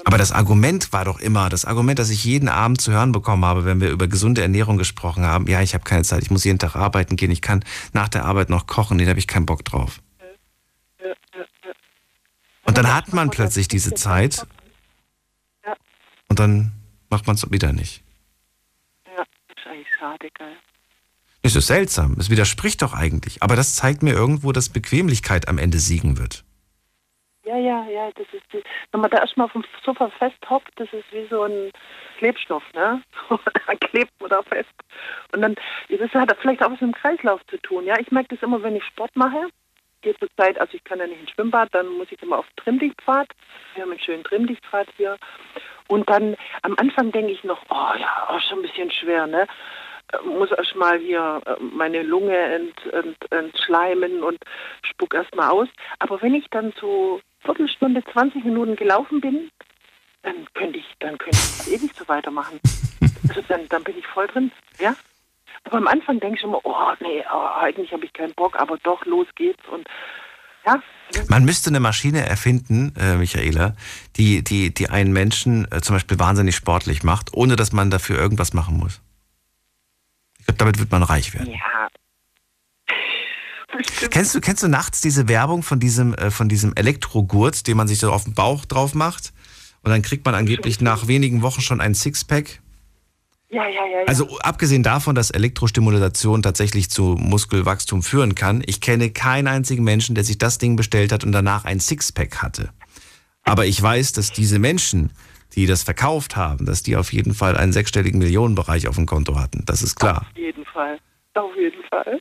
[0.05, 3.44] Aber das Argument war doch immer, das Argument, das ich jeden Abend zu hören bekommen
[3.44, 6.44] habe, wenn wir über gesunde Ernährung gesprochen haben, ja, ich habe keine Zeit, ich muss
[6.44, 9.47] jeden Tag arbeiten gehen, ich kann nach der Arbeit noch kochen, den habe ich keinen
[9.47, 10.01] Bock drauf.
[12.64, 14.46] Und dann hat man plötzlich diese Zeit
[16.28, 16.72] und dann
[17.09, 18.02] macht man es wieder nicht.
[19.16, 20.57] Ja, ist eigentlich schade, gell?
[21.42, 23.42] Es ist seltsam, es widerspricht doch eigentlich.
[23.42, 26.44] Aber das zeigt mir irgendwo, dass Bequemlichkeit am Ende siegen wird.
[27.44, 30.92] Ja, ja, ja, das ist die, wenn man da erstmal auf dem Sofa festhockt, das
[30.92, 31.70] ist wie so ein
[32.18, 33.00] Klebstoff, ne?
[33.30, 34.74] da klebt man da fest.
[35.32, 35.54] Und dann,
[35.88, 37.96] das hat vielleicht auch was mit dem Kreislauf zu tun, ja.
[38.00, 39.46] Ich merke das immer, wenn ich Sport mache.
[40.07, 42.46] Geht zur Zeit, also ich kann ja nicht ins Schwimmbad, dann muss ich immer auf
[42.54, 43.26] Trimmdichtpfad.
[43.74, 45.18] Wir haben einen schönen Trimmdichtpfad hier.
[45.88, 49.48] Und dann am Anfang denke ich noch, oh ja, oh, schon ein bisschen schwer, ne?
[50.12, 54.38] Äh, Muss erstmal hier äh, meine Lunge ent, ent, entschleimen und
[54.82, 55.68] spuck erstmal aus.
[55.98, 59.50] Aber wenn ich dann so Viertelstunde, 20 Minuten gelaufen bin,
[60.22, 62.61] dann könnte ich, dann könnte ich ewig so weitermachen.
[63.28, 64.94] Also dann, dann bin ich voll drin, ja.
[65.64, 68.78] Aber am Anfang denke ich immer, oh nee, oh, eigentlich habe ich keinen Bock, aber
[68.78, 69.86] doch, los geht's und
[70.66, 70.82] ja.
[71.28, 73.76] Man müsste eine Maschine erfinden, äh, Michaela,
[74.16, 78.18] die, die, die einen Menschen äh, zum Beispiel wahnsinnig sportlich macht, ohne dass man dafür
[78.18, 79.00] irgendwas machen muss.
[80.38, 81.52] Ich glaube, damit wird man reich werden.
[81.52, 81.88] Ja.
[84.11, 87.86] Kennst du, kennst du nachts diese Werbung von diesem, äh, von diesem Elektrogurt, den man
[87.86, 89.32] sich so auf den Bauch drauf macht?
[89.82, 92.61] Und dann kriegt man angeblich nach wenigen Wochen schon ein Sixpack?
[93.49, 94.01] Ja, ja, ja.
[94.01, 94.07] ja.
[94.07, 100.14] Also abgesehen davon, dass Elektrostimulation tatsächlich zu Muskelwachstum führen kann, ich kenne keinen einzigen Menschen,
[100.14, 102.70] der sich das Ding bestellt hat und danach ein Sixpack hatte.
[103.44, 105.12] Aber ich weiß, dass diese Menschen,
[105.55, 109.38] die das verkauft haben, dass die auf jeden Fall einen sechsstelligen Millionenbereich auf dem Konto
[109.38, 109.62] hatten.
[109.66, 110.26] Das ist klar.
[110.30, 110.99] Auf jeden Fall.
[111.34, 112.20] Auf jeden Fall.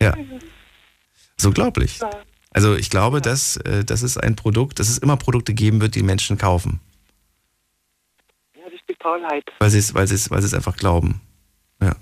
[0.00, 0.14] Ja.
[1.38, 1.98] So unglaublich.
[2.00, 2.10] Ja.
[2.50, 5.94] Also ich glaube, dass äh, das ist ein Produkt, dass es immer Produkte geben wird,
[5.94, 6.80] die Menschen kaufen.
[8.88, 9.44] Ja, die Faulheit.
[9.58, 11.20] Weil sie es, weil sie es, weil sie es einfach glauben.
[11.80, 11.94] Ja.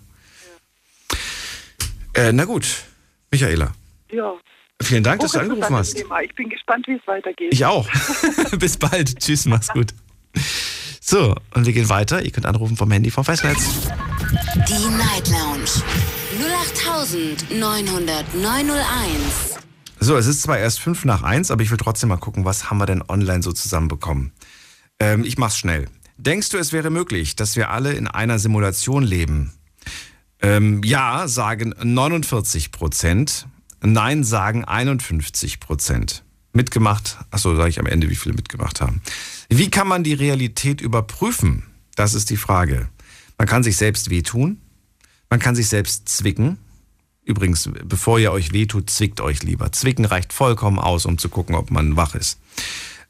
[2.14, 2.66] Äh, na gut,
[3.30, 3.72] Michaela.
[4.10, 4.34] Ja.
[4.82, 5.94] Vielen Dank, dass du angerufen hast.
[5.94, 6.20] Thema.
[6.20, 7.52] Ich bin gespannt, wie es weitergeht.
[7.52, 7.88] Ich auch.
[8.58, 9.18] Bis bald.
[9.18, 9.94] Tschüss, mach's gut.
[11.00, 12.22] So, und wir gehen weiter.
[12.22, 13.88] Ihr könnt anrufen vom Handy vom Festnetz.
[14.68, 15.70] Die Night Lounge
[17.50, 19.58] 0890901.
[20.00, 22.70] So, es ist zwar erst fünf nach eins, aber ich will trotzdem mal gucken, was
[22.70, 24.32] haben wir denn online so zusammenbekommen.
[24.98, 25.88] Ähm, ich mach's schnell.
[26.24, 29.52] Denkst du, es wäre möglich, dass wir alle in einer Simulation leben?
[30.40, 33.46] Ähm, ja, sagen 49 Prozent.
[33.82, 36.24] Nein, sagen 51 Prozent.
[36.54, 39.02] Mitgemacht, achso, sage ich am Ende, wie viele mitgemacht haben.
[39.50, 41.64] Wie kann man die Realität überprüfen?
[41.94, 42.88] Das ist die Frage.
[43.36, 44.62] Man kann sich selbst wehtun.
[45.28, 46.56] Man kann sich selbst zwicken.
[47.24, 49.72] Übrigens, bevor ihr euch wehtut, zwickt euch lieber.
[49.72, 52.38] Zwicken reicht vollkommen aus, um zu gucken, ob man wach ist.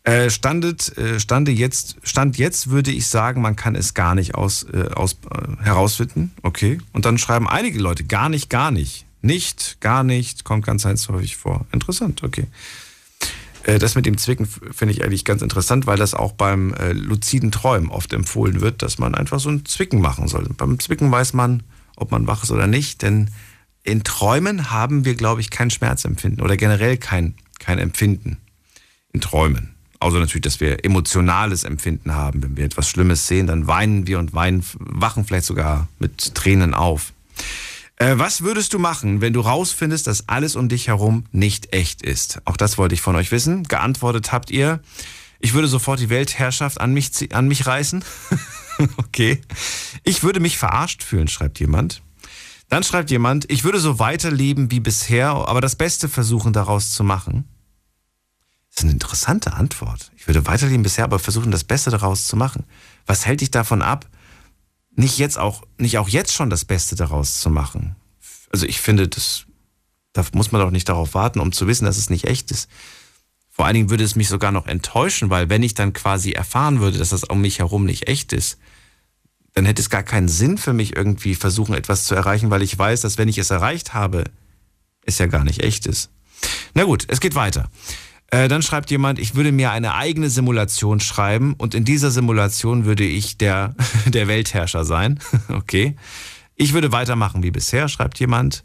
[0.05, 4.35] Äh, standet, äh, stande jetzt, stand jetzt würde ich sagen, man kann es gar nicht
[4.35, 6.31] aus, äh, aus, äh, herausfinden.
[6.43, 6.79] Okay.
[6.93, 9.07] Und dann schreiben einige Leute gar nicht, gar nicht.
[9.23, 11.65] Nicht, gar nicht, kommt ganz häufig vor.
[11.73, 12.47] Interessant, okay.
[13.63, 16.93] Äh, Das mit dem Zwicken finde ich eigentlich ganz interessant, weil das auch beim äh,
[16.93, 20.47] luziden Träumen oft empfohlen wird, dass man einfach so ein Zwicken machen soll.
[20.55, 21.63] Beim Zwicken weiß man,
[21.97, 23.31] ob man wach ist oder nicht, denn
[23.83, 28.37] in Träumen haben wir, glaube ich, kein Schmerzempfinden oder generell kein, kein Empfinden
[29.15, 29.74] in Träumen.
[30.05, 32.43] Außer natürlich, dass wir emotionales Empfinden haben.
[32.43, 36.75] Wenn wir etwas Schlimmes sehen, dann weinen wir und weinen, wachen vielleicht sogar mit Tränen
[36.75, 37.15] auf.
[37.97, 42.03] Äh, was würdest du machen, wenn du rausfindest, dass alles um dich herum nicht echt
[42.03, 42.43] ist?
[42.45, 43.63] Auch das wollte ich von euch wissen.
[43.63, 44.81] Geantwortet habt ihr,
[45.41, 48.05] ich würde sofort die Weltherrschaft an mich, an mich reißen.
[48.99, 49.41] okay.
[50.03, 52.03] Ich würde mich verarscht fühlen, schreibt jemand.
[52.69, 57.05] Dann schreibt jemand, ich würde so weiterleben wie bisher, aber das Beste versuchen daraus zu
[57.05, 57.49] machen.
[58.75, 60.11] Das ist eine interessante Antwort.
[60.17, 62.65] Ich würde weiterleben bisher, aber versuchen, das Beste daraus zu machen.
[63.07, 64.09] Was hält dich davon ab,
[64.97, 67.95] nicht jetzt auch, nicht auch jetzt schon das Beste daraus zu machen?
[68.51, 69.47] Also ich finde, das,
[70.13, 72.69] da muss man doch nicht darauf warten, um zu wissen, dass es nicht echt ist.
[73.49, 76.81] Vor allen Dingen würde es mich sogar noch enttäuschen, weil wenn ich dann quasi erfahren
[76.81, 78.59] würde, dass das um mich herum nicht echt ist,
[79.53, 82.77] dann hätte es gar keinen Sinn für mich irgendwie versuchen, etwas zu erreichen, weil ich
[82.77, 84.25] weiß, dass wenn ich es erreicht habe,
[85.03, 86.11] es ja gar nicht echt ist.
[86.75, 87.71] Na gut, es geht weiter.
[88.35, 92.85] Äh, dann schreibt jemand, ich würde mir eine eigene Simulation schreiben und in dieser Simulation
[92.85, 93.77] würde ich der,
[94.07, 95.21] der Weltherrscher sein.
[95.51, 95.95] okay.
[96.57, 98.65] Ich würde weitermachen wie bisher, schreibt jemand.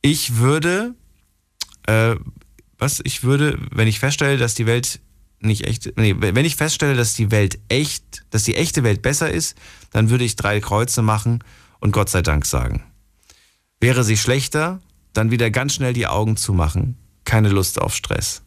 [0.00, 0.94] Ich würde,
[1.86, 2.16] äh,
[2.78, 3.02] was?
[3.04, 5.00] Ich würde, wenn ich feststelle, dass die Welt
[5.38, 9.30] nicht echt, nee, wenn ich feststelle, dass die Welt echt, dass die echte Welt besser
[9.30, 9.54] ist,
[9.90, 11.44] dann würde ich drei Kreuze machen
[11.78, 12.84] und Gott sei Dank sagen.
[13.80, 14.80] Wäre sie schlechter,
[15.12, 16.96] dann wieder ganz schnell die Augen zumachen.
[17.24, 18.42] Keine Lust auf Stress.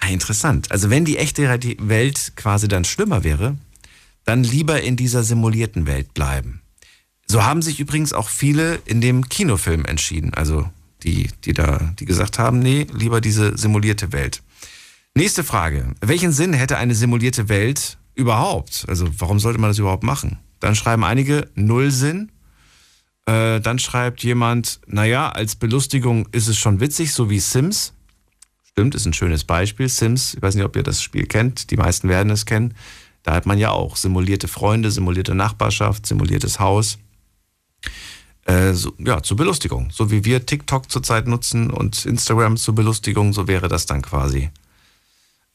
[0.00, 0.70] Ah, interessant.
[0.70, 1.48] Also wenn die echte
[1.80, 3.56] Welt quasi dann schlimmer wäre,
[4.24, 6.60] dann lieber in dieser simulierten Welt bleiben.
[7.26, 10.34] So haben sich übrigens auch viele in dem Kinofilm entschieden.
[10.34, 10.68] Also
[11.02, 14.42] die, die da, die gesagt haben, nee, lieber diese simulierte Welt.
[15.14, 15.94] Nächste Frage.
[16.00, 18.84] Welchen Sinn hätte eine simulierte Welt überhaupt?
[18.88, 20.38] Also warum sollte man das überhaupt machen?
[20.60, 22.30] Dann schreiben einige null Sinn.
[23.26, 27.92] Äh, dann schreibt jemand, naja, als Belustigung ist es schon witzig, so wie Sims.
[28.78, 29.88] Stimmt, ist ein schönes Beispiel.
[29.88, 32.74] Sims, ich weiß nicht, ob ihr das Spiel kennt, die meisten werden es kennen.
[33.24, 36.98] Da hat man ja auch simulierte Freunde, simulierte Nachbarschaft, simuliertes Haus.
[38.44, 39.90] Äh, so, ja, zur Belustigung.
[39.90, 44.48] So wie wir TikTok zurzeit nutzen und Instagram zur Belustigung, so wäre das dann quasi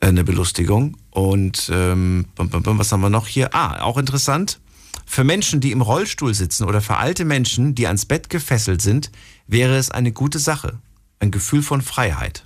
[0.02, 0.98] äh, eine Belustigung.
[1.10, 3.56] Und ähm, was haben wir noch hier?
[3.56, 4.60] Ah, auch interessant.
[5.06, 9.12] Für Menschen, die im Rollstuhl sitzen oder für alte Menschen, die ans Bett gefesselt sind,
[9.48, 10.80] wäre es eine gute Sache.
[11.20, 12.44] Ein Gefühl von Freiheit.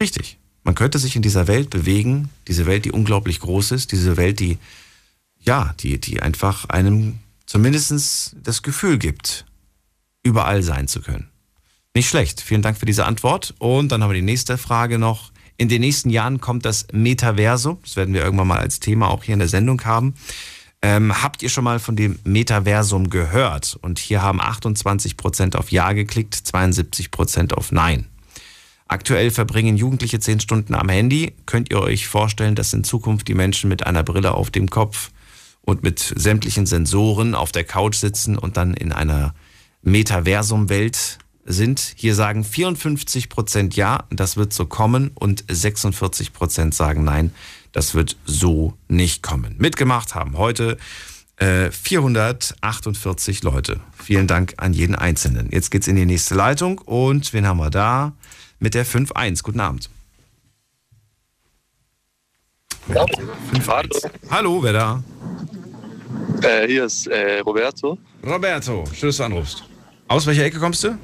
[0.00, 0.38] Richtig.
[0.64, 4.40] Man könnte sich in dieser Welt bewegen, diese Welt, die unglaublich groß ist, diese Welt,
[4.40, 4.58] die,
[5.40, 9.46] ja, die, die einfach einem zumindest das Gefühl gibt,
[10.22, 11.28] überall sein zu können.
[11.94, 12.40] Nicht schlecht.
[12.40, 13.54] Vielen Dank für diese Antwort.
[13.58, 15.32] Und dann haben wir die nächste Frage noch.
[15.56, 17.80] In den nächsten Jahren kommt das Metaverso.
[17.82, 20.14] Das werden wir irgendwann mal als Thema auch hier in der Sendung haben.
[20.80, 23.76] Ähm, habt ihr schon mal von dem Metaversum gehört?
[23.80, 28.06] Und hier haben 28% auf Ja geklickt, 72% auf Nein.
[28.88, 31.34] Aktuell verbringen Jugendliche 10 Stunden am Handy.
[31.44, 35.10] Könnt ihr euch vorstellen, dass in Zukunft die Menschen mit einer Brille auf dem Kopf
[35.60, 39.34] und mit sämtlichen Sensoren auf der Couch sitzen und dann in einer
[39.82, 41.92] Metaversum-Welt sind?
[41.96, 47.34] Hier sagen 54% Ja, das wird so kommen und 46% sagen Nein,
[47.72, 49.56] das wird so nicht kommen.
[49.58, 50.78] Mitgemacht haben heute
[51.36, 53.80] äh, 448 Leute.
[54.02, 55.50] Vielen Dank an jeden Einzelnen.
[55.52, 58.14] Jetzt geht's in die nächste Leitung und wen haben wir da?
[58.58, 59.42] Mit der 5.1.
[59.42, 59.88] Guten Abend.
[62.92, 63.06] Ja.
[63.52, 63.88] 5 Hallo.
[64.30, 65.02] Hallo, wer da?
[66.42, 67.98] Äh, hier ist äh, Roberto.
[68.24, 69.64] Roberto, schön, dass du anrufst.
[70.08, 70.98] Aus welcher Ecke kommst du?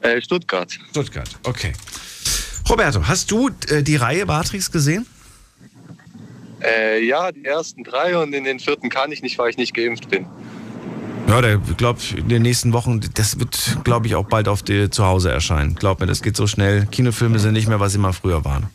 [0.00, 0.78] Äh, Stuttgart.
[0.90, 1.72] Stuttgart, okay.
[2.68, 5.06] Roberto, hast du äh, die Reihe Matrix gesehen?
[6.62, 9.74] Äh, ja, die ersten drei und in den vierten kann ich nicht, weil ich nicht
[9.74, 10.26] geimpft bin.
[11.30, 14.90] Ja, der glaube in den nächsten Wochen, das wird, glaube ich, auch bald auf dir
[14.90, 15.76] zu Hause erscheinen.
[15.76, 16.86] Glaub mir, das geht so schnell.
[16.86, 18.68] Kinofilme sind nicht mehr, was sie mal früher waren.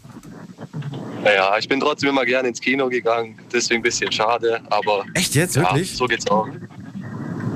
[1.26, 5.03] Naja, ich bin trotzdem immer gerne ins Kino gegangen, deswegen ein bisschen schade, aber.
[5.15, 5.57] Echt jetzt?
[5.57, 5.98] Ja, Wirklich?
[5.98, 6.48] so geht's auch.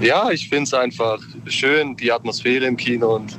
[0.01, 3.38] Ja, ich finde es einfach schön, die Atmosphäre im Kino und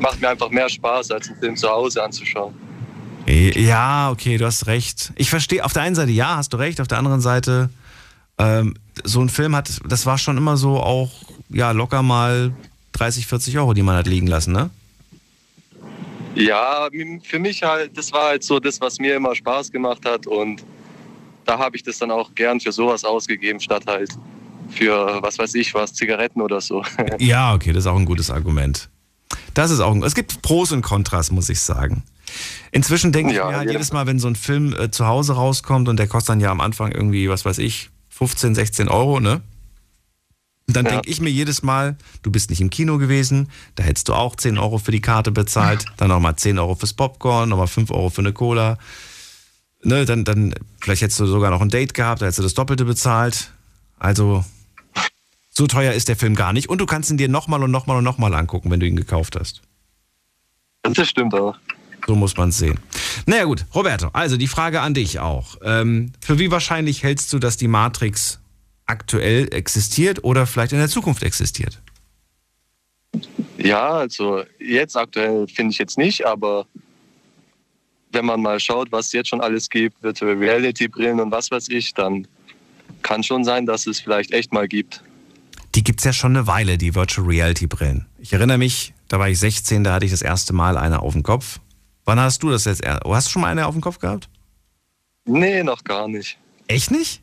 [0.00, 2.52] macht mir einfach mehr Spaß, als einen Film zu Hause anzuschauen.
[3.26, 5.10] Ja, okay, du hast recht.
[5.16, 7.70] Ich verstehe, auf der einen Seite ja, hast du recht, auf der anderen Seite,
[8.36, 11.10] ähm, so ein Film hat, das war schon immer so auch,
[11.48, 12.52] ja, locker mal
[12.92, 14.70] 30, 40 Euro, die man hat liegen lassen, ne?
[16.34, 16.88] Ja,
[17.24, 20.62] für mich halt, das war halt so das, was mir immer Spaß gemacht hat und
[21.44, 24.10] da habe ich das dann auch gern für sowas ausgegeben, statt halt
[24.70, 26.84] für, was weiß ich was, Zigaretten oder so.
[27.18, 28.88] Ja, okay, das ist auch ein gutes Argument.
[29.54, 32.04] Das ist auch ein, es gibt Pros und Kontras, muss ich sagen.
[32.70, 35.32] Inzwischen denke Ja, ich mir halt jedes Mal, wenn so ein Film äh, zu Hause
[35.32, 39.20] rauskommt und der kostet dann ja am Anfang irgendwie, was weiß ich, 15, 16 Euro,
[39.20, 39.40] ne?
[40.66, 40.92] Und dann Ja.
[40.92, 44.36] denke ich mir jedes Mal, du bist nicht im Kino gewesen, da hättest du auch
[44.36, 48.10] 10 Euro für die Karte bezahlt, dann nochmal 10 Euro fürs Popcorn, nochmal 5 Euro
[48.10, 48.76] für eine Cola.
[49.82, 52.54] Ne, dann, dann, vielleicht hättest du sogar noch ein Date gehabt, da hättest du das
[52.54, 53.52] Doppelte bezahlt.
[53.98, 54.44] Also,
[55.48, 56.68] so teuer ist der Film gar nicht.
[56.68, 59.36] Und du kannst ihn dir nochmal und nochmal und nochmal angucken, wenn du ihn gekauft
[59.38, 59.62] hast.
[60.82, 61.56] Das stimmt auch.
[62.08, 62.80] So muss man es sehen.
[63.26, 65.56] Naja gut, Roberto, also die Frage an dich auch.
[65.62, 68.40] Ähm, für wie wahrscheinlich hältst du, dass die Matrix
[68.86, 71.82] aktuell existiert oder vielleicht in der Zukunft existiert?
[73.58, 76.64] Ja, also jetzt aktuell finde ich jetzt nicht, aber
[78.12, 81.50] wenn man mal schaut, was es jetzt schon alles gibt, Virtual Reality Brillen und was
[81.50, 82.26] weiß ich, dann
[83.02, 85.02] kann schon sein, dass es vielleicht echt mal gibt.
[85.74, 88.06] Die gibt's ja schon eine Weile, die Virtual Reality Brillen.
[88.18, 91.12] Ich erinnere mich, da war ich 16, da hatte ich das erste Mal eine auf
[91.12, 91.60] dem Kopf.
[92.08, 92.82] Wann hast du das jetzt?
[92.82, 94.30] er- Oh, hast du schon mal eine auf dem Kopf gehabt?
[95.26, 96.38] Nee, noch gar nicht.
[96.66, 97.20] Echt nicht?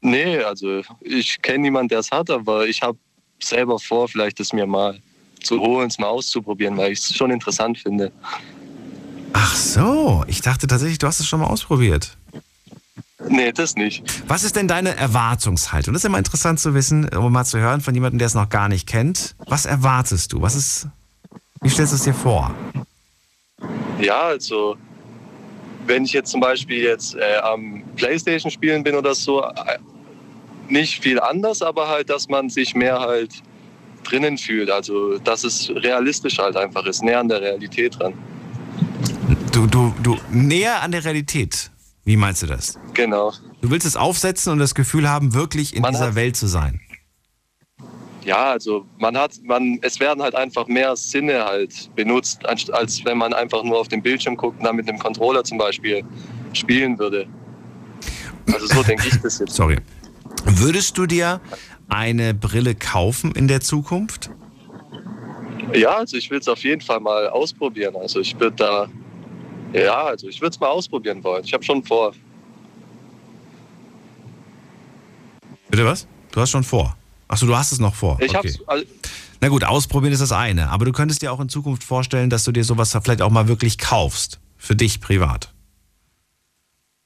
[0.00, 2.96] Nee, also ich kenne niemanden, der es hat, aber ich habe
[3.42, 4.98] selber vor, vielleicht es mir mal
[5.42, 8.10] zu holen, es mal auszuprobieren, weil ich es schon interessant finde.
[9.34, 12.16] Ach so, ich dachte tatsächlich, du hast es schon mal ausprobiert.
[13.28, 14.02] Nee, das nicht.
[14.28, 15.92] Was ist denn deine Erwartungshaltung?
[15.92, 18.48] Das ist immer interessant zu wissen, um mal zu hören von jemandem, der es noch
[18.48, 19.36] gar nicht kennt.
[19.46, 20.40] Was erwartest du?
[20.40, 20.86] Was ist,
[21.60, 22.54] wie stellst du es dir vor?
[24.00, 24.76] Ja, also
[25.86, 29.78] wenn ich jetzt zum Beispiel jetzt äh, am Playstation spielen bin oder so, äh,
[30.68, 33.42] nicht viel anders, aber halt, dass man sich mehr halt
[34.04, 34.70] drinnen fühlt.
[34.70, 38.14] Also dass es realistisch halt einfach ist, näher an der Realität dran.
[39.52, 41.70] Du, du, du, näher an der Realität.
[42.04, 42.78] Wie meinst du das?
[42.94, 43.32] Genau.
[43.60, 46.80] Du willst es aufsetzen und das Gefühl haben, wirklich in Man dieser Welt zu sein.
[48.28, 53.02] Ja, also man hat, man, es werden halt einfach mehr Sinne halt benutzt, anst- als
[53.06, 56.04] wenn man einfach nur auf den Bildschirm guckt und dann mit einem Controller zum Beispiel
[56.52, 57.26] spielen würde.
[58.52, 59.54] Also so denke ich das jetzt.
[59.54, 59.78] Sorry.
[60.44, 61.40] Würdest du dir
[61.88, 64.28] eine Brille kaufen in der Zukunft?
[65.72, 67.96] Ja, also ich will es auf jeden Fall mal ausprobieren.
[67.96, 68.88] Also ich würde da,
[69.72, 71.44] ja, also ich würde es mal ausprobieren wollen.
[71.44, 72.12] Ich habe schon vor.
[75.70, 76.06] Bitte was?
[76.30, 76.94] Du hast schon vor.
[77.28, 78.18] Achso, du hast es noch vor.
[78.20, 78.48] Ich okay.
[78.48, 78.84] hab's, also,
[79.40, 80.70] Na gut, ausprobieren ist das eine.
[80.70, 83.48] Aber du könntest dir auch in Zukunft vorstellen, dass du dir sowas vielleicht auch mal
[83.48, 84.40] wirklich kaufst.
[84.56, 85.52] Für dich privat.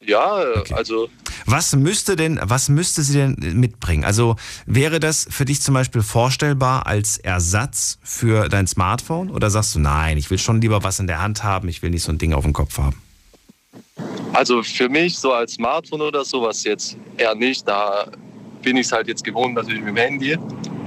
[0.01, 1.11] ja, also
[1.45, 4.05] Was müsste denn, was müsste sie denn mitbringen?
[4.05, 9.31] Also wäre das für dich zum Beispiel vorstellbar als Ersatz für dein Smartphone?
[9.31, 11.91] Oder sagst du, nein, ich will schon lieber was in der Hand haben, ich will
[11.91, 13.03] nicht so ein Ding auf dem Kopf haben?
[14.33, 17.69] Also für mich so als Smartphone oder sowas jetzt eher nicht.
[17.69, 18.07] Da
[18.63, 20.39] bin ich es halt jetzt gewohnt natürlich mit dem Handy.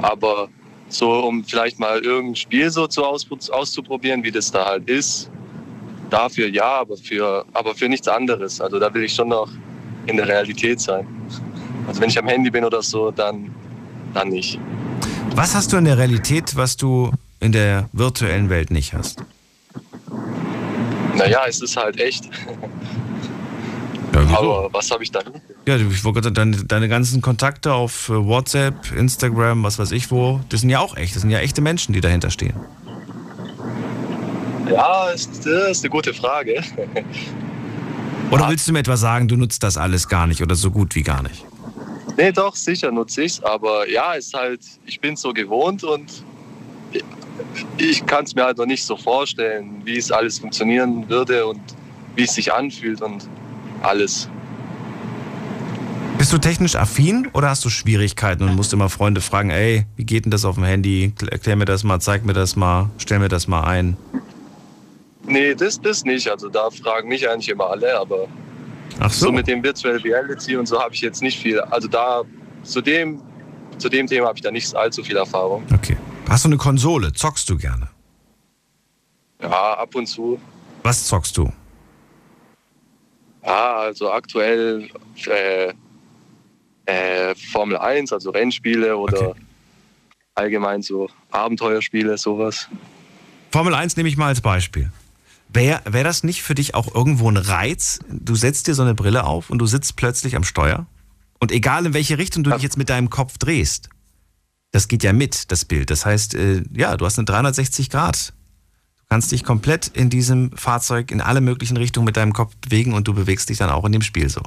[0.02, 0.48] Aber
[0.90, 5.30] so um vielleicht mal irgendein Spiel so zu auspro- auszuprobieren, wie das da halt ist,
[6.10, 8.62] dafür ja, aber für, aber für nichts anderes.
[8.62, 9.50] Also da will ich schon noch
[10.06, 11.08] in der Realität sein.
[11.88, 13.54] Also wenn ich am Handy bin oder so, dann,
[14.14, 14.60] dann nicht.
[15.36, 19.24] Was hast du in der Realität, was du in der virtuellen Welt nicht hast?
[21.16, 22.30] Naja, es ist halt echt.
[24.14, 25.22] Aber was habe ich da?
[25.68, 30.12] Ja, ich wollte gerade deine, deine ganzen Kontakte auf äh, WhatsApp, Instagram, was weiß ich
[30.12, 31.16] wo, das sind ja auch echt.
[31.16, 32.54] Das sind ja echte Menschen, die dahinter stehen.
[34.70, 36.64] Ja, ist, das ist eine gute Frage.
[38.32, 40.96] Oder willst du mir etwa sagen, du nutzt das alles gar nicht oder so gut
[40.96, 41.46] wie gar nicht?
[42.18, 43.44] Nee, doch, sicher nutze ich es.
[43.44, 46.24] Aber ja, ist halt, ich bin so gewohnt und
[47.78, 51.62] ich kann es mir halt noch nicht so vorstellen, wie es alles funktionieren würde und
[52.16, 53.30] wie es sich anfühlt und
[53.84, 54.28] alles.
[56.26, 60.06] Bist du technisch affin oder hast du Schwierigkeiten und musst immer Freunde fragen, ey, wie
[60.06, 61.14] geht denn das auf dem Handy?
[61.30, 63.96] Erklär mir das mal, zeig mir das mal, stell mir das mal ein.
[65.28, 66.28] Nee, das, das nicht.
[66.28, 68.28] Also da fragen mich eigentlich immer alle, aber
[69.00, 69.28] Ach so.
[69.28, 71.60] so mit dem Virtual Reality und so habe ich jetzt nicht viel.
[71.60, 72.24] Also da
[72.64, 73.22] zu dem,
[73.78, 75.62] zu dem Thema habe ich da nicht allzu viel Erfahrung.
[75.76, 75.96] Okay.
[76.28, 77.14] Hast du eine Konsole?
[77.14, 77.88] Zockst du gerne?
[79.44, 80.40] Ja, ab und zu.
[80.82, 81.54] Was zockst du?
[83.46, 84.90] Ja, also aktuell
[85.28, 85.72] äh,
[86.86, 89.36] äh, Formel 1, also Rennspiele oder
[90.36, 92.70] allgemein so Abenteuerspiele, sowas.
[93.52, 94.92] Formel 1 nehme ich mal als Beispiel.
[95.50, 98.00] Wäre wär das nicht für dich auch irgendwo ein Reiz?
[98.10, 100.86] Du setzt dir so eine Brille auf und du sitzt plötzlich am Steuer.
[101.40, 103.90] Und egal in welche Richtung du dich jetzt mit deinem Kopf drehst,
[104.72, 105.90] das geht ja mit, das Bild.
[105.90, 108.34] Das heißt, äh, ja, du hast eine 360 Grad.
[108.98, 112.94] Du kannst dich komplett in diesem Fahrzeug in alle möglichen Richtungen mit deinem Kopf bewegen
[112.94, 114.42] und du bewegst dich dann auch in dem Spiel so.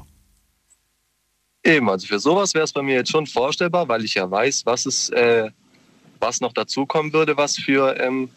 [1.68, 4.64] Eben, also für sowas wäre es bei mir jetzt schon vorstellbar, weil ich ja weiß,
[4.64, 5.50] was es, äh,
[6.18, 8.30] was noch dazukommen würde, was für ähm,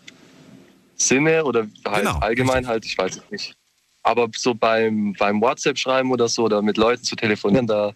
[0.98, 3.56] Sinne oder halt allgemein halt, ich weiß es nicht.
[4.04, 7.94] Aber so beim, beim WhatsApp-Schreiben oder so oder mit Leuten zu telefonieren, da,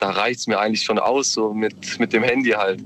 [0.00, 2.84] da reicht es mir eigentlich schon aus, so mit, mit dem Handy halt.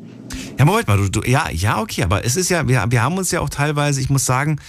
[0.58, 3.18] Ja, Moment mal, du, du, ja, ja, okay, aber es ist ja, wir, wir haben
[3.18, 4.60] uns ja auch teilweise, ich muss sagen,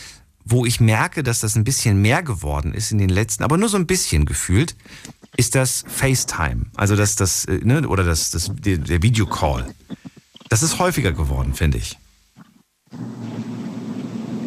[0.45, 3.69] wo ich merke, dass das ein bisschen mehr geworden ist in den letzten, aber nur
[3.69, 4.75] so ein bisschen gefühlt,
[5.37, 6.65] ist das FaceTime.
[6.75, 9.73] Also das, das, äh, ne, oder das, das, der, der Videocall.
[10.49, 11.97] Das ist häufiger geworden, finde ich.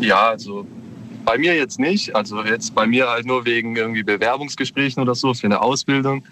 [0.00, 0.66] Ja, also
[1.24, 2.14] bei mir jetzt nicht.
[2.14, 6.24] Also jetzt bei mir halt nur wegen irgendwie Bewerbungsgesprächen oder so für eine Ausbildung.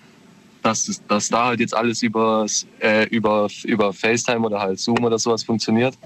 [0.63, 5.19] Dass, dass da halt jetzt alles übers, äh, über, über FaceTime oder halt Zoom oder
[5.19, 5.99] sowas funktioniert.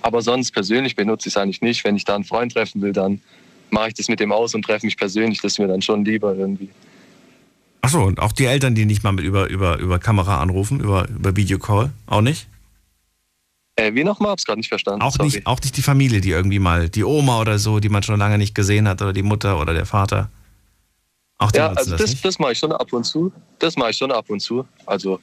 [0.00, 1.84] Aber sonst persönlich benutze ich es eigentlich nicht.
[1.84, 3.20] Wenn ich da einen Freund treffen will, dann
[3.68, 5.42] mache ich das mit dem aus und treffe mich persönlich.
[5.42, 6.70] Das ist mir dann schon lieber irgendwie.
[7.82, 11.08] Achso, und auch die Eltern, die nicht mal mit über, über, über Kamera anrufen, über,
[11.08, 12.46] über Videocall, auch nicht?
[13.76, 14.32] Äh, wie nochmal?
[14.32, 15.00] Hab's gerade nicht verstanden.
[15.02, 15.26] Auch Sorry.
[15.26, 18.18] nicht, auch nicht die Familie, die irgendwie mal, die Oma oder so, die man schon
[18.18, 20.28] lange nicht gesehen hat, oder die Mutter oder der Vater.
[21.38, 23.32] Auch die ja, also das, das, das mache ich schon ab und zu.
[23.58, 24.66] Das mache ich schon ab und zu.
[24.84, 25.18] Also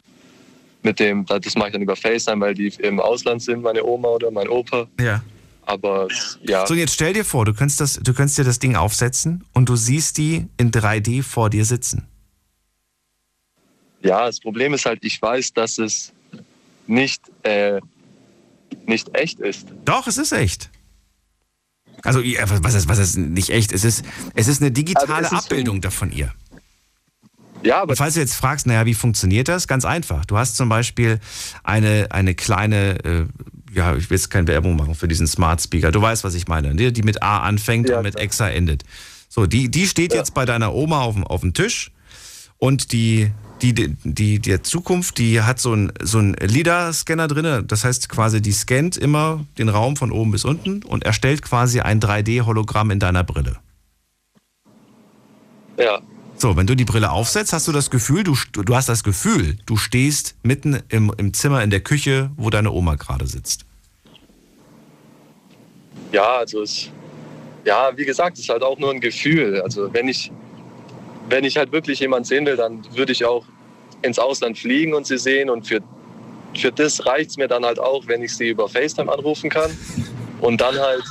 [0.81, 4.07] mit dem, das mache ich dann über FaceTime, weil die im Ausland sind, meine Oma
[4.09, 4.87] oder mein Opa.
[4.99, 5.21] Ja.
[5.67, 6.07] Aber
[6.43, 6.65] ja.
[6.65, 9.69] So, jetzt stell dir vor, du könntest, das, du könntest dir das Ding aufsetzen und
[9.69, 12.07] du siehst die in 3D vor dir sitzen.
[14.01, 16.13] Ja, das Problem ist halt, ich weiß, dass es
[16.85, 17.79] nicht, äh,
[18.85, 19.67] nicht echt ist.
[19.85, 20.69] Doch, es ist echt.
[22.03, 23.73] Also, ja, was ist, was ist nicht echt?
[23.73, 24.05] Es ist,
[24.35, 26.33] es ist eine digitale Also ist Abbildung davon ihr.
[27.63, 29.67] Ja, aber Und falls du jetzt fragst, naja, wie funktioniert das?
[29.67, 30.25] Ganz einfach.
[30.25, 31.19] Du hast zum Beispiel
[31.63, 33.25] eine, eine kleine, äh,
[33.73, 35.91] ja, ich will jetzt keine Werbung machen für diesen Smart Speaker.
[35.91, 36.91] Du weißt, was ich meine, ne?
[36.91, 38.83] die mit A anfängt und mit Exa endet.
[39.27, 41.91] So, die, die steht jetzt bei deiner Oma auf dem, auf dem Tisch
[42.57, 43.31] und die,
[43.61, 47.67] die, die, die der Zukunft, die hat so einen so einen LIDAR-Scanner drin.
[47.67, 51.79] Das heißt quasi, die scannt immer den Raum von oben bis unten und erstellt quasi
[51.79, 53.57] ein 3D-Hologramm in deiner Brille.
[55.77, 56.01] Ja.
[56.39, 59.57] So, wenn du die Brille aufsetzt, hast du das Gefühl, du, du hast das Gefühl,
[59.65, 63.65] du stehst mitten im, im Zimmer in der Küche, wo deine Oma gerade sitzt.
[66.11, 66.89] Ja, also es,
[67.65, 69.61] ja, wie gesagt, es ist halt auch nur ein Gefühl.
[69.61, 70.31] Also wenn ich,
[71.29, 73.45] wenn ich halt wirklich jemanden sehen will, dann würde ich auch
[74.01, 75.49] ins Ausland fliegen und sie sehen.
[75.49, 75.81] Und für,
[76.55, 79.71] für das reicht es mir dann halt auch, wenn ich sie über FaceTime anrufen kann.
[80.41, 81.03] Und dann halt,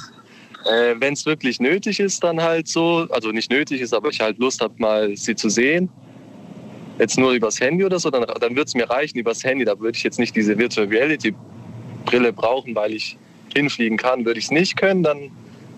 [0.64, 4.20] äh, wenn es wirklich nötig ist, dann halt so, also nicht nötig ist, aber ich
[4.20, 5.90] halt Lust habe, mal sie zu sehen.
[6.98, 9.64] Jetzt nur übers Handy oder so, dann, dann würde es mir reichen übers Handy.
[9.64, 11.34] Da würde ich jetzt nicht diese Virtual Reality
[12.06, 13.18] Brille brauchen, weil ich
[13.54, 14.24] hinfliegen kann.
[14.24, 15.30] Würde ich es nicht können, dann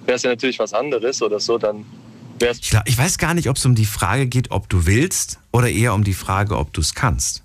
[0.07, 1.59] wäre es ja natürlich was anderes oder so.
[1.59, 1.85] Dann
[2.41, 5.39] Ich, glaub, ich weiß gar nicht, ob es um die Frage geht, ob du willst
[5.53, 7.43] oder eher um die Frage, ob du es kannst.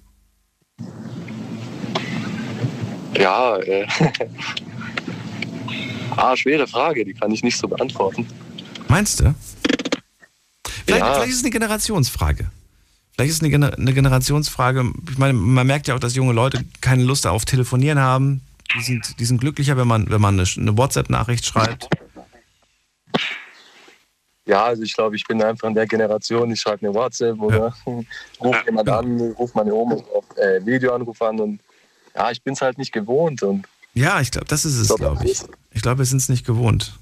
[3.17, 3.85] Ja, äh,
[6.17, 8.25] ah, schwere Frage, die kann ich nicht so beantworten.
[8.87, 9.35] Meinst du?
[10.85, 11.13] Vielleicht, Ja.
[11.13, 12.49] vielleicht ist es eine Generationsfrage.
[13.13, 14.91] Vielleicht ist es eine, Gener eine Generationsfrage.
[15.11, 18.41] Ich meine, man merkt ja auch, dass junge Leute keine Lust auf Telefonieren haben.
[18.75, 21.87] Die sind, die sind glücklicher, wenn man, wenn man eine, eine WhatsApp-Nachricht schreibt.
[24.45, 27.73] Ja, also ich glaube, ich bin einfach in der Generation, ich schreibe eine WhatsApp oder
[28.41, 31.59] rufe jemand an, rufe meine Oma auf äh, Videoanruf an und
[32.15, 35.25] ja, ich bin es halt nicht gewohnt und Ja, ich glaube, das ist es, glaube
[35.25, 35.41] ich.
[35.71, 36.93] Ich glaube, wir sind es nicht gewohnt.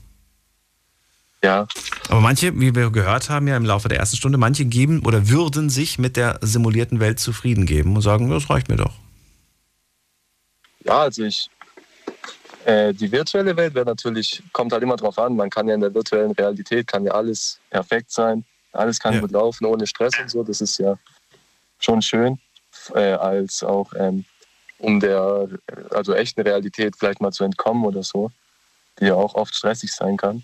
[1.43, 1.67] Ja.
[2.09, 5.27] Aber manche, wie wir gehört haben ja im Laufe der ersten Stunde, manche geben oder
[5.27, 8.93] würden sich mit der simulierten Welt zufrieden geben und sagen, das reicht mir doch.
[10.83, 11.49] ja, also ich
[12.65, 15.81] äh, die virtuelle Welt wäre natürlich, kommt halt immer drauf an, man kann ja in
[15.81, 20.29] der virtuellen Realität kann ja alles perfekt sein, alles kann gut laufen, ohne Stress und
[20.29, 20.97] so, das ist ja
[21.79, 22.39] schon schön,
[22.93, 24.25] äh, als auch ähm,
[24.77, 25.47] um der
[25.91, 28.31] also echten Realität vielleicht mal zu entkommen oder so,
[28.99, 30.43] die ja auch oft stressig sein kann.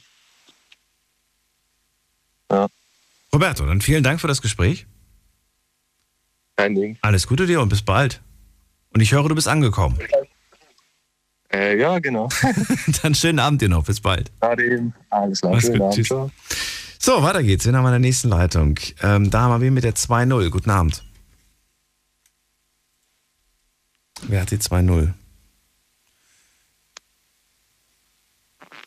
[2.51, 2.67] Ja.
[3.33, 4.87] Roberto, dann vielen Dank für das Gespräch.
[6.55, 6.97] Kein Ding.
[7.01, 8.21] Alles Gute dir und bis bald.
[8.93, 9.99] Und ich höre, du bist angekommen.
[11.51, 12.29] Äh, ja, genau.
[13.01, 13.85] Dann schönen Abend dir noch.
[13.85, 14.31] Bis bald.
[14.59, 14.93] Eben.
[15.09, 15.59] Alles klar.
[15.61, 15.81] Schönen.
[15.81, 15.93] Abend.
[15.95, 16.07] Tschüss.
[16.07, 16.29] Ciao.
[16.99, 17.65] So, weiter geht's.
[17.65, 18.79] Wir haben in der nächsten Leitung.
[19.01, 20.49] Ähm, da haben wir mit der 2-0.
[20.49, 21.03] Guten Abend.
[24.23, 25.13] Wer hat die 2-0?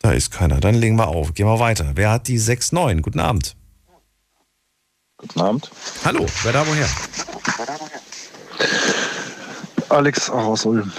[0.02, 0.60] Da ist keiner.
[0.60, 1.34] Dann legen wir auf.
[1.34, 1.92] Gehen wir weiter.
[1.94, 3.00] Wer hat die 6-9?
[3.00, 3.56] Guten Abend.
[5.18, 5.70] Guten Abend.
[6.04, 6.88] Hallo, wer da woher?
[9.90, 10.90] Alex auch aus Ulm.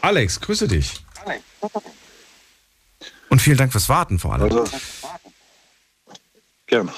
[0.00, 1.00] Alex, grüße dich.
[3.28, 4.64] Und vielen Dank fürs Warten vor allem.
[6.66, 6.92] Gerne.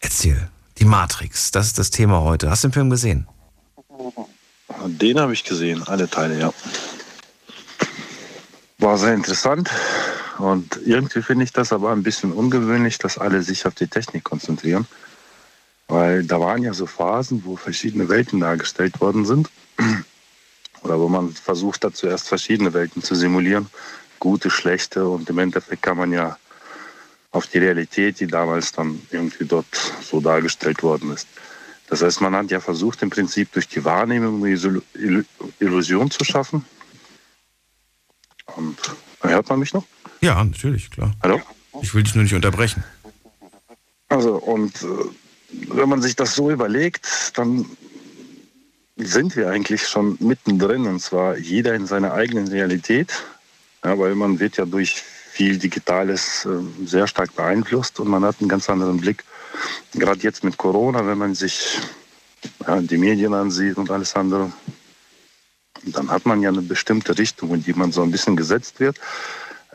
[0.00, 0.48] Erzähl.
[0.78, 2.50] Die Matrix, das ist das Thema heute.
[2.50, 3.28] Hast du den Film gesehen?
[4.84, 6.52] Den habe ich gesehen, alle Teile, ja.
[8.78, 9.70] War sehr interessant
[10.38, 14.24] und irgendwie finde ich das aber ein bisschen ungewöhnlich, dass alle sich auf die Technik
[14.24, 14.88] konzentrieren.
[15.86, 19.50] Weil da waren ja so Phasen, wo verschiedene Welten dargestellt worden sind.
[20.82, 23.68] Oder wo man versucht hat, zuerst verschiedene Welten zu simulieren.
[24.18, 26.36] Gute, schlechte und im Endeffekt kann man ja
[27.30, 29.66] auf die Realität, die damals dann irgendwie dort
[30.02, 31.26] so dargestellt worden ist.
[31.88, 35.24] Das heißt, man hat ja versucht, im Prinzip durch die Wahrnehmung eine
[35.60, 36.64] Illusion zu schaffen.
[38.56, 38.78] Und
[39.20, 39.84] hört man mich noch?
[40.20, 41.12] Ja, natürlich, klar.
[41.22, 41.40] Hallo?
[41.80, 42.84] Ich will dich nur nicht unterbrechen.
[44.08, 44.86] Also, und äh,
[45.68, 47.66] wenn man sich das so überlegt, dann
[49.06, 53.12] sind wir eigentlich schon mittendrin, und zwar jeder in seiner eigenen Realität.
[53.84, 55.02] Ja, weil man wird ja durch
[55.32, 59.24] viel Digitales äh, sehr stark beeinflusst und man hat einen ganz anderen Blick.
[59.94, 61.80] Gerade jetzt mit Corona, wenn man sich
[62.66, 64.52] ja, die Medien ansieht und alles andere,
[65.84, 69.00] dann hat man ja eine bestimmte Richtung, in die man so ein bisschen gesetzt wird.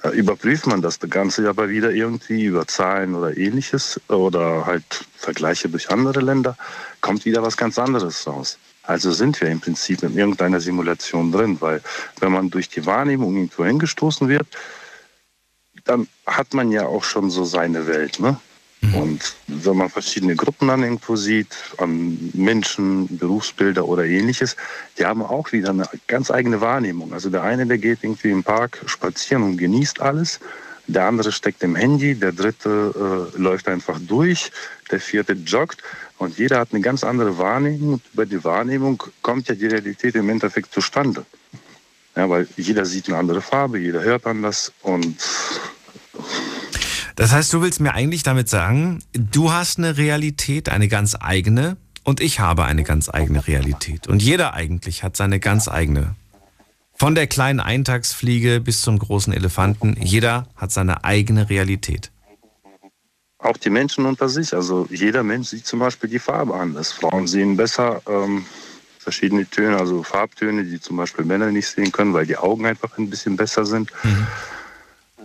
[0.04, 5.70] Äh, Überprüft man das Ganze aber wieder irgendwie über Zahlen oder ähnliches oder halt Vergleiche
[5.70, 6.56] durch andere Länder,
[7.02, 8.58] kommt wieder was ganz anderes raus.
[8.88, 11.82] Also sind wir im Prinzip in irgendeiner Simulation drin, weil
[12.22, 14.48] wenn man durch die Wahrnehmung irgendwo hingestoßen wird,
[15.84, 18.20] dann hat man ja auch schon so seine Welt.
[18.20, 18.40] Ne?
[18.94, 21.48] Und wenn man verschiedene Gruppen dann irgendwo sieht,
[21.78, 24.56] an Menschen, Berufsbilder oder ähnliches,
[24.98, 27.12] die haben auch wieder eine ganz eigene Wahrnehmung.
[27.12, 30.40] Also der eine, der geht irgendwie im Park spazieren und genießt alles.
[30.86, 34.52] Der andere steckt im Handy, der dritte äh, läuft einfach durch,
[34.90, 35.84] der vierte joggt.
[36.18, 37.94] Und jeder hat eine ganz andere Wahrnehmung.
[37.94, 41.26] Und über die Wahrnehmung kommt ja die Realität im Endeffekt zustande.
[42.16, 45.18] Ja, weil jeder sieht eine andere Farbe, jeder hört anders und
[47.16, 51.78] Das heißt, du willst mir eigentlich damit sagen, du hast eine Realität, eine ganz eigene,
[52.04, 54.08] und ich habe eine ganz eigene Realität.
[54.08, 56.16] Und jeder eigentlich hat seine ganz eigene.
[56.94, 62.12] Von der kleinen Eintagsfliege bis zum großen Elefanten, jeder hat seine eigene Realität.
[63.40, 64.54] Auch die Menschen unter sich.
[64.54, 66.92] Also jeder Mensch sieht zum Beispiel die Farbe anders.
[66.92, 68.46] Frauen sehen besser ähm,
[69.00, 72.98] verschiedene Töne, also Farbtöne, die zum Beispiel Männer nicht sehen können, weil die Augen einfach
[72.98, 73.92] ein bisschen besser sind.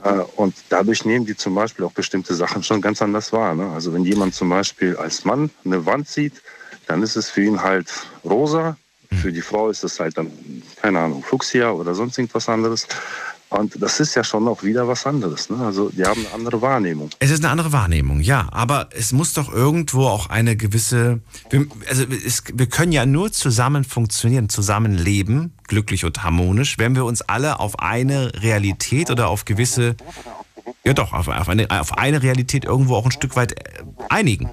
[0.05, 3.55] Äh, und dadurch nehmen die zum Beispiel auch bestimmte Sachen schon ganz anders wahr.
[3.55, 3.70] Ne?
[3.72, 6.43] Also wenn jemand zum Beispiel als Mann eine Wand sieht,
[6.86, 7.90] dann ist es für ihn halt
[8.24, 8.76] rosa.
[9.20, 10.30] Für die Frau ist es halt dann,
[10.80, 12.86] keine Ahnung, Fuchsia oder sonst irgendwas anderes.
[13.53, 15.51] Und das ist ja schon auch wieder was anderes.
[15.51, 15.59] Ne?
[15.59, 17.11] Also die haben eine andere Wahrnehmung.
[17.19, 21.20] Es ist eine andere Wahrnehmung, ja, aber es muss doch irgendwo auch eine gewisse,
[21.51, 26.95] wir, also es, wir können ja nur zusammen funktionieren, zusammen leben, glücklich und harmonisch, wenn
[26.95, 29.97] wir uns alle auf eine Realität oder auf gewisse,
[30.85, 34.51] ja doch, auf, auf, eine, auf eine Realität irgendwo auch ein Stück weit äh, einigen.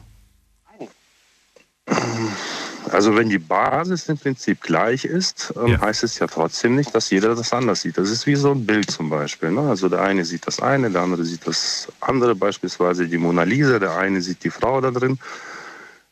[2.91, 7.09] Also wenn die Basis im Prinzip gleich ist, ähm, heißt es ja trotzdem nicht, dass
[7.09, 7.97] jeder das anders sieht.
[7.97, 9.51] Das ist wie so ein Bild zum Beispiel.
[9.51, 9.61] Ne?
[9.61, 13.79] Also der eine sieht das eine, der andere sieht das andere, beispielsweise die Mona Lisa,
[13.79, 15.19] der eine sieht die Frau da drin.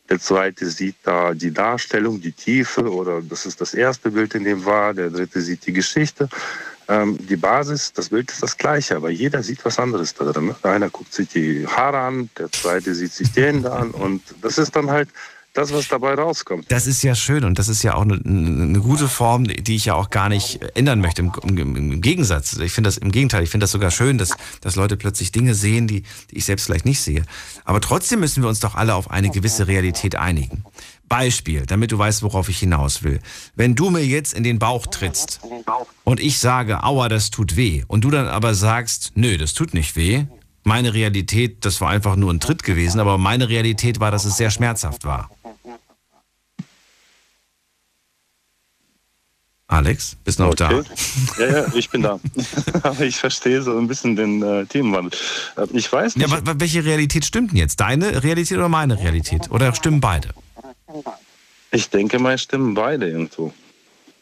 [0.08, 4.44] Der zweite sieht da die Darstellung, die Tiefe oder das ist das erste Bild in
[4.44, 4.94] dem war.
[4.94, 6.28] Der dritte sieht die Geschichte.
[6.88, 10.46] Ähm, die Basis, das Bild ist das gleiche, aber jeder sieht was anderes da drin.
[10.46, 10.56] Ne?
[10.62, 14.56] Einer guckt sich die Haare an, der zweite sieht sich die Hände an und das
[14.56, 15.10] ist dann halt
[15.58, 16.66] das, was dabei rauskommt.
[16.70, 19.86] Das ist ja schön und das ist ja auch eine, eine gute Form, die ich
[19.86, 21.22] ja auch gar nicht ändern möchte.
[21.22, 24.30] Im, im, im Gegensatz, ich finde das im Gegenteil, ich finde das sogar schön, dass,
[24.60, 27.24] dass Leute plötzlich Dinge sehen, die, die ich selbst vielleicht nicht sehe.
[27.64, 30.64] Aber trotzdem müssen wir uns doch alle auf eine gewisse Realität einigen.
[31.08, 33.18] Beispiel, damit du weißt, worauf ich hinaus will.
[33.56, 35.40] Wenn du mir jetzt in den Bauch trittst
[36.04, 39.74] und ich sage, aua, das tut weh, und du dann aber sagst, nö, das tut
[39.74, 40.26] nicht weh,
[40.64, 44.36] meine Realität, das war einfach nur ein Tritt gewesen, aber meine Realität war, dass es
[44.36, 45.30] sehr schmerzhaft war.
[49.70, 50.82] Alex, bist du noch Okay.
[51.38, 51.44] da?
[51.44, 52.18] Ja, ja, ich bin da.
[52.82, 55.12] Aber ich verstehe so ein bisschen den äh, Themenwandel.
[55.56, 56.26] Äh, Ich weiß nicht.
[56.30, 57.78] Ja, wa- welche Realität stimmt denn jetzt?
[57.78, 59.50] Deine Realität oder meine Realität?
[59.50, 60.30] Oder stimmen beide?
[61.70, 63.52] Ich denke mal, stimmen beide irgendwo.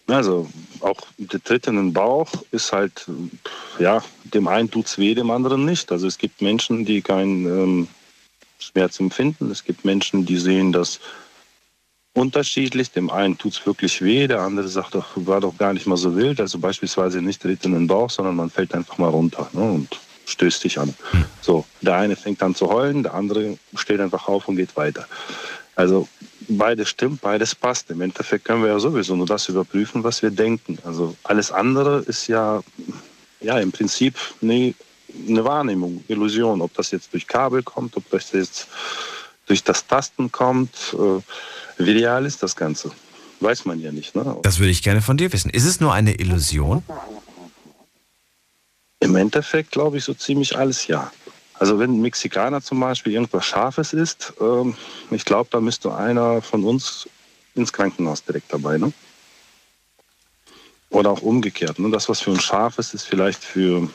[0.08, 0.48] Also
[0.80, 3.06] auch der Tritt in den Bauch ist halt,
[3.78, 5.92] ja, dem einen tut's weh, dem anderen nicht.
[5.92, 7.88] Also es gibt Menschen, die keinen ähm,
[8.58, 9.48] Schmerz empfinden.
[9.52, 10.98] Es gibt Menschen, die sehen das
[12.16, 12.90] unterschiedlich.
[12.90, 16.16] Dem einen tut's wirklich weh, der andere sagt doch, war doch gar nicht mal so
[16.16, 16.40] wild.
[16.40, 19.88] Also beispielsweise nicht Tritt in den Bauch, sondern man fällt einfach mal runter ne, und
[20.24, 20.94] stößt dich an.
[21.40, 25.06] So, der eine fängt an zu heulen, der andere steht einfach auf und geht weiter.
[25.76, 26.08] Also
[26.48, 27.90] beides stimmt, beides passt.
[27.90, 30.78] Im Endeffekt können wir ja sowieso nur das überprüfen, was wir denken.
[30.84, 32.62] Also alles andere ist ja,
[33.40, 34.74] ja im Prinzip eine,
[35.28, 36.62] eine Wahrnehmung, Illusion.
[36.62, 38.68] Ob das jetzt durch Kabel kommt, ob das jetzt
[39.46, 40.94] durch das Tasten kommt.
[40.94, 41.20] Äh,
[41.78, 42.90] wie real ist das Ganze?
[43.40, 44.14] Weiß man ja nicht.
[44.14, 44.36] Ne?
[44.42, 45.50] Das würde ich gerne von dir wissen.
[45.50, 46.82] Ist es nur eine Illusion?
[49.00, 51.12] Im Endeffekt glaube ich so ziemlich alles ja.
[51.54, 54.74] Also wenn ein Mexikaner zum Beispiel irgendwas Scharfes isst, ähm,
[55.10, 57.08] ich glaube, da müsste einer von uns
[57.54, 58.78] ins Krankenhaus direkt dabei.
[58.78, 58.92] Ne?
[60.90, 61.78] Oder auch umgekehrt.
[61.78, 61.90] Ne?
[61.90, 63.88] Das, was für ein Scharfes ist, vielleicht für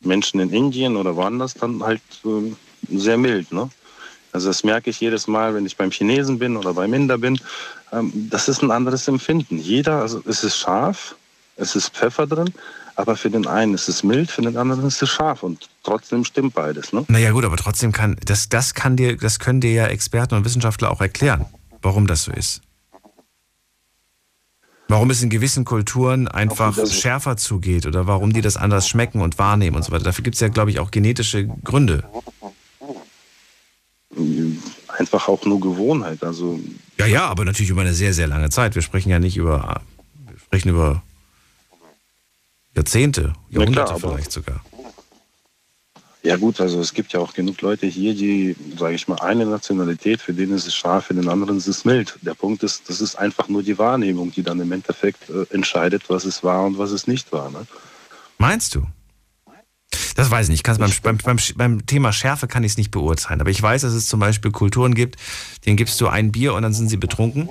[0.00, 2.56] Menschen in Indien oder woanders dann halt ähm,
[2.88, 3.52] sehr mild.
[3.52, 3.70] Ne?
[4.34, 7.38] Also das merke ich jedes Mal, wenn ich beim Chinesen bin oder beim Inder bin.
[7.92, 9.58] Ähm, das ist ein anderes Empfinden.
[9.58, 11.14] Jeder, also es ist scharf,
[11.56, 12.52] es ist Pfeffer drin,
[12.96, 16.24] aber für den einen ist es mild, für den anderen ist es scharf und trotzdem
[16.24, 16.92] stimmt beides.
[16.92, 17.04] Ne?
[17.06, 20.44] Naja gut, aber trotzdem kann, das, das kann dir, das können dir ja Experten und
[20.44, 21.46] Wissenschaftler auch erklären,
[21.80, 22.60] warum das so ist.
[24.88, 29.38] Warum es in gewissen Kulturen einfach schärfer zugeht oder warum die das anders schmecken und
[29.38, 30.04] wahrnehmen und so weiter.
[30.04, 32.02] Dafür gibt es ja, glaube ich, auch genetische Gründe.
[34.88, 36.22] Einfach auch nur Gewohnheit.
[36.22, 36.60] Also
[36.98, 38.74] Ja, ja, aber natürlich über eine sehr, sehr lange Zeit.
[38.74, 39.80] Wir sprechen ja nicht über,
[40.26, 41.02] wir sprechen über
[42.74, 44.64] Jahrzehnte, Ja, Jahrhunderte klar, vielleicht sogar.
[46.22, 49.44] Ja gut, also es gibt ja auch genug Leute hier, die, sage ich mal, eine
[49.44, 52.18] Nationalität, für den ist es scharf, für den anderen ist es mild.
[52.22, 56.08] Der Punkt ist, das ist einfach nur die Wahrnehmung, die dann im Endeffekt äh, entscheidet,
[56.08, 57.50] was es war und was es nicht war.
[57.50, 57.66] Ne?
[58.38, 58.86] Meinst du?
[60.14, 60.64] Das weiß ich nicht.
[60.64, 63.40] Kann's beim, beim, beim, beim Thema Schärfe kann ich es nicht beurteilen.
[63.40, 65.16] Aber ich weiß, dass es zum Beispiel Kulturen gibt,
[65.66, 67.48] denen gibst du ein Bier und dann sind sie betrunken.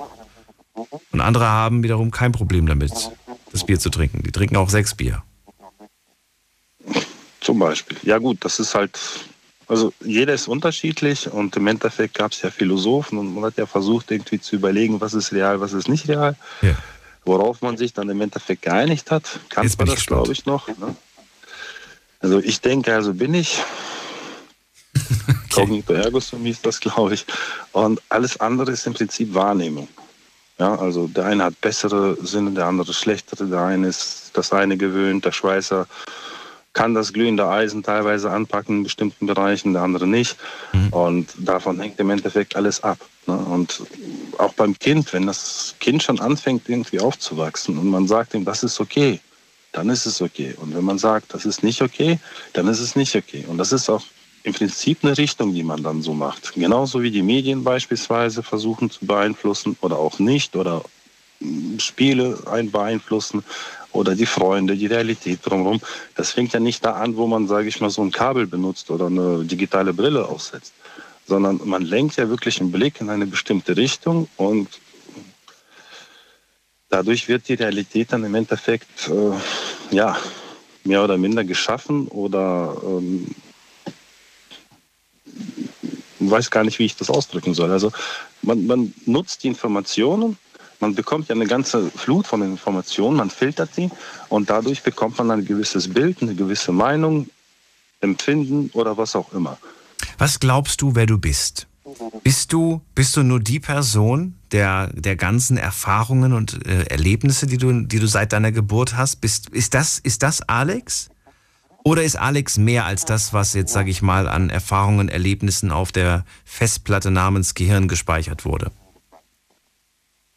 [1.12, 2.92] Und andere haben wiederum kein Problem damit,
[3.52, 4.22] das Bier zu trinken.
[4.22, 5.22] Die trinken auch sechs Bier.
[7.40, 7.98] Zum Beispiel.
[8.02, 8.98] Ja gut, das ist halt,
[9.68, 13.66] also jeder ist unterschiedlich und im Endeffekt gab es ja Philosophen und man hat ja
[13.66, 16.36] versucht irgendwie zu überlegen, was ist real, was ist nicht real.
[16.62, 16.74] Ja.
[17.24, 20.68] Worauf man sich dann im Endeffekt geeinigt hat, kann man das, glaube ich, noch.
[20.68, 20.96] Ne?
[22.24, 23.62] Also ich denke, also bin ich.
[25.52, 27.26] Cognito ergo sum ist das, glaube ich.
[27.72, 29.88] Und alles andere ist im Prinzip Wahrnehmung.
[30.58, 33.44] Ja, also der eine hat bessere Sinne, der andere schlechtere.
[33.44, 35.86] Der eine ist das eine gewöhnt, der Schweißer
[36.72, 40.38] kann das glühende Eisen teilweise anpacken in bestimmten Bereichen, der andere nicht.
[40.92, 42.98] Und davon hängt im Endeffekt alles ab.
[43.26, 43.36] Ne?
[43.36, 43.82] Und
[44.38, 48.62] auch beim Kind, wenn das Kind schon anfängt, irgendwie aufzuwachsen und man sagt ihm, das
[48.62, 49.20] ist okay,
[49.74, 50.54] dann ist es okay.
[50.56, 52.18] Und wenn man sagt, das ist nicht okay,
[52.52, 53.44] dann ist es nicht okay.
[53.46, 54.04] Und das ist auch
[54.44, 56.52] im Prinzip eine Richtung, die man dann so macht.
[56.54, 60.82] Genauso wie die Medien beispielsweise versuchen zu beeinflussen oder auch nicht oder
[61.40, 63.42] mm, Spiele ein beeinflussen
[63.90, 65.80] oder die Freunde, die Realität drumherum.
[66.14, 68.90] Das fängt ja nicht da an, wo man, sage ich mal, so ein Kabel benutzt
[68.90, 70.72] oder eine digitale Brille aufsetzt,
[71.26, 74.68] sondern man lenkt ja wirklich den Blick in eine bestimmte Richtung und
[76.94, 80.16] dadurch wird die Realität dann im Endeffekt äh, ja
[80.84, 83.34] mehr oder minder geschaffen oder ähm,
[86.20, 87.72] weiß gar nicht, wie ich das ausdrücken soll.
[87.72, 87.90] Also
[88.42, 90.38] man, man nutzt die Informationen,
[90.78, 93.90] man bekommt ja eine ganze Flut von Informationen, man filtert sie
[94.28, 97.28] und dadurch bekommt man ein gewisses Bild, eine gewisse Meinung,
[98.00, 99.58] Empfinden oder was auch immer.
[100.18, 101.66] Was glaubst du, wer du bist?
[102.22, 107.58] Bist du, bist du nur die Person der, der ganzen Erfahrungen und äh, Erlebnisse, die
[107.58, 109.20] du, die du seit deiner Geburt hast?
[109.20, 111.10] Bist, ist, das, ist das Alex?
[111.84, 115.92] Oder ist Alex mehr als das, was jetzt, sage ich mal, an Erfahrungen, Erlebnissen auf
[115.92, 118.72] der Festplatte namens Gehirn gespeichert wurde?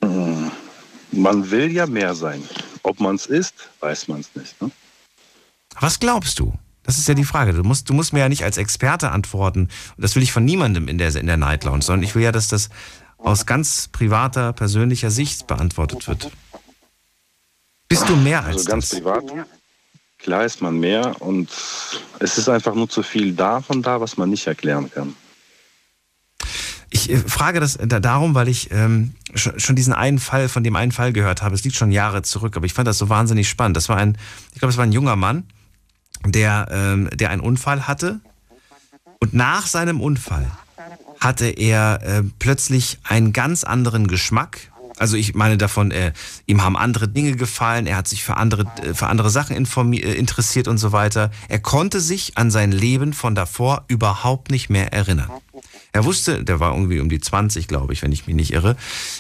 [0.04, 0.52] Hm,
[1.12, 2.44] Man will ja mehr sein.
[2.84, 4.62] Ob man es ist, weiß man es nicht.
[4.62, 4.72] Ne?
[5.80, 6.54] Was glaubst du?
[6.88, 7.52] Das ist ja die Frage.
[7.52, 9.64] Du musst, du musst mir ja nicht als Experte antworten.
[9.64, 12.24] Und das will ich von niemandem in der, in der Night Lounge, sondern ich will
[12.24, 12.70] ja, dass das
[13.18, 16.32] aus ganz privater, persönlicher Sicht beantwortet wird.
[17.90, 19.00] Bist du mehr als Also ganz das?
[19.00, 19.24] privat.
[20.18, 21.50] Klar ist man mehr und
[22.20, 25.14] es ist einfach nur zu viel davon da, was man nicht erklären kann.
[26.90, 30.64] Ich äh, frage das da, darum, weil ich ähm, schon, schon diesen einen Fall, von
[30.64, 31.54] dem einen Fall gehört habe.
[31.54, 33.76] Es liegt schon Jahre zurück, aber ich fand das so wahnsinnig spannend.
[33.76, 34.18] Das war ein,
[34.54, 35.44] ich glaube, es war ein junger Mann,
[36.26, 38.20] der, ähm, der einen Unfall hatte.
[39.20, 40.46] Und nach seinem Unfall
[41.20, 44.72] hatte er äh, plötzlich einen ganz anderen Geschmack.
[44.98, 46.14] Also ich meine davon, äh,
[46.46, 50.14] ihm haben andere Dinge gefallen, er hat sich für andere, äh, für andere Sachen äh,
[50.14, 51.32] interessiert und so weiter.
[51.50, 55.30] Er konnte sich an sein Leben von davor überhaupt nicht mehr erinnern.
[55.94, 58.76] Er wusste, der war irgendwie um die 20, glaube ich, wenn ich mich nicht irre.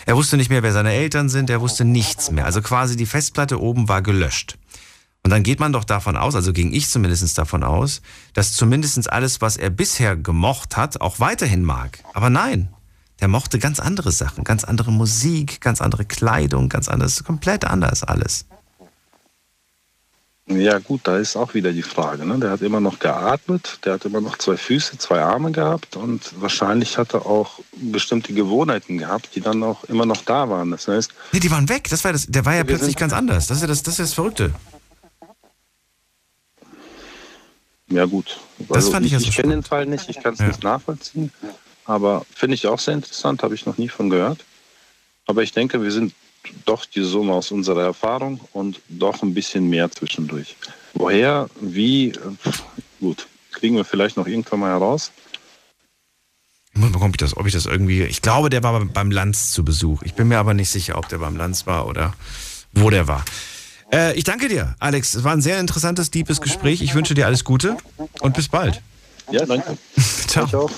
[0.06, 2.46] Er wusste nicht mehr, wer seine Eltern sind, er wusste nichts mehr.
[2.46, 4.58] Also quasi die Festplatte oben war gelöscht.
[5.28, 8.02] Und dann geht man doch davon aus, also ging ich zumindest davon aus,
[8.34, 12.00] dass zumindest alles, was er bisher gemocht hat, auch weiterhin mag.
[12.14, 12.70] Aber nein,
[13.20, 18.06] der mochte ganz andere Sachen, ganz andere Musik, ganz andere Kleidung, ganz anderes, komplett anders
[18.06, 18.46] alles.
[20.46, 22.26] Ja gut, da ist auch wieder die Frage.
[22.26, 22.40] Ne?
[22.40, 26.22] Der hat immer noch geatmet, der hat immer noch zwei Füße, zwei Arme gehabt und
[26.40, 30.72] wahrscheinlich hat er auch bestimmte Gewohnheiten gehabt, die dann auch immer noch da waren.
[30.72, 31.90] Das heißt, Nee, die waren weg.
[31.90, 33.48] Das war das, der war ja plötzlich ganz anders.
[33.48, 34.54] Das ist ja das, das, ist ja das Verrückte.
[37.90, 38.40] Ja gut.
[38.70, 40.48] Das fand ich ja so ich kenne den Fall nicht, ich kann es Ja.
[40.48, 41.32] nicht nachvollziehen,
[41.86, 44.44] aber finde ich auch sehr interessant, habe ich noch nie von gehört.
[45.26, 46.14] Aber ich denke, wir sind
[46.66, 50.56] doch die Summe aus unserer Erfahrung und doch ein bisschen mehr zwischendurch.
[50.94, 52.14] Woher, wie,
[53.02, 55.12] gut, kriegen wir vielleicht noch irgendwann mal heraus.
[56.74, 58.04] Ich muss mal gucken, ob ich das, ob ich das irgendwie.
[58.04, 60.04] Ich glaube, der war beim- beim Lanz zu Besuch.
[60.04, 62.14] Ich bin mir aber nicht sicher, ob der beim Lanz war oder
[62.72, 63.26] wo der war.
[63.92, 65.14] Äh, ich danke dir, Alex.
[65.14, 66.82] Es war ein sehr interessantes, deepes Gespräch.
[66.82, 67.78] Ich wünsche dir alles Gute
[68.22, 68.82] und bis bald.
[69.32, 69.78] Ja, danke.
[70.28, 70.70] Ciao.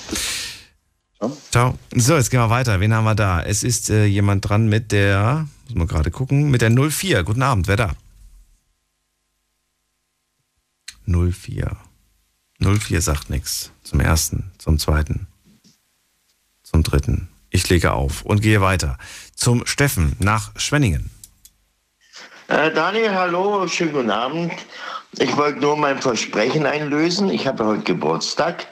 [1.50, 1.78] Ciao.
[1.94, 2.80] So, jetzt gehen wir weiter.
[2.80, 3.42] Wen haben wir da?
[3.42, 7.24] Es ist äh, jemand dran mit der, muss man gerade gucken, mit der 04.
[7.24, 7.92] Guten Abend, wer da?
[11.06, 11.76] 04.
[12.60, 13.72] 04 sagt nichts.
[13.82, 15.26] Zum ersten, zum zweiten,
[16.62, 17.28] zum dritten.
[17.50, 18.96] Ich lege auf und gehe weiter.
[19.34, 21.10] Zum Steffen nach Schwenningen.
[22.50, 24.52] Äh, Daniel, hallo, schönen guten Abend.
[25.18, 27.30] Ich wollte nur mein Versprechen einlösen.
[27.30, 28.66] Ich habe heute Geburtstag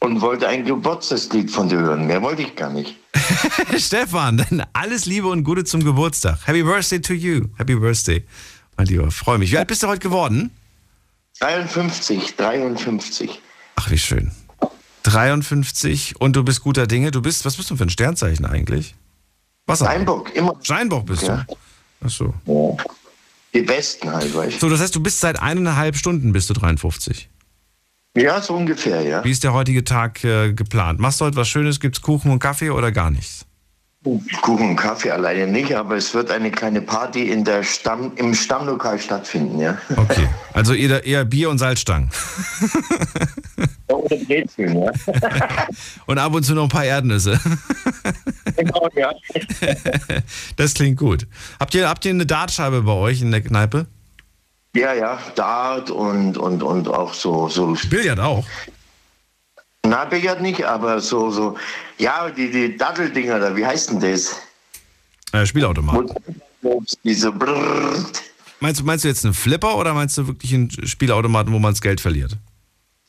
[0.00, 2.06] und wollte ein Geburtstagslied von dir hören.
[2.06, 2.96] Mehr wollte ich gar nicht.
[3.76, 6.38] Stefan, dann alles Liebe und Gute zum Geburtstag.
[6.46, 7.48] Happy Birthday to you.
[7.58, 8.24] Happy Birthday,
[8.78, 9.10] mein Lieber.
[9.10, 9.52] Freue mich.
[9.52, 10.50] Wie alt bist du heute geworden?
[11.40, 13.40] 53, 53.
[13.76, 14.32] Ach, wie schön.
[15.02, 17.10] 53 und du bist guter Dinge.
[17.10, 18.94] Du bist, was bist du für ein Sternzeichen eigentlich?
[19.66, 19.80] Was?
[19.80, 20.54] Steinbock, immer.
[20.62, 21.44] Steinbock bist Ja.
[21.46, 21.56] du.
[22.06, 22.34] Ach so.
[23.54, 24.60] Die Besten halt, weißt du.
[24.60, 27.30] So, das heißt, du bist seit eineinhalb Stunden bist du 53.
[28.16, 29.24] Ja, so ungefähr, ja.
[29.24, 30.98] Wie ist der heutige Tag äh, geplant?
[30.98, 31.78] Machst du heute was Schönes?
[31.80, 33.46] Gibt's Kuchen und Kaffee oder gar nichts?
[34.42, 38.32] Kuchen und Kaffee alleine nicht, aber es wird eine kleine Party in der Stamm, im
[38.32, 39.76] Stammlokal stattfinden, ja.
[39.96, 40.28] Okay.
[40.54, 42.08] Also eher, eher Bier und Salzstangen.
[43.88, 44.92] Oder Brezeln, ja.
[46.06, 47.40] Und ab und zu noch ein paar Erdnüsse.
[48.58, 49.12] genau, ja.
[50.56, 51.26] Das klingt gut.
[51.58, 53.86] Habt ihr, habt ihr eine Dartscheibe bei euch in der Kneipe?
[54.74, 57.76] Ja, ja, Dart und, und, und auch so, so.
[57.88, 58.46] Billard auch?
[59.84, 61.56] Na, Billard nicht, aber so, so,
[61.98, 64.36] ja, die, die Datteldinger da, wie heißt denn das?
[65.32, 66.14] Äh, Spielautomat.
[67.04, 68.04] Diese Brrrr.
[68.60, 71.72] Meinst du, meinst du jetzt einen Flipper oder meinst du wirklich einen Spielautomaten, wo man
[71.72, 72.36] das Geld verliert?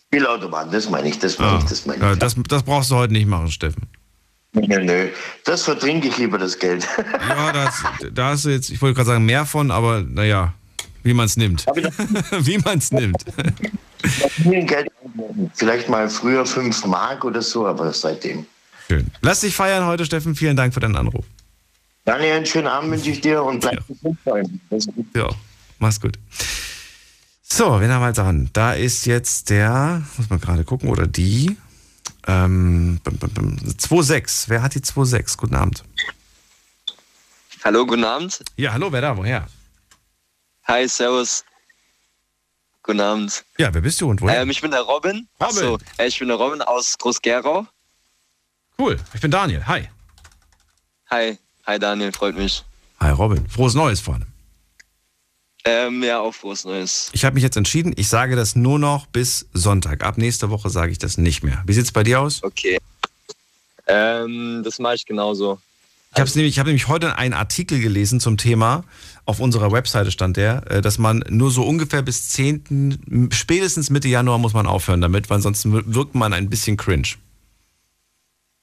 [0.07, 2.03] Spielautomaten, das meine ich, das meine ich, das meine ich.
[2.03, 3.87] Ja, das, das brauchst du heute nicht machen, Steffen.
[4.53, 5.09] Nö, nö,
[5.45, 6.87] das vertrinke ich lieber, das Geld.
[7.29, 10.53] Ja, das, da hast du jetzt, ich wollte gerade sagen, mehr von, aber naja,
[11.03, 11.65] wie man es nimmt.
[12.39, 13.23] wie man es nimmt.
[14.03, 14.89] Viel Geld,
[15.53, 18.45] vielleicht mal früher 5 Mark oder so, aber seitdem.
[18.87, 19.11] Schön.
[19.21, 20.35] Lass dich feiern heute, Steffen.
[20.35, 21.25] Vielen Dank für deinen Anruf.
[22.05, 24.17] Daniel, einen schönen Abend wünsche ich dir und bleib gesund,
[24.95, 25.05] gut.
[25.15, 25.29] Ja,
[25.77, 26.17] mach's gut.
[27.43, 28.49] So, wen haben wir dran?
[28.53, 31.55] Da ist jetzt der, muss man gerade gucken, oder die.
[32.29, 34.49] Ähm, bum, bum, bum, 2.6.
[34.49, 35.35] Wer hat die 2.6?
[35.35, 35.83] Guten Abend.
[37.63, 38.43] Hallo, guten Abend.
[38.55, 39.17] Ja, hallo, wer da?
[39.17, 39.47] Woher?
[40.67, 41.43] Hi, servus.
[42.83, 43.43] Guten Abend.
[43.57, 44.41] Ja, wer bist du und woher?
[44.41, 45.27] Ähm, ich bin der Robin.
[45.39, 47.65] Achso, äh, ich bin der Robin aus Groß-Gerau.
[48.77, 49.65] Cool, ich bin Daniel.
[49.65, 49.89] Hi.
[51.09, 52.63] Hi, hi Daniel, freut mich.
[52.99, 53.49] Hi Robin.
[53.49, 54.27] Frohes Neues vorne.
[55.69, 57.09] Ähm, ja, auch frohes Neues.
[57.13, 60.03] Ich habe mich jetzt entschieden, ich sage das nur noch bis Sonntag.
[60.03, 61.61] Ab nächster Woche sage ich das nicht mehr.
[61.67, 62.41] Wie sieht's bei dir aus?
[62.41, 62.79] Okay.
[63.85, 65.59] Ähm, das mache ich genauso.
[66.15, 68.83] Ich habe nämlich, ich hab nämlich heute einen Artikel gelesen zum Thema,
[69.25, 74.07] auf unserer Webseite stand der, äh, dass man nur so ungefähr bis 10., spätestens Mitte
[74.07, 77.09] Januar muss man aufhören damit, weil ansonsten wirkt man ein bisschen cringe.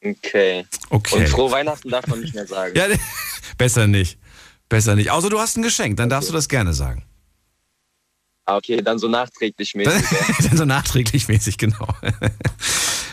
[0.02, 0.66] Okay.
[0.90, 1.16] Okay.
[1.16, 2.76] Und frohe Weihnachten darf man nicht mehr sagen.
[2.76, 2.86] Ja,
[3.58, 4.18] besser nicht.
[4.68, 5.10] Besser nicht.
[5.10, 7.04] Außer du hast ein Geschenk, dann darfst du das gerne sagen.
[8.44, 10.04] Ah, okay, dann so nachträglich mäßig.
[10.48, 11.88] dann so nachträglich mäßig, genau.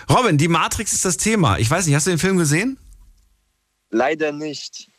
[0.09, 1.57] Robin, die Matrix ist das Thema.
[1.57, 2.77] Ich weiß nicht, hast du den Film gesehen?
[3.89, 4.89] Leider nicht.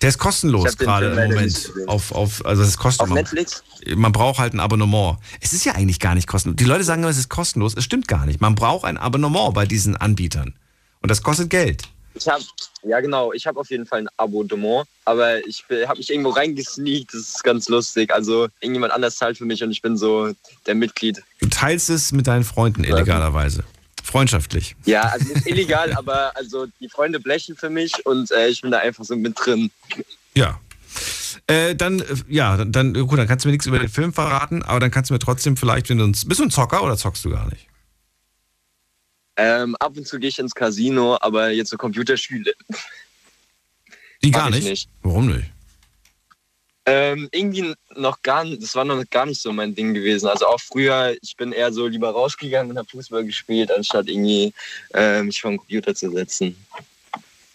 [0.00, 1.70] Der ist kostenlos gerade im Moment.
[1.86, 3.10] Auf, auf, also es ist kostenlos.
[3.10, 3.62] Auf Netflix?
[3.94, 5.18] Man braucht halt ein Abonnement.
[5.40, 6.56] Es ist ja eigentlich gar nicht kostenlos.
[6.56, 7.74] Die Leute sagen immer, es ist kostenlos.
[7.76, 8.40] Es stimmt gar nicht.
[8.40, 10.54] Man braucht ein Abonnement bei diesen Anbietern.
[11.00, 11.82] Und das kostet Geld.
[12.16, 12.44] Ich habe,
[12.84, 17.12] ja genau, ich habe auf jeden Fall ein Abonnement, aber ich habe mich irgendwo reingesneakt,
[17.12, 18.12] das ist ganz lustig.
[18.14, 20.32] Also irgendjemand anders zahlt für mich und ich bin so
[20.66, 21.22] der Mitglied.
[21.40, 23.64] Du teilst es mit deinen Freunden illegalerweise.
[24.02, 24.76] Freundschaftlich.
[24.84, 28.70] Ja, also nicht illegal, aber also die Freunde blechen für mich und äh, ich bin
[28.70, 29.70] da einfach so mit drin.
[30.34, 30.60] Ja.
[31.48, 34.12] Äh, dann, äh, ja, dann- dann, gut, dann kannst du mir nichts über den Film
[34.12, 36.26] verraten, aber dann kannst du mir trotzdem vielleicht, wenn du uns.
[36.28, 37.66] Bist du ein Zocker oder zockst du gar nicht?
[39.36, 42.52] Ähm, ab und zu gehe ich ins Casino, aber jetzt so Computerspiele.
[44.22, 44.68] Die gar ich nicht?
[44.68, 44.88] nicht.
[45.02, 45.50] Warum nicht?
[46.86, 50.26] Ähm, irgendwie noch gar nicht, das war noch gar nicht so mein Ding gewesen.
[50.26, 54.52] Also auch früher, ich bin eher so lieber rausgegangen und habe Fußball gespielt, anstatt irgendwie
[54.92, 56.56] äh, mich vor den Computer zu setzen.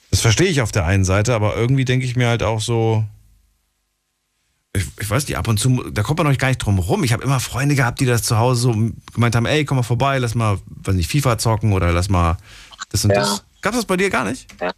[0.10, 3.03] Das verstehe ich auf der einen Seite, aber irgendwie denke ich mir halt auch so.
[4.73, 7.03] Ich, ich weiß nicht, ab und zu, da kommt man noch gar nicht drum rum.
[7.03, 9.83] Ich habe immer Freunde gehabt, die das zu Hause so gemeint haben: ey, komm mal
[9.83, 12.37] vorbei, lass mal, weiß nicht, FIFA zocken oder lass mal
[12.91, 13.21] das und Ja.
[13.21, 13.43] das.
[13.61, 14.47] Gab das bei dir gar nicht?
[14.61, 14.71] Ja.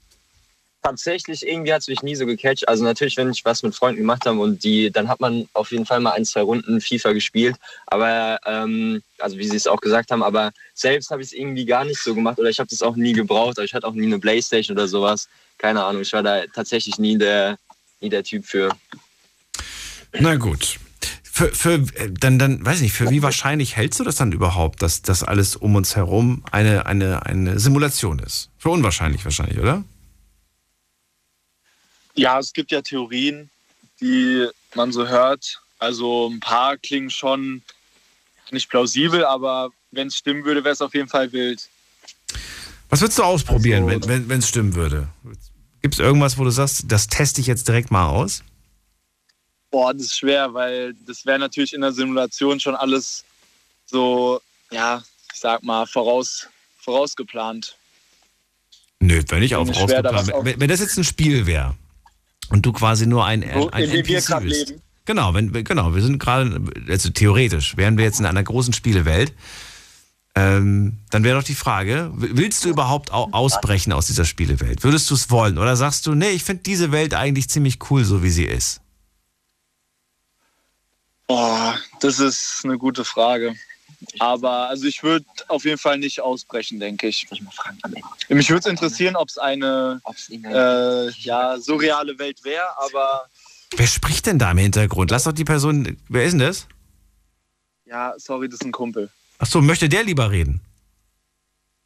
[0.83, 2.67] Tatsächlich, irgendwie hat es mich nie so gecatcht.
[2.67, 5.71] Also natürlich, wenn ich was mit Freunden gemacht habe und die, dann hat man auf
[5.71, 7.55] jeden Fall mal ein, zwei Runden FIFA gespielt.
[7.85, 11.65] Aber, ähm, also wie sie es auch gesagt haben, aber selbst habe ich es irgendwie
[11.65, 13.59] gar nicht so gemacht oder ich habe das auch nie gebraucht.
[13.59, 15.27] Aber ich hatte auch nie eine Playstation oder sowas.
[15.59, 17.59] Keine Ahnung, ich war da tatsächlich nie der,
[17.99, 18.69] nie der Typ für.
[20.19, 20.79] Na gut.
[21.23, 24.31] Für, für, äh, dann, dann, weiß ich nicht, für wie wahrscheinlich hältst du das dann
[24.31, 28.49] überhaupt, dass das alles um uns herum eine, eine, eine Simulation ist?
[28.57, 29.83] Für unwahrscheinlich wahrscheinlich, oder?
[32.15, 33.49] Ja, es gibt ja Theorien,
[34.01, 35.61] die man so hört.
[35.79, 37.63] Also ein paar klingen schon
[38.51, 41.69] nicht plausibel, aber wenn es stimmen würde, wäre es auf jeden Fall wild.
[42.89, 45.07] Was würdest du ausprobieren, wenn wenn wenn, es stimmen würde?
[45.81, 48.43] Gibt es irgendwas, wo du sagst, das teste ich jetzt direkt mal aus?
[49.71, 53.23] Boah, das ist schwer, weil das wäre natürlich in der Simulation schon alles
[53.85, 54.41] so,
[54.71, 55.01] ja,
[55.33, 56.47] ich sag mal, voraus,
[56.79, 57.75] vorausgeplant.
[58.99, 61.75] Nö, wenn nicht ich schwer, da Wenn, wenn das jetzt ein Spiel wäre
[62.49, 64.69] und du quasi nur ein, So, ein wir NPC gerade bist.
[64.69, 64.81] leben.
[65.05, 69.33] Genau, wenn, genau, wir sind gerade, also theoretisch, wären wir jetzt in einer großen Spielewelt,
[70.35, 74.83] ähm, dann wäre doch die Frage, willst du überhaupt au ausbrechen aus dieser Spielewelt?
[74.83, 75.57] Würdest du es wollen?
[75.57, 78.79] Oder sagst du, nee, ich finde diese Welt eigentlich ziemlich cool, so wie sie ist?
[81.31, 83.55] Boah, das ist eine gute Frage.
[84.19, 87.25] Aber also ich würde auf jeden Fall nicht ausbrechen, denke ich.
[88.27, 93.27] Mich würde es interessieren, ob es eine äh, ja, surreale Welt wäre, aber
[93.77, 95.11] Wer spricht denn da im Hintergrund?
[95.11, 96.67] Lass doch die Person, wer ist denn das?
[97.85, 99.09] ja, sorry, das ist ein Kumpel.
[99.39, 100.59] Ach so, möchte der lieber reden?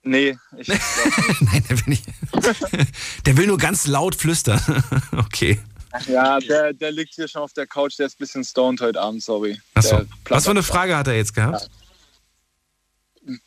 [0.01, 0.67] Nee, ich.
[1.39, 2.05] Nein, der will nicht.
[3.25, 4.59] Der will nur ganz laut flüstern.
[5.11, 5.59] Okay.
[6.07, 8.99] Ja, der, der liegt hier schon auf der Couch, der ist ein bisschen stoned heute
[8.99, 9.59] Abend, sorry.
[9.73, 10.01] Achso.
[10.25, 10.63] Was für eine.
[10.63, 11.69] Frage hat er jetzt gehabt?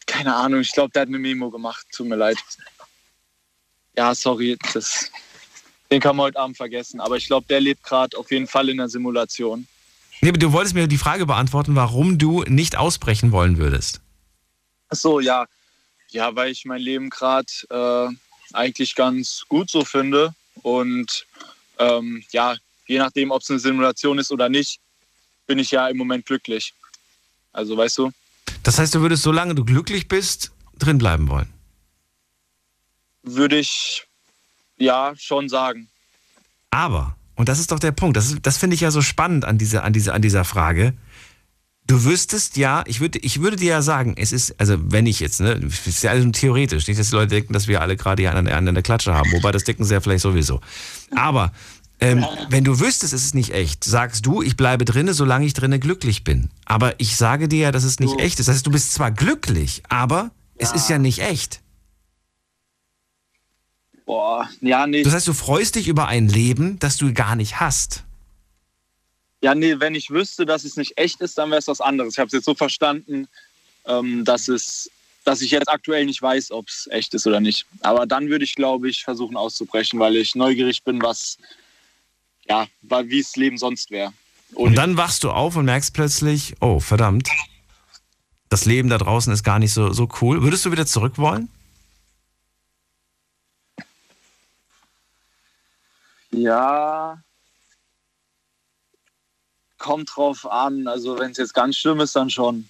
[0.07, 2.39] Keine Ahnung, ich glaube, der hat eine Memo gemacht, tut mir leid.
[3.97, 5.11] Ja, sorry, das,
[5.91, 8.69] den kann man heute Abend vergessen, aber ich glaube, der lebt gerade auf jeden Fall
[8.69, 9.66] in der Simulation.
[10.20, 14.01] Nee, aber du wolltest mir die Frage beantworten, warum du nicht ausbrechen wollen würdest.
[14.89, 15.47] Ach so, ja.
[16.11, 18.09] Ja, weil ich mein Leben gerade äh,
[18.55, 20.35] eigentlich ganz gut so finde.
[20.62, 21.27] Und
[21.79, 22.57] ähm, ja,
[22.87, 24.81] je nachdem, ob es eine Simulation ist oder nicht,
[25.47, 26.75] bin ich ja im Moment glücklich.
[27.53, 28.13] Also, weißt du?
[28.63, 31.53] Das heißt, du würdest, solange du glücklich bist, drin bleiben wollen.
[33.23, 34.05] Würde ich
[34.77, 35.89] ja schon sagen.
[36.71, 39.45] Aber, und das ist doch der Punkt, das, ist- das finde ich ja so spannend
[39.45, 40.95] an, diese, an, diese, an dieser Frage.
[41.89, 45.20] Du wüsstest ja, ich würde, ich würde dir ja sagen, es ist, also wenn ich
[45.20, 47.81] jetzt, ne, es ist ja alles nur theoretisch, nicht, dass die Leute denken, dass wir
[47.81, 50.23] alle gerade hier an der, an der Klatsche haben, wobei das denken sie ja vielleicht
[50.23, 50.60] sowieso.
[51.16, 51.51] Aber
[51.98, 55.55] ähm, wenn du wüsstest, es ist nicht echt, sagst du, ich bleibe drinne, solange ich
[55.55, 56.51] drinne glücklich bin.
[56.66, 58.48] Aber ich sage dir ja, dass es nicht echt ist.
[58.48, 61.62] Das heißt, du bist zwar glücklich, aber es ist ja nicht echt.
[64.05, 65.02] Boah, ja, nee.
[65.02, 68.05] Das heißt, du freust dich über ein Leben, das du gar nicht hast.
[69.40, 72.15] Ja, nee, wenn ich wüsste, dass es nicht echt ist, dann wäre es was anderes.
[72.15, 73.28] Ich habe es jetzt so verstanden,
[73.86, 74.90] ähm, dass, es,
[75.24, 77.66] dass ich jetzt aktuell nicht weiß, ob es echt ist oder nicht.
[77.81, 81.39] Aber dann würde ich, glaube ich, versuchen auszubrechen, weil ich neugierig bin, was,
[82.48, 84.12] ja, wie es Leben sonst wäre.
[84.55, 87.28] Und dann wachst du auf und merkst plötzlich, oh, verdammt,
[88.48, 90.43] das Leben da draußen ist gar nicht so, so cool.
[90.43, 91.48] Würdest du wieder zurück wollen?
[96.31, 97.23] Ja,
[99.89, 100.86] kommt drauf an.
[100.86, 102.69] Also wenn es jetzt ganz schlimm ist, dann schon.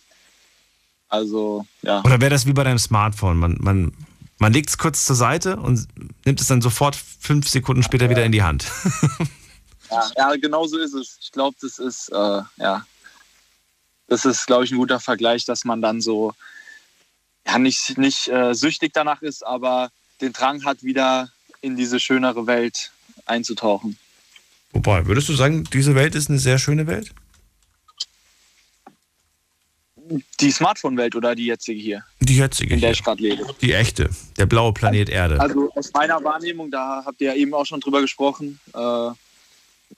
[1.09, 2.01] Also, ja.
[2.05, 3.36] Oder wäre das wie bei deinem Smartphone?
[3.39, 3.93] Man, man,
[4.39, 5.89] man legt es kurz zur Seite und
[6.24, 8.66] nimmt es dann sofort fünf Sekunden später wieder in die Hand.
[9.90, 11.19] ja, ja, genau so ist es.
[11.20, 12.86] Ich glaube, das ist, äh, ja,
[14.07, 16.35] das ist, glaube ich, ein guter Vergleich, dass man dann so,
[17.49, 19.90] ja, nicht, nicht äh, süchtig danach ist, aber
[20.20, 21.31] den Drang hat, wieder
[21.62, 22.93] in diese schönere Welt
[23.27, 23.99] einzutauchen.
[24.73, 27.12] Wobei, würdest du sagen, diese Welt ist eine sehr schöne Welt?
[30.40, 32.05] Die Smartphone-Welt oder die jetzige hier?
[32.20, 32.74] Die jetzige.
[32.74, 33.47] In der ich gerade lebe.
[33.61, 34.09] Die echte.
[34.39, 35.39] Der blaue Planet Erde.
[35.40, 39.11] Also aus meiner Wahrnehmung, da habt ihr ja eben auch schon drüber gesprochen, äh,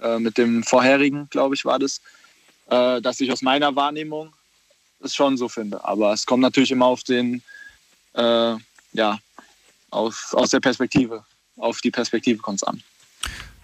[0.01, 2.01] äh, mit dem vorherigen, glaube ich, war das,
[2.71, 4.33] äh, dass ich aus meiner Wahrnehmung
[5.01, 5.85] es schon so finde.
[5.85, 7.43] Aber es kommt natürlich immer auf den,
[8.15, 8.55] äh,
[8.93, 9.19] ja,
[9.91, 11.25] auf, aus der Perspektive,
[11.57, 12.83] auf die Perspektive kommt es an.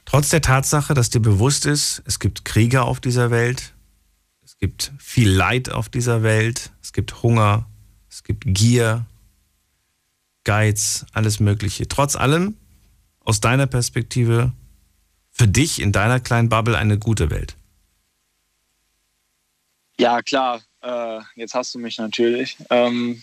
[0.06, 3.74] Trotz der Tatsache, dass dir bewusst ist, es gibt Kriege auf dieser Welt,
[4.42, 7.66] es gibt viel Leid auf dieser Welt, es gibt Hunger,
[8.08, 9.04] es gibt Gier,
[10.44, 11.88] Geiz, alles Mögliche.
[11.88, 12.56] Trotz allem,
[13.20, 14.52] aus deiner Perspektive,
[15.32, 17.56] für dich in deiner kleinen Bubble eine gute Welt.
[19.98, 20.62] Ja, klar.
[20.82, 22.56] Äh, jetzt hast du mich natürlich.
[22.70, 23.20] Ähm,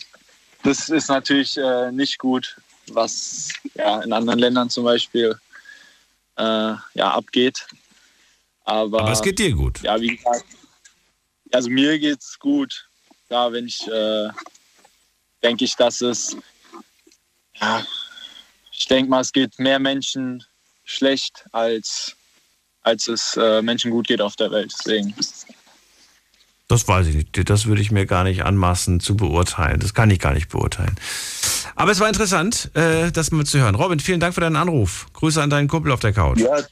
[0.63, 2.57] das ist natürlich äh, nicht gut,
[2.91, 5.39] was ja, in anderen Ländern zum Beispiel
[6.37, 7.67] ja, abgeht.
[8.65, 9.81] Aber, Aber es geht dir gut.
[9.81, 10.45] Ja, wie gesagt,
[11.51, 12.87] also mir geht's gut.
[13.29, 14.29] Ja, wenn ich äh,
[15.43, 16.35] denke ich, dass es
[17.59, 17.85] ja,
[18.71, 20.43] ich denke mal, es geht mehr Menschen
[20.83, 22.15] schlecht, als,
[22.81, 24.73] als es äh, Menschen gut geht auf der Welt.
[24.77, 25.13] Deswegen.
[26.73, 27.49] Das weiß ich nicht.
[27.51, 29.79] Das würde ich mir gar nicht anmaßen zu beurteilen.
[29.79, 30.95] Das kann ich gar nicht beurteilen.
[31.75, 33.75] Aber es war interessant, äh, das mal zu hören.
[33.75, 35.05] Robin, vielen Dank für deinen Anruf.
[35.13, 36.39] Grüße an deinen Kumpel auf der Couch.
[36.39, 36.63] Ja,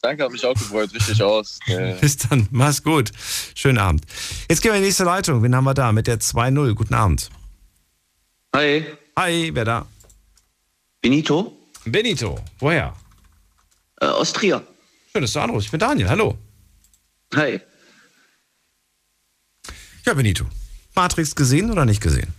[0.00, 0.94] danke, habe mich auch gefreut.
[0.94, 1.58] Richtig aus.
[1.66, 2.48] Äh, Bis dann.
[2.50, 3.10] Mach's gut.
[3.54, 4.06] Schönen Abend.
[4.48, 5.42] Jetzt gehen wir in die nächste Leitung.
[5.42, 5.92] Wen haben wir da?
[5.92, 6.72] Mit der 2-0.
[6.72, 7.28] Guten Abend.
[8.56, 8.86] Hi.
[9.18, 9.86] Hi, wer da?
[11.02, 11.58] Benito.
[11.84, 12.38] Benito.
[12.58, 12.94] Woher?
[14.00, 14.62] Äh, aus Trier.
[15.12, 15.66] Schön, dass du anrufst.
[15.66, 16.08] Ich bin Daniel.
[16.08, 16.38] Hallo.
[17.34, 17.60] Hi.
[20.06, 20.44] Ja, Benito.
[20.94, 22.32] Matrix gesehen oder nicht gesehen?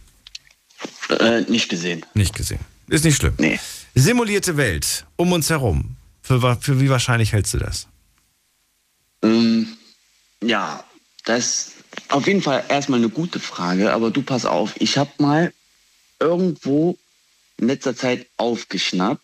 [1.09, 2.05] Äh, nicht gesehen.
[2.13, 2.59] Nicht gesehen.
[2.87, 3.33] Ist nicht schlimm.
[3.37, 3.59] Nee.
[3.95, 5.95] Simulierte Welt um uns herum.
[6.21, 7.87] Für, für wie wahrscheinlich hältst du das?
[9.21, 9.77] Ähm,
[10.41, 10.83] ja,
[11.25, 11.71] das ist
[12.09, 15.53] auf jeden Fall erstmal eine gute Frage, aber du pass auf, ich habe mal
[16.19, 16.97] irgendwo
[17.57, 19.21] in letzter Zeit aufgeschnappt,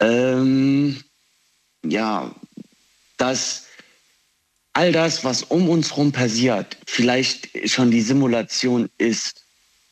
[0.00, 1.02] ähm,
[1.84, 2.34] ja,
[3.16, 3.66] dass
[4.72, 9.44] all das, was um uns herum passiert, vielleicht schon die Simulation ist.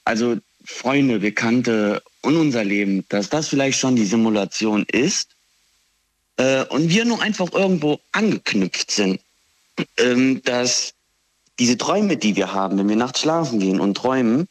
[0.04, 5.30] Also Freunde, Bekannte und unser Leben, dass das vielleicht schon die Simulation ist
[6.36, 9.20] äh, und wir nur einfach irgendwo angeknüpft sind,
[9.98, 10.94] ähm, dass
[11.58, 14.48] diese Träume, die wir haben, wenn wir nachts schlafen gehen und träumen,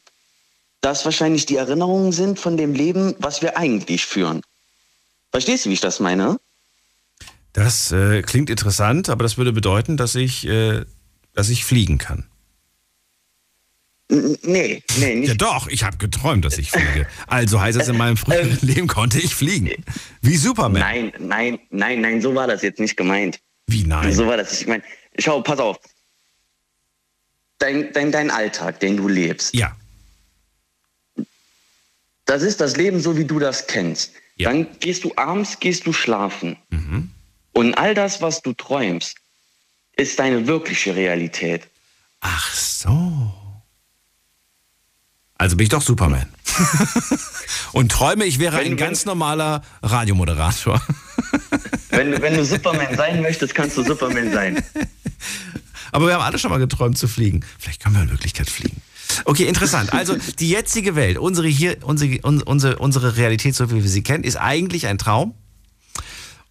[0.81, 4.41] das wahrscheinlich die Erinnerungen sind von dem Leben, was wir eigentlich führen.
[5.31, 6.39] Verstehst du, wie ich das meine?
[7.53, 10.85] Das äh, klingt interessant, aber das würde bedeuten, dass ich, äh,
[11.33, 12.25] dass ich fliegen kann.
[14.11, 15.27] Nee, nee, nicht.
[15.27, 17.07] Ja doch, ich habe geträumt, dass ich fliege.
[17.27, 19.69] Also heißt es, in meinem früheren Leben konnte ich fliegen.
[20.21, 20.81] Wie Superman.
[20.81, 23.39] Nein, nein, nein, nein, so war das jetzt nicht gemeint.
[23.67, 24.11] Wie nein?
[24.11, 24.83] So war das nicht gemeint.
[25.19, 25.79] Schau, pass auf.
[27.59, 29.53] Dein, dein, dein Alltag, den du lebst.
[29.53, 29.75] Ja.
[32.25, 34.13] Das ist das Leben, so wie du das kennst.
[34.39, 36.57] Dann gehst du abends, gehst du schlafen.
[36.69, 37.11] Mhm.
[37.53, 39.17] Und all das, was du träumst,
[39.95, 41.67] ist deine wirkliche Realität.
[42.21, 43.33] Ach so.
[45.37, 46.27] Also bin ich doch Superman.
[47.71, 50.81] Und träume, ich wäre ein ganz normaler Radiomoderator.
[51.91, 54.63] Wenn, du- wenn du Superman sein möchtest, kannst du Superman sein.
[55.91, 57.43] Aber wir haben alle schon mal geträumt zu fliegen.
[57.57, 58.79] Vielleicht können wir in Wirklichkeit fliegen.
[59.25, 59.91] Okay, interessant.
[59.91, 64.03] Also die jetzige Welt, unsere hier, unsere, un- unsere, unsere Realität, so wie wir sie
[64.03, 65.33] kennen, ist eigentlich ein Traum.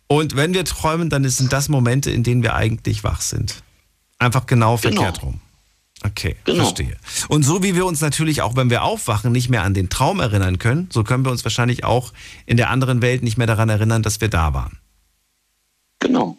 [0.08, 3.62] Und wenn wir träumen, dann sind das Momente, in denen wir eigentlich wach sind.
[4.18, 5.40] Einfach genau verkehrt rum.
[6.04, 6.64] Okay, Genau.
[6.64, 6.96] verstehe.
[7.28, 10.20] Und so wie wir uns natürlich auch, wenn wir aufwachen, nicht mehr an den Traum
[10.20, 12.12] erinnern können, so können wir uns wahrscheinlich auch
[12.46, 14.78] in der anderen Welt nicht mehr daran erinnern, dass wir da waren.
[15.98, 16.38] Genau.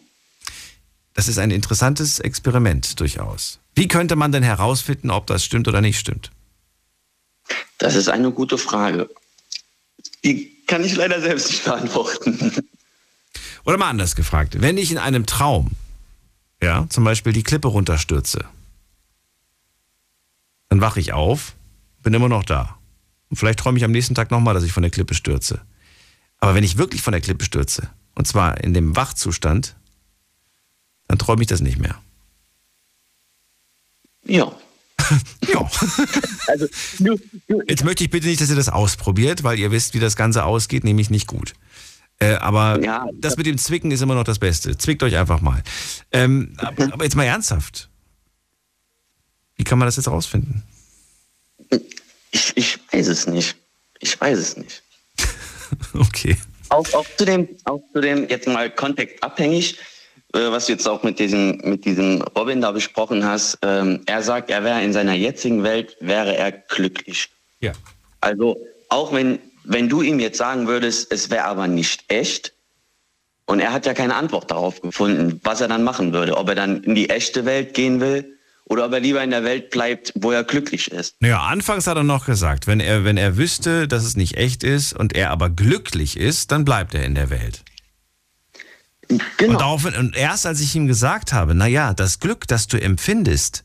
[1.14, 3.58] Das ist ein interessantes Experiment durchaus.
[3.74, 6.30] Wie könnte man denn herausfinden, ob das stimmt oder nicht stimmt?
[7.78, 9.10] Das ist eine gute Frage.
[10.24, 12.52] Die kann ich leider selbst nicht beantworten.
[13.64, 15.72] Oder mal anders gefragt, wenn ich in einem Traum,
[16.62, 18.44] ja, zum Beispiel die Klippe runterstürze,
[20.68, 21.54] dann wache ich auf,
[22.02, 22.78] bin immer noch da.
[23.28, 25.60] Und vielleicht träume ich am nächsten Tag nochmal, dass ich von der Klippe stürze.
[26.38, 29.76] Aber wenn ich wirklich von der Klippe stürze, und zwar in dem Wachzustand,
[31.06, 32.00] dann träume ich das nicht mehr.
[34.24, 34.52] Ja.
[35.52, 35.70] ja.
[36.46, 36.66] Also,
[37.66, 40.44] Jetzt möchte ich bitte nicht, dass ihr das ausprobiert, weil ihr wisst, wie das Ganze
[40.44, 41.54] ausgeht, nämlich nicht gut.
[42.20, 42.78] Äh, aber
[43.14, 44.76] das mit dem Zwicken ist immer noch das Beste.
[44.76, 45.62] Zwickt euch einfach mal.
[46.12, 47.88] Ähm, aber aber jetzt mal ernsthaft.
[49.56, 50.62] Wie kann man das jetzt rausfinden?
[52.30, 53.56] Ich, ich weiß es nicht.
[53.98, 54.82] Ich weiß es nicht.
[55.94, 56.36] okay.
[56.68, 59.78] Auch, auch, zu dem, auch zu dem, jetzt mal kontextabhängig,
[60.34, 63.58] äh, was du jetzt auch mit diesem, mit diesem Robin da besprochen hast.
[63.62, 67.28] Ähm, er sagt, er wäre in seiner jetzigen Welt, wäre er glücklich.
[67.60, 67.72] Ja.
[68.20, 68.56] Also
[68.88, 72.52] auch wenn, wenn du ihm jetzt sagen würdest, es wäre aber nicht echt,
[73.46, 76.54] und er hat ja keine Antwort darauf gefunden, was er dann machen würde, ob er
[76.54, 80.12] dann in die echte Welt gehen will oder ob er lieber in der Welt bleibt,
[80.14, 81.16] wo er glücklich ist.
[81.20, 84.62] Naja, anfangs hat er noch gesagt, wenn er, wenn er wüsste, dass es nicht echt
[84.62, 87.64] ist und er aber glücklich ist, dann bleibt er in der Welt.
[89.08, 89.52] Genau.
[89.52, 93.64] Und, daraufhin, und erst als ich ihm gesagt habe, naja, das Glück, das du empfindest,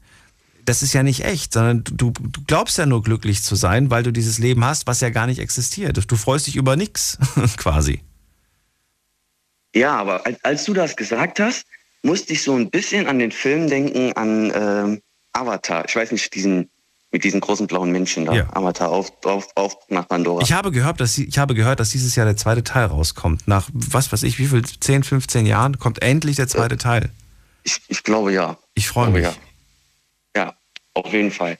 [0.65, 4.03] das ist ja nicht echt, sondern du, du glaubst ja nur glücklich zu sein, weil
[4.03, 5.99] du dieses Leben hast, was ja gar nicht existiert.
[6.09, 7.17] Du freust dich über nichts,
[7.57, 8.01] quasi.
[9.73, 11.65] Ja, aber als, als du das gesagt hast,
[12.01, 15.01] musste ich so ein bisschen an den Film denken, an ähm,
[15.33, 15.85] Avatar.
[15.87, 16.69] Ich weiß nicht, diesen
[17.11, 18.33] mit diesen großen blauen Menschen da.
[18.33, 18.47] Ja.
[18.53, 20.43] Avatar auf, auf, auf nach Pandora.
[20.43, 23.47] Ich habe, gehört, dass, ich habe gehört, dass dieses Jahr der zweite Teil rauskommt.
[23.47, 27.09] Nach, was weiß ich, wie viel, 10, 15 Jahren kommt endlich der zweite Teil.
[27.63, 28.57] Ich, ich glaube ja.
[28.73, 29.23] Ich freue mich.
[29.23, 29.33] Ja.
[30.95, 31.57] Auf jeden Fall.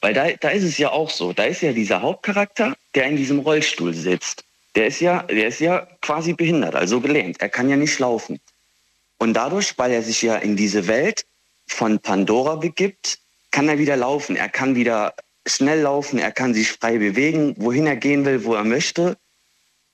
[0.00, 1.32] Weil da, da ist es ja auch so.
[1.32, 4.44] Da ist ja dieser Hauptcharakter, der in diesem Rollstuhl sitzt.
[4.74, 7.40] Der ist ja, der ist ja quasi behindert, also gelähmt.
[7.40, 8.40] Er kann ja nicht laufen.
[9.18, 11.24] Und dadurch, weil er sich ja in diese Welt
[11.66, 13.18] von Pandora begibt,
[13.50, 14.36] kann er wieder laufen.
[14.36, 15.14] Er kann wieder
[15.46, 19.16] schnell laufen, er kann sich frei bewegen, wohin er gehen will, wo er möchte.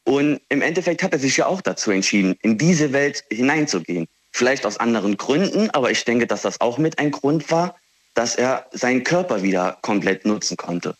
[0.04, 4.08] Und im Endeffekt hat er sich ja auch dazu entschieden, in diese Welt hineinzugehen.
[4.32, 7.76] Vielleicht aus anderen Gründen, aber ich denke, dass das auch mit ein Grund war,
[8.14, 10.94] dass er seinen Körper wieder komplett nutzen konnte.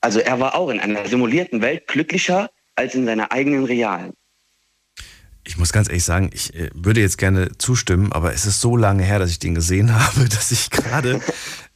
[0.00, 4.12] Also er war auch in einer simulierten Welt glücklicher als in seiner eigenen realen.
[5.44, 8.76] Ich muss ganz ehrlich sagen, ich äh, würde jetzt gerne zustimmen, aber es ist so
[8.76, 11.20] lange her, dass ich den gesehen habe, dass ich gerade,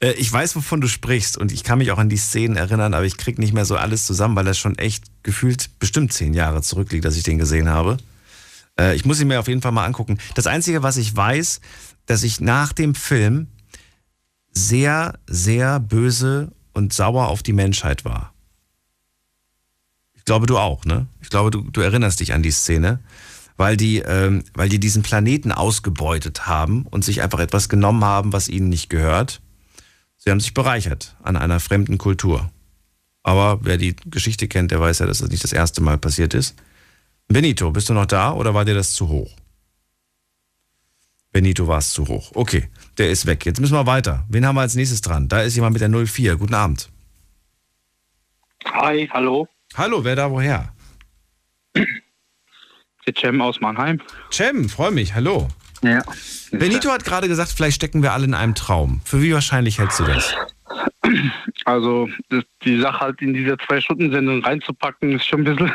[0.00, 2.94] äh, ich weiß, wovon du sprichst und ich kann mich auch an die Szenen erinnern,
[2.94, 6.32] aber ich kriege nicht mehr so alles zusammen, weil das schon echt gefühlt bestimmt zehn
[6.32, 7.96] Jahre zurückliegt, dass ich den gesehen habe.
[8.78, 10.18] Äh, ich muss ihn mir auf jeden Fall mal angucken.
[10.34, 11.60] Das Einzige, was ich weiß,
[12.06, 13.48] dass ich nach dem Film
[14.56, 18.32] sehr, sehr böse und sauer auf die Menschheit war.
[20.14, 21.06] Ich glaube, du auch, ne?
[21.20, 23.00] Ich glaube, du, du erinnerst dich an die Szene,
[23.58, 28.32] weil die, ähm, weil die diesen Planeten ausgebeutet haben und sich einfach etwas genommen haben,
[28.32, 29.42] was ihnen nicht gehört.
[30.16, 32.50] Sie haben sich bereichert an einer fremden Kultur.
[33.22, 36.32] Aber wer die Geschichte kennt, der weiß ja, dass das nicht das erste Mal passiert
[36.32, 36.54] ist.
[37.28, 39.36] Benito, bist du noch da oder war dir das zu hoch?
[41.30, 42.30] Benito war es zu hoch.
[42.34, 43.44] Okay, der ist weg.
[43.44, 44.24] Jetzt müssen wir weiter.
[44.28, 45.28] Wen haben wir als nächstes dran?
[45.28, 46.36] Da ist jemand mit der 04.
[46.36, 46.90] Guten Abend.
[48.64, 49.48] Hi, hallo.
[49.76, 50.72] Hallo, wer da woher?
[51.74, 54.00] Der Cem aus Mannheim.
[54.32, 55.14] Cem, freue mich.
[55.14, 55.48] Hallo.
[55.82, 56.02] Ja.
[56.50, 59.00] Benito hat gerade gesagt, vielleicht stecken wir alle in einem Traum.
[59.04, 60.34] Für wie wahrscheinlich hältst du das?
[61.64, 65.72] Also das, die Sache halt in diese Zwei-Stunden-Sendung reinzupacken, ist schon ein bisschen,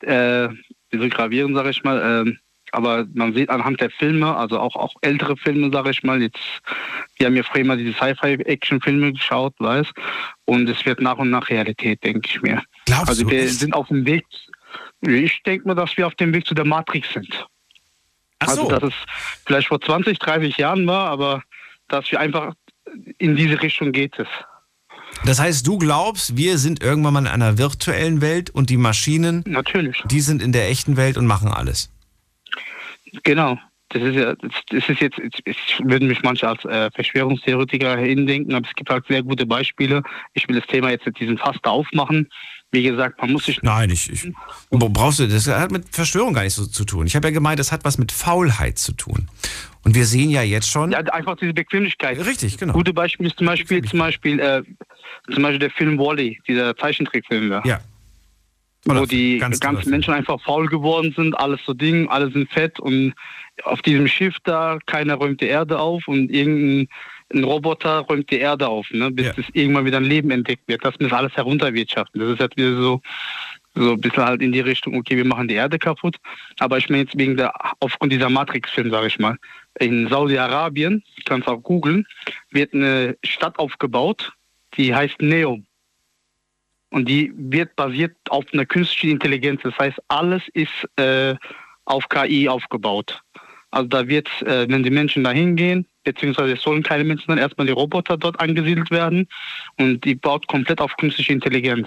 [0.00, 0.48] äh,
[0.90, 2.00] bisschen gravierend, sage ich mal.
[2.26, 2.38] Ähm,
[2.76, 6.38] aber man sieht anhand der Filme, also auch, auch ältere Filme, sage ich mal, jetzt,
[7.16, 9.88] wir haben ja früher mal diese Sci-Fi-Action-Filme geschaut, weiß,
[10.44, 12.62] und es wird nach und nach Realität, denke ich mir.
[12.84, 14.26] Glaubst also wir sind auf dem Weg,
[15.00, 17.46] ich denke mal, dass wir auf dem Weg zu der Matrix sind.
[18.40, 18.68] Ach Also so.
[18.68, 18.94] dass es
[19.46, 21.42] vielleicht vor 20, 30 Jahren war, aber
[21.88, 22.52] dass wir einfach
[23.16, 24.28] in diese Richtung geht es.
[25.24, 29.44] Das heißt, du glaubst, wir sind irgendwann mal in einer virtuellen Welt und die Maschinen,
[29.46, 30.02] Natürlich.
[30.04, 31.90] die sind in der echten Welt und machen alles.
[33.22, 33.58] Genau.
[33.90, 38.66] Das ist ja, das ist jetzt, es würden mich manche als äh, Verschwörungstheoretiker hindenken, aber
[38.66, 40.02] es gibt halt sehr gute Beispiele.
[40.34, 42.28] Ich will das Thema jetzt mit diesem Fass da aufmachen.
[42.72, 43.62] wie gesagt, man muss sich.
[43.62, 44.32] Nein, ich, ich
[44.70, 47.06] brauchst du, das hat mit Verschwörung gar nicht so zu tun.
[47.06, 49.28] Ich habe ja gemeint, das hat was mit Faulheit zu tun.
[49.84, 50.90] Und wir sehen ja jetzt schon.
[50.90, 52.18] Ja, einfach diese Bequemlichkeit.
[52.26, 52.72] Richtig, genau.
[52.72, 54.62] Gute Beispiel ist zum Beispiel, zum Beispiel, äh,
[55.32, 57.62] zum Beispiel der Film Wally, dieser Zeichentrickfilm.
[57.64, 57.80] Ja.
[58.86, 59.00] Ja.
[59.00, 63.14] Wo die ganzen Menschen einfach faul geworden sind, alles so Ding, alle sind fett und
[63.64, 66.88] auf diesem Schiff da, keiner räumt die Erde auf und irgendein
[67.34, 69.32] ein Roboter räumt die Erde auf, ne, bis ja.
[69.36, 70.84] es irgendwann wieder ein Leben entdeckt wird.
[70.84, 72.20] Das muss alles herunterwirtschaften.
[72.20, 73.00] Das ist halt wieder so,
[73.74, 76.16] so ein bisschen halt in die Richtung, okay, wir machen die Erde kaputt.
[76.60, 79.36] Aber ich meine jetzt wegen der, aufgrund dieser Matrix-Film, sage ich mal,
[79.78, 82.06] in Saudi-Arabien, kannst auch googeln,
[82.50, 84.32] wird eine Stadt aufgebaut,
[84.76, 85.65] die heißt Neom.
[86.96, 89.60] Und die wird basiert auf einer künstlichen Intelligenz.
[89.62, 91.34] Das heißt, alles ist äh,
[91.84, 93.20] auf KI aufgebaut.
[93.70, 97.36] Also da wird, äh, wenn die Menschen da hingehen, beziehungsweise es sollen keine Menschen sein,
[97.36, 99.28] erstmal die Roboter dort angesiedelt werden
[99.76, 101.86] und die baut komplett auf künstliche Intelligenz.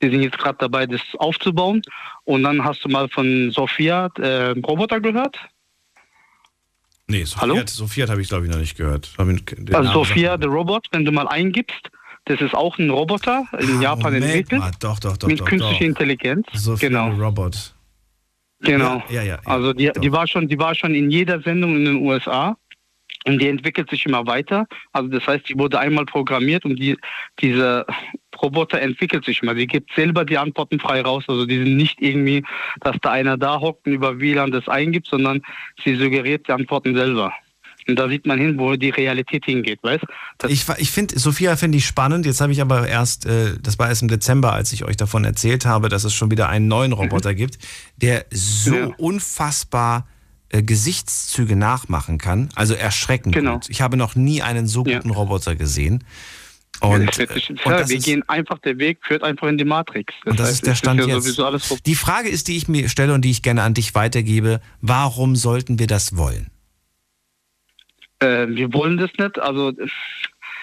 [0.00, 1.82] Die sind jetzt gerade dabei, das aufzubauen.
[2.24, 5.36] Und dann hast du mal von Sophia äh, Roboter gehört?
[7.08, 9.12] Nee, Sophia, Sophia habe ich glaube ich noch nicht gehört.
[9.18, 11.90] Also Sophia, der Robot, wenn du mal eingibst,
[12.24, 14.60] das ist auch ein Roboter in ah, Japan Moment entwickelt.
[14.60, 14.70] Mal.
[14.80, 15.28] Doch, doch, doch.
[15.28, 15.86] Mit doch, künstlicher doch.
[15.86, 16.46] Intelligenz.
[16.52, 17.10] Sophia, genau.
[17.10, 17.74] Robot.
[18.60, 19.02] Genau.
[19.08, 21.84] Ja, ja, ja, also die, die war schon, die war schon in jeder Sendung in
[21.84, 22.56] den USA
[23.24, 24.66] und die entwickelt sich immer weiter.
[24.92, 26.96] Also das heißt, die wurde einmal programmiert und die,
[27.40, 27.86] diese
[28.40, 29.54] Roboter entwickelt sich immer.
[29.54, 31.24] Sie gibt selber die Antworten frei raus.
[31.28, 32.44] Also die sind nicht irgendwie,
[32.80, 35.42] dass da einer da hockt und über WLAN das eingibt, sondern
[35.82, 37.32] sie suggeriert die Antworten selber.
[37.88, 40.04] Und da sieht man hin, wo die Realität hingeht, weißt
[40.48, 42.26] Ich, ich finde, Sophia finde ich spannend.
[42.26, 45.24] Jetzt habe ich aber erst, äh, das war erst im Dezember, als ich euch davon
[45.24, 47.36] erzählt habe, dass es schon wieder einen neuen Roboter mhm.
[47.36, 47.58] gibt,
[47.96, 48.86] der so ja.
[48.98, 50.06] unfassbar
[50.50, 52.50] äh, Gesichtszüge nachmachen kann.
[52.54, 53.54] Also erschreckend genau.
[53.54, 53.70] gut.
[53.70, 55.14] Ich habe noch nie einen so guten ja.
[55.14, 56.04] Roboter gesehen.
[56.80, 60.12] Und, ja, und das wir ist, gehen einfach, der Weg führt einfach in die Matrix.
[60.24, 61.06] Das und das heißt, ist der Stand ist
[61.38, 61.86] ja jetzt.
[61.86, 65.36] die Frage ist, die ich mir stelle und die ich gerne an dich weitergebe, warum
[65.36, 66.51] sollten wir das wollen?
[68.22, 69.38] Äh, wir wollen das nicht.
[69.38, 69.72] Also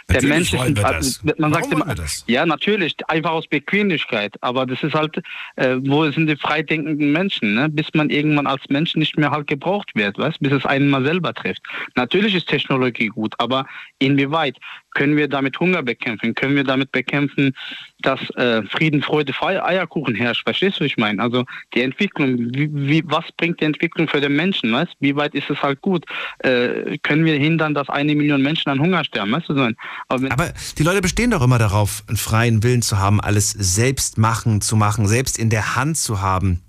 [0.10, 1.86] der Mensch ist, also, man sagt immer,
[2.26, 5.22] ja natürlich, einfach aus Bequemlichkeit, aber das ist halt,
[5.56, 7.70] äh, wo sind die freidenkenden Menschen, ne?
[7.70, 10.40] bis man irgendwann als Mensch nicht mehr halt gebraucht wird, weißt?
[10.40, 11.62] bis es einen mal selber trifft.
[11.96, 13.68] Natürlich ist Technologie gut, aber
[14.00, 14.58] inwieweit?
[14.96, 16.34] Können wir damit Hunger bekämpfen?
[16.34, 17.54] Können wir damit bekämpfen,
[18.02, 20.44] dass äh, Frieden, Freude, Feier, Eierkuchen herrscht?
[20.44, 21.22] Verstehst du, was ich meine?
[21.22, 24.72] Also die Entwicklung, wie, wie, was bringt die Entwicklung für den Menschen?
[24.72, 24.94] Weißt?
[25.00, 26.06] Wie weit ist es halt gut?
[26.40, 29.32] Äh, können wir hindern, dass eine Million Menschen an Hunger sterben?
[29.32, 29.70] Weißt du, so
[30.08, 34.18] aber, Aber die Leute bestehen doch immer darauf, einen freien Willen zu haben, alles selbst
[34.18, 36.62] machen zu machen, selbst in der Hand zu haben.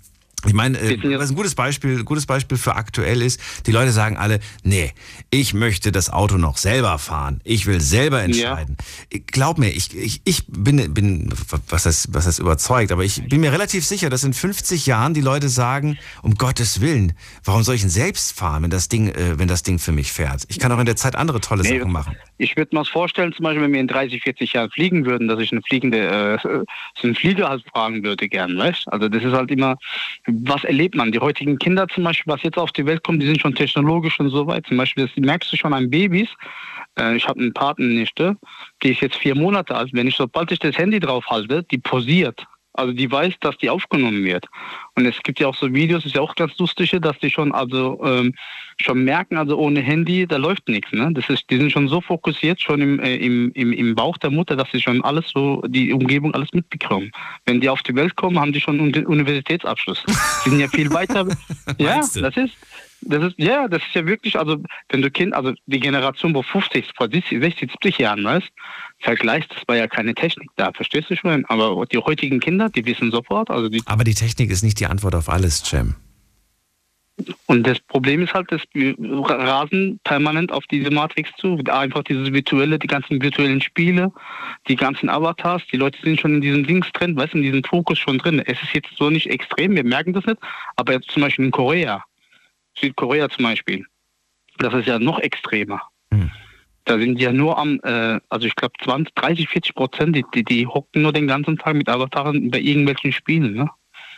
[0.47, 4.17] Ich meine, äh, was ein gutes Beispiel, gutes Beispiel für aktuell ist, die Leute sagen
[4.17, 4.91] alle, nee,
[5.29, 7.41] ich möchte das Auto noch selber fahren.
[7.43, 8.77] Ich will selber entscheiden.
[9.13, 9.19] Ja.
[9.27, 11.29] Glaub mir, ich, ich, ich bin, bin
[11.69, 15.13] was heißt, was heißt überzeugt, aber ich bin mir relativ sicher, dass in 50 Jahren
[15.13, 17.13] die Leute sagen, um Gottes Willen,
[17.43, 20.11] warum soll ich denn selbst fahren, wenn das Ding, äh, wenn das Ding für mich
[20.11, 20.43] fährt?
[20.47, 22.15] Ich kann auch in der Zeit andere tolle nee, Sachen machen.
[22.37, 25.27] Ich würde mir das vorstellen, zum Beispiel, wenn wir in 30, 40 Jahren fliegen würden,
[25.27, 28.91] dass ich eine fliegende, äh, einen Flieger halt fragen würde gern, weißt?
[28.91, 29.77] Also das ist halt immer,
[30.43, 31.11] was erlebt man?
[31.11, 34.19] Die heutigen Kinder zum Beispiel, was jetzt auf die Welt kommt, die sind schon technologisch
[34.19, 34.65] und so weit.
[34.67, 36.29] Zum Beispiel, das merkst du schon an Babys.
[36.99, 38.37] Äh, ich habe einen Patennichte,
[38.83, 39.91] die ist jetzt vier Monate alt.
[39.93, 42.45] Wenn ich, sobald ich das Handy drauf halte, die posiert.
[42.73, 44.47] Also die weiß, dass die aufgenommen wird.
[44.95, 47.51] Und es gibt ja auch so Videos, ist ja auch ganz lustig, dass die schon
[47.53, 48.33] also ähm,
[48.79, 50.91] schon merken, also ohne Handy, da läuft nichts.
[50.91, 51.11] Ne?
[51.13, 54.31] Das ist, die sind schon so fokussiert schon im, äh, im, im, im Bauch der
[54.31, 57.11] Mutter, dass sie schon alles so, die Umgebung alles mitbekommen.
[57.45, 60.03] Wenn die auf die Welt kommen, haben die schon einen Universitätsabschluss.
[60.45, 61.27] Die sind ja viel weiter.
[61.77, 62.55] ja, das ist.
[63.01, 64.57] Das ist, ja, das ist ja wirklich, also,
[64.89, 68.49] wenn du Kind, also die Generation, wo 50, vor 60, 70 Jahren weißt,
[68.99, 71.45] vergleichst, das war ja keine Technik da, verstehst du schon?
[71.45, 73.81] Aber die heutigen Kinder, die wissen sofort, also die.
[73.85, 75.95] Aber die Technik ist nicht die Antwort auf alles, Cem.
[77.45, 81.59] Und das Problem ist halt, dass wir rasen permanent auf diese Matrix zu.
[81.69, 84.11] Einfach dieses virtuelle, die ganzen virtuellen Spiele,
[84.67, 87.63] die ganzen Avatars, die Leute sind schon in diesem Dings drin, weißt du, in diesem
[87.63, 88.39] Fokus schon drin.
[88.39, 90.39] Es ist jetzt so nicht extrem, wir merken das nicht,
[90.77, 92.03] aber jetzt zum Beispiel in Korea,
[92.77, 93.85] Südkorea zum Beispiel.
[94.57, 95.81] Das ist ja noch extremer.
[96.13, 96.31] Hm.
[96.85, 100.43] Da sind ja nur am, äh, also ich glaube 20, 30, 40 Prozent, die, die,
[100.43, 103.53] die hocken nur den ganzen Tag mit Avataren bei irgendwelchen Spielen.
[103.53, 103.69] Ne?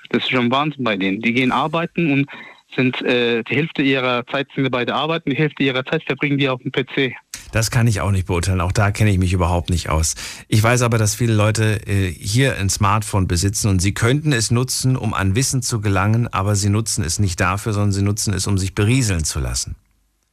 [0.09, 1.21] Das ist schon Wahnsinn bei denen.
[1.21, 2.29] Die gehen arbeiten und
[2.75, 6.03] sind äh, die Hälfte ihrer Zeit sind bei der Arbeit und die Hälfte ihrer Zeit
[6.03, 7.13] verbringen die auf dem PC.
[7.53, 8.61] Das kann ich auch nicht beurteilen.
[8.61, 10.15] Auch da kenne ich mich überhaupt nicht aus.
[10.47, 14.49] Ich weiß aber, dass viele Leute äh, hier ein Smartphone besitzen und sie könnten es
[14.49, 18.33] nutzen, um an Wissen zu gelangen, aber sie nutzen es nicht dafür, sondern sie nutzen
[18.33, 19.75] es, um sich berieseln zu lassen.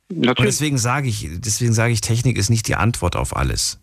[0.09, 0.39] Natürlich.
[0.39, 3.80] Und deswegen sage ich, deswegen sage ich, Technik ist nicht die Antwort auf alles.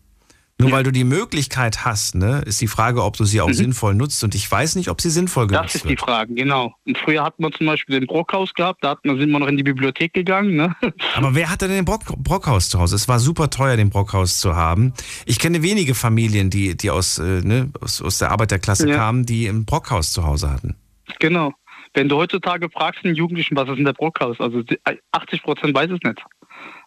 [0.60, 3.54] Nur weil du die Möglichkeit hast, ne, ist die Frage, ob du sie auch Mhm.
[3.54, 4.24] sinnvoll nutzt.
[4.24, 5.92] Und ich weiß nicht, ob sie sinnvoll genutzt Das ist wird.
[6.00, 6.74] die Frage, genau.
[6.86, 9.58] Und früher hatten wir zum Beispiel den Brockhaus gehabt, da hatten, sind wir noch in
[9.58, 10.56] die Bibliothek gegangen.
[10.56, 10.76] Ne?
[11.16, 12.96] Aber wer hatte denn den Brock, Brockhaus zu Hause?
[12.96, 14.94] Es war super teuer, den Brockhaus zu haben.
[15.28, 18.96] Ich kenne wenige Familien, die, die aus, äh, ne, aus, aus der Arbeiterklasse Ja.
[18.96, 20.76] kamen, die ein Brockhaus zu Hause hatten.
[21.20, 21.54] Genau.
[21.94, 24.80] Wenn du heutzutage fragst einen Jugendlichen, was ist denn der Brockhaus, also die-
[25.12, 26.20] 80 Prozent weiß es nicht.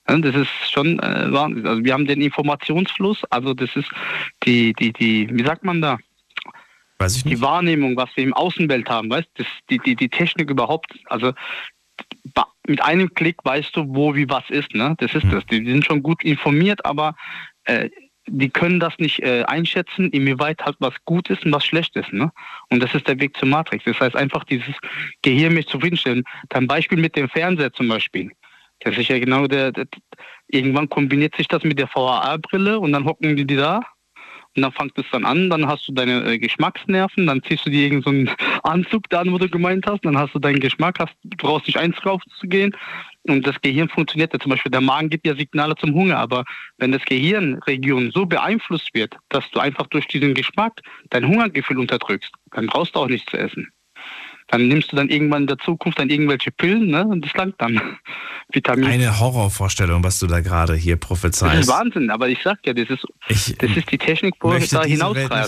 [0.09, 1.31] Ja, Das ist schon äh.
[1.33, 3.91] Also wir haben den Informationsfluss, also das ist
[4.45, 5.99] die, die, die, wie sagt man da?
[6.99, 10.51] Weiß ich Die Wahrnehmung, was wir im Außenwelt haben, weißt das, die, die, die Technik
[10.51, 11.33] überhaupt, also
[12.67, 14.95] mit einem Klick weißt du, wo wie was ist, ne?
[14.99, 15.45] Das ist das.
[15.47, 17.17] Die sind schon gut informiert, aber
[17.65, 17.89] äh,
[18.27, 22.13] die können das nicht äh, einschätzen, inwieweit halt was gut ist und was schlecht ist,
[22.13, 22.31] ne?
[22.69, 23.85] Und das ist der Weg zur Matrix.
[23.85, 24.75] Das heißt einfach dieses
[25.23, 26.23] Gehirn mich zufriedenstellen.
[26.49, 28.31] Dein Beispiel mit dem Fernseher zum Beispiel.
[28.81, 29.87] Das ist ja genau der, der
[30.49, 33.81] irgendwann kombiniert sich das mit der VHR-Brille und dann hocken die, die da.
[34.57, 37.71] Und dann fängt es dann an, dann hast du deine äh, Geschmacksnerven, dann ziehst du
[37.71, 38.35] dir irgendeinen so
[38.65, 41.69] Anzug da an, wo du gemeint hast, dann hast du deinen Geschmack, hast, du brauchst
[41.69, 42.75] nicht eins drauf zu gehen.
[43.29, 44.41] Und das Gehirn funktioniert ja.
[44.41, 46.45] Zum Beispiel, der Magen gibt ja Signale zum Hunger, aber
[46.79, 50.81] wenn das Gehirnregion so beeinflusst wird, dass du einfach durch diesen Geschmack
[51.11, 53.71] dein Hungergefühl unterdrückst, dann brauchst du auch nichts zu essen.
[54.51, 57.07] Dann nimmst du dann irgendwann in der Zukunft dann irgendwelche Pillen, ne?
[57.07, 57.81] Und das langt dann.
[58.53, 58.87] Vitamin.
[58.87, 61.69] Eine Horrorvorstellung, was du da gerade hier Das ist prophezeist.
[61.69, 64.85] Wahnsinn, aber ich sag ja, das ist, das ist die Technik, wo möchte da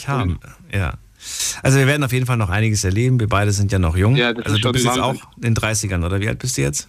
[0.07, 0.39] haben.
[0.73, 0.95] Ja.
[1.63, 3.19] Also wir werden auf jeden Fall noch einiges erleben.
[3.19, 4.17] Wir beide sind ja noch jung.
[4.17, 5.27] Ja, also du bist jetzt auch Wahnsinn.
[5.43, 6.89] in den 30ern, oder wie alt bist du jetzt?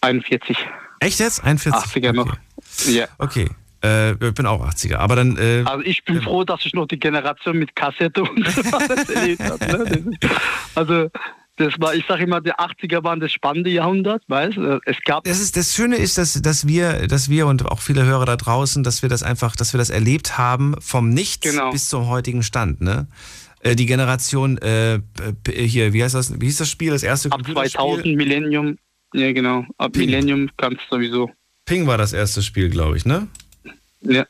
[0.00, 0.56] 41.
[1.00, 1.44] Echt jetzt?
[1.44, 1.82] 41?
[1.82, 2.36] 80er noch.
[2.86, 3.06] Ja.
[3.18, 3.48] Okay.
[3.84, 4.96] Äh, ich bin auch 80er.
[4.96, 5.36] Aber dann.
[5.36, 9.08] Äh, Also ich bin froh, dass ich noch die Generation mit Kassette und so alles
[9.10, 9.66] erlebt habe.
[9.66, 10.18] Ne?
[10.74, 11.10] Also
[11.56, 14.80] das war, ich sage immer, die 80er waren das spannende Jahrhundert, weißt du?
[14.86, 15.22] Es gab.
[15.24, 18.36] Das, ist, das Schöne ist, dass, dass, wir, dass wir und auch viele Hörer da
[18.36, 21.70] draußen, dass wir das einfach, dass wir das erlebt haben vom Nichts Genau.
[21.70, 22.80] bis zum heutigen Stand.
[22.80, 23.06] Ne?
[23.60, 24.98] Äh, Die Generation äh,
[25.48, 26.40] hier, wie heißt das?
[26.40, 26.90] Wie hieß das Spiel?
[26.90, 28.76] Das erste Ab 2000 Millennium,
[29.14, 31.30] ja genau, ab Millennium kannst du sowieso.
[31.66, 33.28] Ping war das erste Spiel, glaube ich, ne?
[34.04, 34.26] Ja.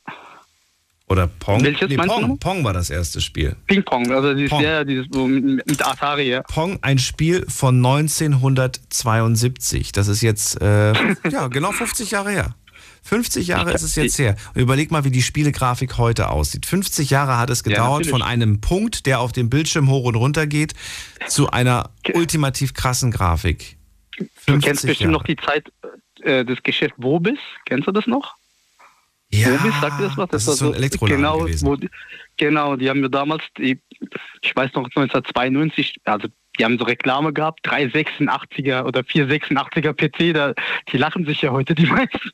[1.07, 1.63] Oder Pong?
[1.63, 2.39] Welches nee, Pong.
[2.39, 3.57] Pong war das erste Spiel.
[3.67, 4.63] Ping-Pong, also dieses, Pong.
[4.63, 6.43] Ja, dieses so mit, Atari, ja.
[6.43, 9.93] Pong, ein Spiel von 1972.
[9.93, 10.93] Das ist jetzt, äh,
[11.31, 12.55] ja, genau 50 Jahre her.
[13.03, 14.35] 50 Jahre ist es jetzt her.
[14.55, 16.65] Und überleg mal, wie die Spielegrafik heute aussieht.
[16.65, 18.11] 50 Jahre hat es gedauert natürlich.
[18.11, 20.73] von einem Punkt, der auf dem Bildschirm hoch und runter geht,
[21.29, 23.77] zu einer ultimativ krassen Grafik.
[24.19, 25.13] Du kennst 50 bestimmt Jahre.
[25.13, 25.71] noch die Zeit
[26.23, 27.39] äh, des Geschäfts Wobis.
[27.67, 28.37] Kennst du das noch?
[29.41, 30.29] Ja, Wobis, sagt dir das was?
[30.31, 31.67] das war ist so ein Elektroladen genau, gewesen.
[31.67, 31.91] Wo die,
[32.37, 33.79] genau, die haben wir damals, ich
[34.55, 36.29] weiß noch 1992, also
[36.59, 40.53] die haben so Reklame gehabt, 386er oder 486er PC, da,
[40.93, 42.31] die lachen sich ja heute die meisten.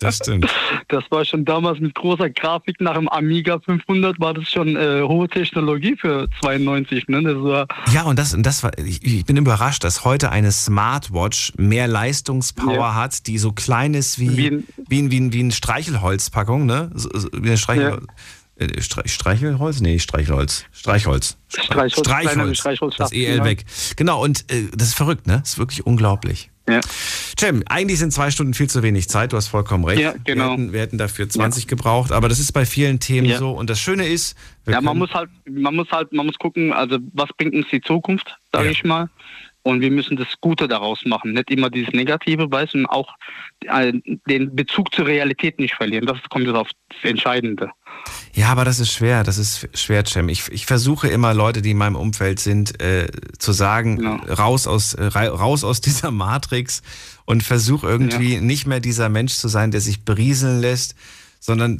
[0.00, 0.52] Das stimmt.
[0.88, 5.02] Das war schon damals mit großer Grafik nach dem Amiga 500 war das schon äh,
[5.02, 7.08] hohe Technologie für 92.
[7.08, 7.22] Ne?
[7.22, 11.52] Das war Ja, und das, das war, ich, ich bin überrascht, dass heute eine Smartwatch
[11.56, 12.94] mehr Leistungspower Ja.
[12.94, 16.66] hat, die so klein ist wie, wie, ein, wie, ein, wie, ein, wie eine Streichelholzpackung,
[16.66, 16.90] ne?
[16.94, 18.06] So, so, wie eine Streichel, äh, Stre-
[18.80, 19.80] Streichelholz?
[19.80, 20.64] Nee, Streichelholz.
[20.72, 21.36] Streichholz.
[21.48, 22.58] Streichholz, kleinere Streichholz.
[22.58, 23.44] Streichholz Das EL genau.
[23.44, 23.64] weg.
[23.96, 25.40] Genau, und äh, das ist verrückt, ne?
[25.40, 26.50] Das ist wirklich unglaublich.
[26.68, 26.80] Ja.
[27.38, 30.00] Cem, eigentlich sind zwei Stunden viel zu wenig Zeit, du hast vollkommen recht.
[30.00, 30.46] Ja, genau.
[30.46, 33.38] Wir hätten, wir hätten dafür 20 gebraucht, aber das ist bei vielen Themen Ja.
[33.38, 33.52] so.
[33.52, 36.72] Und das Schöne ist, wir Ja, man muss halt, man muss halt, man muss gucken,
[36.72, 39.08] also was bringt uns die Zukunft, sage ich mal.
[39.66, 43.12] Und wir müssen das Gute daraus machen, nicht immer dieses Negative, du, und auch
[43.64, 43.92] äh,
[44.28, 46.06] den Bezug zur Realität nicht verlieren.
[46.06, 47.70] Das kommt jetzt auf das Entscheidende.
[48.32, 50.28] Ja, aber das ist schwer, das ist schwer, Cem.
[50.28, 53.08] Ich, ich versuche immer Leute, die in meinem Umfeld sind, äh,
[53.40, 56.82] zu sagen, raus, aus, äh, raus aus dieser Matrix
[57.24, 60.94] und versuche irgendwie nicht mehr dieser Mensch zu sein, der sich berieseln lässt,
[61.40, 61.78] sondern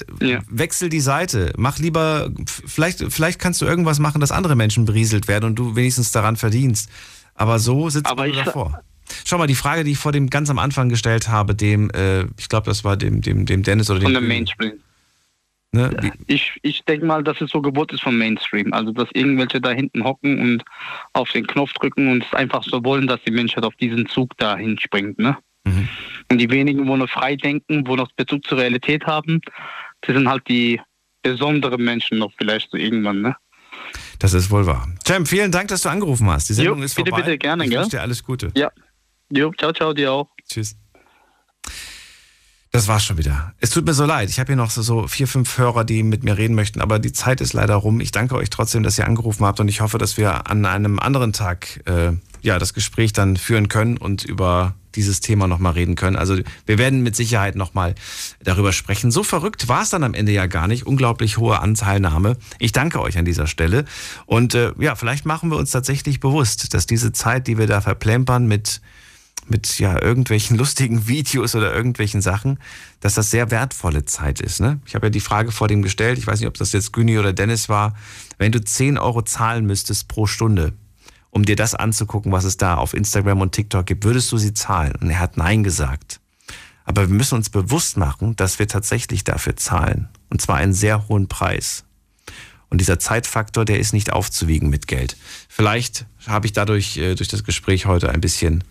[0.48, 1.52] wechsel die Seite.
[1.56, 5.76] Mach lieber, vielleicht, vielleicht kannst du irgendwas machen, dass andere Menschen berieselt werden und du
[5.76, 6.90] wenigstens daran verdienst.
[7.36, 8.82] Aber so sitzt Aber man davor.
[9.24, 12.24] Schau mal, die Frage, die ich vor dem ganz am Anfang gestellt habe, dem, äh,
[12.38, 14.28] ich glaube, das war dem, dem, dem Dennis oder dem Von dem.
[14.28, 14.72] Mainstream.
[15.72, 15.90] Ne?
[16.02, 18.72] Die, Ich, ich denke mal, dass es so Geburt ist vom Mainstream.
[18.72, 20.64] Also, dass irgendwelche da hinten hocken und
[21.12, 24.36] auf den Knopf drücken und es einfach so wollen, dass die Menschheit auf diesen Zug
[24.38, 25.18] da hinspringt.
[25.18, 25.36] Ne?
[25.64, 25.88] Mhm.
[26.30, 29.40] Und die wenigen, wo noch frei denken, wo noch Bezug zur Realität haben,
[30.00, 30.80] das sind halt die
[31.22, 33.20] besonderen Menschen noch vielleicht so irgendwann.
[33.20, 33.36] Ne?
[34.18, 34.88] Das ist wohl wahr.
[35.06, 36.48] Cem, vielen Dank, dass du angerufen hast.
[36.48, 37.24] Die Sendung Jo, ist bitte, vorbei.
[37.24, 38.50] bitte, gerne, ich wünsche dir alles Gute.
[38.54, 38.70] Ja.
[39.30, 40.28] Jo, ciao, ciao, dir auch.
[40.48, 40.76] Tschüss.
[42.72, 43.54] Das war's schon wieder.
[43.58, 44.28] Es tut mir so leid.
[44.28, 46.98] Ich habe hier noch so, so vier, fünf Hörer, die mit mir reden möchten, aber
[46.98, 48.00] die Zeit ist leider rum.
[48.00, 50.98] Ich danke euch trotzdem, dass ihr angerufen habt und ich hoffe, dass wir an einem
[50.98, 52.12] anderen Tag äh,
[52.42, 56.16] ja das Gespräch dann führen können und über dieses Thema nochmal reden können.
[56.16, 56.36] Also
[56.66, 57.94] wir werden mit Sicherheit nochmal
[58.42, 59.10] darüber sprechen.
[59.10, 60.86] So verrückt war es dann am Ende ja gar nicht.
[60.86, 62.36] Unglaublich hohe Anteilnahme.
[62.58, 63.84] Ich danke euch an dieser Stelle.
[64.26, 67.80] Und äh, ja, vielleicht machen wir uns tatsächlich bewusst, dass diese Zeit, die wir da
[67.80, 68.80] verplempern mit
[69.48, 72.58] mit ja irgendwelchen lustigen Videos oder irgendwelchen Sachen,
[73.00, 74.60] dass das sehr wertvolle Zeit ist.
[74.60, 74.80] Ne?
[74.86, 77.18] Ich habe ja die Frage vor dem gestellt, ich weiß nicht, ob das jetzt Güni
[77.18, 77.94] oder Dennis war,
[78.38, 80.72] wenn du 10 Euro zahlen müsstest pro Stunde,
[81.36, 84.54] um dir das anzugucken, was es da auf Instagram und TikTok gibt, würdest du sie
[84.54, 84.94] zahlen?
[85.02, 86.18] Und er hat Nein gesagt.
[86.86, 90.08] Aber wir müssen uns bewusst machen, dass wir tatsächlich dafür zahlen.
[90.30, 91.84] Und zwar einen sehr hohen Preis.
[92.70, 95.18] Und dieser Zeitfaktor, der ist nicht aufzuwiegen mit Geld.
[95.46, 98.64] Vielleicht habe ich dadurch, äh, durch das Gespräch heute ein bisschen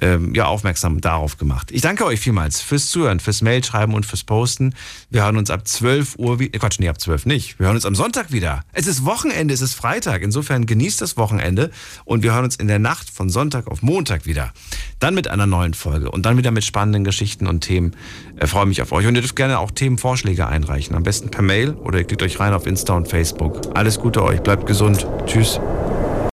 [0.00, 1.70] ähm, ja, aufmerksam darauf gemacht.
[1.70, 4.74] Ich danke euch vielmals fürs Zuhören, fürs Mailschreiben und fürs Posten.
[5.10, 6.58] Wir hören uns ab 12 Uhr wieder.
[6.58, 7.58] Quatsch, nee, ab 12 nicht.
[7.58, 8.62] Wir hören uns am Sonntag wieder.
[8.72, 10.22] Es ist Wochenende, es ist Freitag.
[10.22, 11.70] Insofern genießt das Wochenende
[12.04, 14.52] und wir hören uns in der Nacht von Sonntag auf Montag wieder.
[14.98, 17.96] Dann mit einer neuen Folge und dann wieder mit spannenden Geschichten und Themen.
[18.36, 20.94] Ich äh, freue mich auf euch und ihr dürft gerne auch Themenvorschläge einreichen.
[20.94, 23.60] Am besten per Mail oder ihr klickt euch rein auf Insta und Facebook.
[23.74, 25.06] Alles Gute euch, bleibt gesund.
[25.26, 25.60] Tschüss.